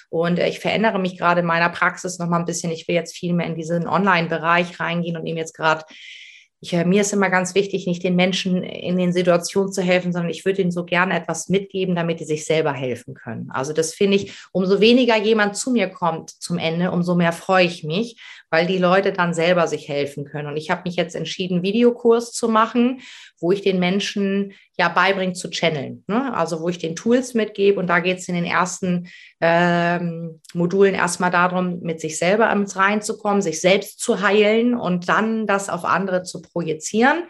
Und 0.09 0.37
äh, 0.37 0.47
ich 0.47 0.59
verändere 0.59 0.99
mich 0.99 1.17
gerade 1.17 1.41
in 1.41 1.47
meiner 1.47 1.69
Praxis 1.69 2.19
noch 2.19 2.27
mal 2.27 2.39
ein 2.39 2.45
bisschen. 2.45 2.71
Ich 2.71 2.87
will 2.87 2.95
jetzt 2.95 3.15
viel 3.15 3.33
mehr 3.33 3.47
in 3.47 3.55
diesen 3.55 3.87
Online-Bereich 3.87 4.79
reingehen 4.79 5.17
und 5.17 5.23
nehme 5.23 5.39
jetzt 5.39 5.55
gerade 5.55 5.85
ich, 6.63 6.73
äh, 6.73 6.85
mir 6.85 7.01
ist 7.01 7.11
immer 7.11 7.29
ganz 7.29 7.55
wichtig, 7.55 7.87
nicht 7.87 8.03
den 8.03 8.15
Menschen 8.15 8.63
in 8.63 8.97
den 8.97 9.11
Situationen 9.11 9.73
zu 9.73 9.81
helfen, 9.81 10.13
sondern 10.13 10.31
ich 10.31 10.45
würde 10.45 10.61
ihnen 10.61 10.71
so 10.71 10.85
gerne 10.85 11.15
etwas 11.15 11.49
mitgeben, 11.49 11.93
damit 11.93 12.21
die 12.21 12.25
sich 12.25 12.45
selber 12.45 12.71
helfen 12.71 13.15
können. 13.15 13.51
Also 13.51 13.73
das 13.73 13.93
finde 13.93 14.15
ich, 14.15 14.33
umso 14.53 14.79
weniger 14.79 15.17
jemand 15.17 15.57
zu 15.57 15.71
mir 15.71 15.89
kommt 15.89 16.29
zum 16.29 16.57
Ende, 16.57 16.91
umso 16.91 17.15
mehr 17.15 17.33
freue 17.33 17.65
ich 17.65 17.83
mich, 17.83 18.21
weil 18.53 18.67
die 18.67 18.77
Leute 18.77 19.11
dann 19.13 19.33
selber 19.33 19.65
sich 19.65 19.89
helfen 19.89 20.25
können. 20.25 20.47
Und 20.47 20.57
ich 20.57 20.69
habe 20.69 20.83
mich 20.85 20.95
jetzt 20.95 21.15
entschieden, 21.15 21.63
Videokurs 21.63 22.33
zu 22.33 22.47
machen, 22.47 23.01
wo 23.39 23.51
ich 23.51 23.63
den 23.63 23.79
Menschen 23.79 24.53
ja 24.77 24.89
beibringe 24.89 25.33
zu 25.33 25.49
channeln. 25.49 26.03
Ne? 26.05 26.31
Also 26.35 26.61
wo 26.61 26.69
ich 26.69 26.77
den 26.77 26.95
Tools 26.95 27.33
mitgebe 27.33 27.79
und 27.79 27.87
da 27.87 27.99
geht 27.99 28.19
es 28.19 28.27
in 28.27 28.35
den 28.35 28.45
ersten 28.45 29.09
ähm, 29.41 30.39
Modulen 30.53 30.93
erstmal 30.93 31.31
darum, 31.31 31.79
mit 31.79 31.99
sich 31.99 32.19
selber 32.19 32.51
ins 32.51 32.75
reinzukommen, 32.75 33.41
sich 33.41 33.59
selbst 33.59 33.99
zu 33.99 34.21
heilen 34.21 34.75
und 34.75 35.09
dann 35.09 35.47
das 35.47 35.67
auf 35.67 35.83
andere 35.83 36.21
zu 36.21 36.39
projizieren 36.39 37.23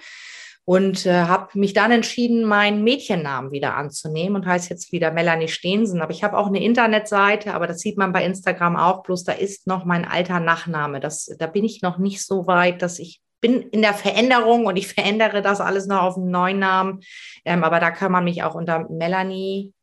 und 0.65 1.05
äh, 1.05 1.23
habe 1.23 1.59
mich 1.59 1.73
dann 1.73 1.91
entschieden, 1.91 2.45
meinen 2.45 2.83
Mädchennamen 2.83 3.51
wieder 3.51 3.75
anzunehmen 3.75 4.37
und 4.37 4.45
heißt 4.45 4.69
jetzt 4.69 4.93
wieder 4.93 5.11
Melanie 5.11 5.49
Stehensen. 5.49 6.01
Aber 6.01 6.11
ich 6.11 6.23
habe 6.23 6.37
auch 6.37 6.47
eine 6.47 6.63
Internetseite, 6.63 7.53
aber 7.53 7.67
das 7.67 7.79
sieht 7.79 7.97
man 7.97 8.13
bei 8.13 8.23
Instagram 8.23 8.77
auch, 8.77 9.03
bloß 9.03 9.25
da 9.25 9.33
ist 9.33 9.67
noch 9.67 9.83
mein 9.83 10.05
alter 10.05 10.39
Nachname. 10.39 11.01
Das, 11.01 11.25
da 11.37 11.47
bin 11.47 11.65
ich 11.65 11.81
noch 11.81 11.97
nicht 11.97 12.25
so 12.25 12.47
weit, 12.47 12.81
dass 12.81 12.99
ich 12.99 13.21
bin 13.41 13.61
in 13.61 13.81
der 13.81 13.93
Veränderung 13.93 14.65
und 14.65 14.77
ich 14.77 14.87
verändere 14.87 15.41
das 15.41 15.59
alles 15.59 15.85
noch 15.85 16.01
auf 16.01 16.15
einen 16.15 16.31
neuen 16.31 16.59
Namen. 16.59 17.01
Ähm, 17.43 17.65
aber 17.65 17.81
da 17.81 17.91
kann 17.91 18.13
man 18.13 18.23
mich 18.23 18.43
auch 18.43 18.55
unter 18.55 18.87
Melanie, 18.89 19.73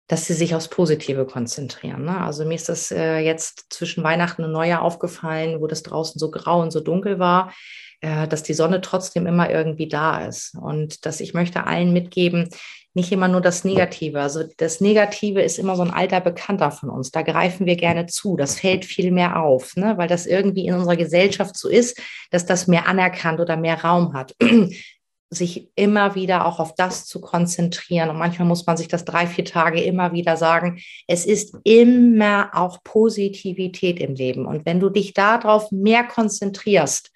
dass 0.08 0.26
sie 0.26 0.34
sich 0.34 0.54
aufs 0.54 0.68
Positive 0.68 1.24
konzentrieren. 1.24 2.04
Ne? 2.04 2.20
Also 2.20 2.44
mir 2.44 2.56
ist 2.56 2.68
das 2.68 2.90
äh, 2.90 3.18
jetzt 3.18 3.66
zwischen 3.70 4.02
Weihnachten 4.02 4.42
und 4.42 4.50
Neujahr 4.50 4.82
aufgefallen, 4.82 5.60
wo 5.60 5.68
das 5.68 5.84
draußen 5.84 6.18
so 6.18 6.30
grau 6.32 6.60
und 6.60 6.72
so 6.72 6.80
dunkel 6.80 7.20
war, 7.20 7.54
äh, 8.00 8.26
dass 8.26 8.42
die 8.42 8.54
Sonne 8.54 8.80
trotzdem 8.80 9.26
immer 9.28 9.50
irgendwie 9.50 9.86
da 9.86 10.26
ist. 10.26 10.56
Und 10.60 11.06
dass 11.06 11.20
ich 11.20 11.32
möchte 11.32 11.64
allen 11.64 11.92
mitgeben, 11.92 12.48
nicht 12.94 13.12
immer 13.12 13.28
nur 13.28 13.40
das 13.40 13.64
Negative. 13.64 14.20
Also 14.20 14.44
das 14.56 14.80
Negative 14.80 15.40
ist 15.42 15.58
immer 15.58 15.76
so 15.76 15.82
ein 15.82 15.92
alter 15.92 16.20
Bekannter 16.20 16.70
von 16.70 16.90
uns. 16.90 17.10
Da 17.10 17.22
greifen 17.22 17.66
wir 17.66 17.76
gerne 17.76 18.06
zu. 18.06 18.36
Das 18.36 18.58
fällt 18.58 18.84
viel 18.84 19.12
mehr 19.12 19.42
auf, 19.42 19.76
ne? 19.76 19.96
weil 19.96 20.08
das 20.08 20.26
irgendwie 20.26 20.66
in 20.66 20.74
unserer 20.74 20.96
Gesellschaft 20.96 21.56
so 21.56 21.68
ist, 21.68 22.00
dass 22.30 22.46
das 22.46 22.66
mehr 22.66 22.88
anerkannt 22.88 23.40
oder 23.40 23.56
mehr 23.56 23.82
Raum 23.82 24.12
hat 24.12 24.34
sich 25.32 25.70
immer 25.76 26.16
wieder 26.16 26.44
auch 26.44 26.58
auf 26.58 26.74
das 26.74 27.06
zu 27.06 27.20
konzentrieren. 27.20 28.10
Und 28.10 28.18
manchmal 28.18 28.48
muss 28.48 28.66
man 28.66 28.76
sich 28.76 28.88
das 28.88 29.04
drei, 29.04 29.28
vier 29.28 29.44
Tage 29.44 29.80
immer 29.80 30.12
wieder 30.12 30.36
sagen. 30.36 30.80
Es 31.06 31.24
ist 31.24 31.56
immer 31.62 32.50
auch 32.52 32.82
Positivität 32.82 34.00
im 34.00 34.14
Leben. 34.14 34.44
Und 34.44 34.66
wenn 34.66 34.80
du 34.80 34.90
dich 34.90 35.14
darauf 35.14 35.70
mehr 35.70 36.02
konzentrierst 36.02 37.12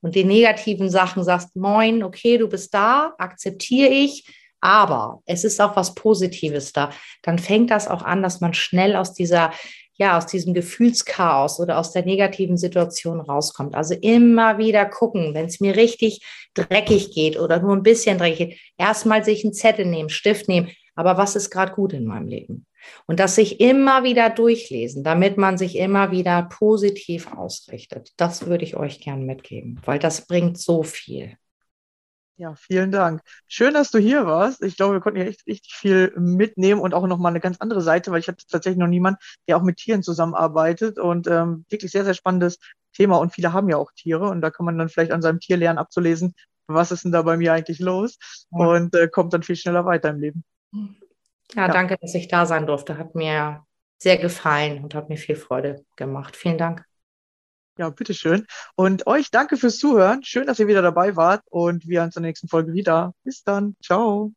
und 0.00 0.14
die 0.14 0.22
negativen 0.22 0.88
Sachen 0.88 1.24
sagst, 1.24 1.56
moin, 1.56 2.04
okay, 2.04 2.38
du 2.38 2.48
bist 2.48 2.72
da, 2.72 3.14
akzeptiere 3.18 3.90
ich, 3.90 4.24
aber 4.66 5.22
es 5.26 5.44
ist 5.44 5.60
auch 5.60 5.76
was 5.76 5.94
Positives 5.94 6.72
da, 6.72 6.90
dann 7.22 7.38
fängt 7.38 7.70
das 7.70 7.86
auch 7.86 8.02
an, 8.02 8.20
dass 8.20 8.40
man 8.40 8.52
schnell 8.52 8.96
aus 8.96 9.14
dieser 9.14 9.52
ja, 9.98 10.18
aus 10.18 10.26
diesem 10.26 10.52
Gefühlschaos 10.52 11.58
oder 11.58 11.78
aus 11.78 11.92
der 11.92 12.04
negativen 12.04 12.58
Situation 12.58 13.18
rauskommt. 13.18 13.74
Also 13.74 13.94
immer 13.94 14.58
wieder 14.58 14.84
gucken, 14.84 15.32
wenn 15.32 15.46
es 15.46 15.58
mir 15.58 15.74
richtig 15.74 16.20
dreckig 16.52 17.12
geht 17.12 17.38
oder 17.38 17.60
nur 17.60 17.74
ein 17.74 17.82
bisschen 17.82 18.18
dreckig 18.18 18.38
geht, 18.38 18.58
erstmal 18.76 19.24
sich 19.24 19.42
einen 19.42 19.54
Zettel 19.54 19.86
nehmen, 19.86 20.10
Stift 20.10 20.48
nehmen, 20.48 20.68
aber 20.96 21.16
was 21.16 21.34
ist 21.34 21.48
gerade 21.48 21.72
gut 21.72 21.94
in 21.94 22.04
meinem 22.04 22.26
Leben? 22.26 22.66
Und 23.06 23.20
das 23.20 23.36
sich 23.36 23.58
immer 23.58 24.02
wieder 24.02 24.28
durchlesen, 24.28 25.02
damit 25.02 25.38
man 25.38 25.56
sich 25.56 25.76
immer 25.76 26.10
wieder 26.10 26.42
positiv 26.42 27.32
ausrichtet. 27.32 28.12
Das 28.18 28.46
würde 28.46 28.64
ich 28.64 28.76
euch 28.76 29.00
gerne 29.00 29.24
mitgeben, 29.24 29.80
weil 29.86 29.98
das 29.98 30.26
bringt 30.26 30.58
so 30.58 30.82
viel. 30.82 31.38
Ja, 32.38 32.54
vielen 32.54 32.92
Dank. 32.92 33.22
Schön, 33.48 33.72
dass 33.72 33.90
du 33.90 33.98
hier 33.98 34.26
warst. 34.26 34.62
Ich 34.62 34.76
glaube, 34.76 34.94
wir 34.94 35.00
konnten 35.00 35.18
hier 35.18 35.28
echt 35.28 35.46
richtig 35.46 35.72
viel 35.72 36.12
mitnehmen 36.16 36.82
und 36.82 36.92
auch 36.92 37.06
nochmal 37.06 37.30
eine 37.30 37.40
ganz 37.40 37.56
andere 37.60 37.80
Seite, 37.80 38.10
weil 38.10 38.20
ich 38.20 38.28
hatte 38.28 38.44
tatsächlich 38.46 38.78
noch 38.78 38.88
niemanden, 38.88 39.18
der 39.48 39.56
auch 39.56 39.62
mit 39.62 39.78
Tieren 39.78 40.02
zusammenarbeitet 40.02 40.98
und 40.98 41.26
ähm, 41.28 41.64
wirklich 41.70 41.92
sehr, 41.92 42.04
sehr 42.04 42.12
spannendes 42.12 42.58
Thema. 42.92 43.16
Und 43.16 43.32
viele 43.32 43.54
haben 43.54 43.70
ja 43.70 43.78
auch 43.78 43.90
Tiere 43.92 44.28
und 44.28 44.42
da 44.42 44.50
kann 44.50 44.66
man 44.66 44.76
dann 44.76 44.90
vielleicht 44.90 45.12
an 45.12 45.22
seinem 45.22 45.40
Tier 45.40 45.56
lernen 45.56 45.78
abzulesen, 45.78 46.34
was 46.66 46.92
ist 46.92 47.04
denn 47.04 47.12
da 47.12 47.22
bei 47.22 47.38
mir 47.38 47.54
eigentlich 47.54 47.78
los 47.78 48.18
ja. 48.50 48.66
und 48.66 48.94
äh, 48.94 49.08
kommt 49.08 49.32
dann 49.32 49.42
viel 49.42 49.56
schneller 49.56 49.86
weiter 49.86 50.10
im 50.10 50.20
Leben. 50.20 50.44
Ja, 51.54 51.66
ja, 51.66 51.68
danke, 51.68 51.96
dass 52.00 52.14
ich 52.14 52.28
da 52.28 52.44
sein 52.44 52.66
durfte. 52.66 52.98
Hat 52.98 53.14
mir 53.14 53.64
sehr 53.98 54.18
gefallen 54.18 54.82
und 54.82 54.94
hat 54.94 55.08
mir 55.08 55.16
viel 55.16 55.36
Freude 55.36 55.84
gemacht. 55.96 56.36
Vielen 56.36 56.58
Dank. 56.58 56.85
Ja, 57.78 57.90
bitteschön. 57.90 58.46
Und 58.74 59.06
euch 59.06 59.30
danke 59.30 59.56
fürs 59.56 59.78
Zuhören. 59.78 60.24
Schön, 60.24 60.46
dass 60.46 60.58
ihr 60.58 60.66
wieder 60.66 60.82
dabei 60.82 61.16
wart 61.16 61.42
und 61.50 61.86
wir 61.86 62.02
uns 62.02 62.16
in 62.16 62.22
der 62.22 62.30
nächsten 62.30 62.48
Folge 62.48 62.72
wieder. 62.72 63.12
Bis 63.22 63.42
dann. 63.42 63.76
Ciao. 63.82 64.32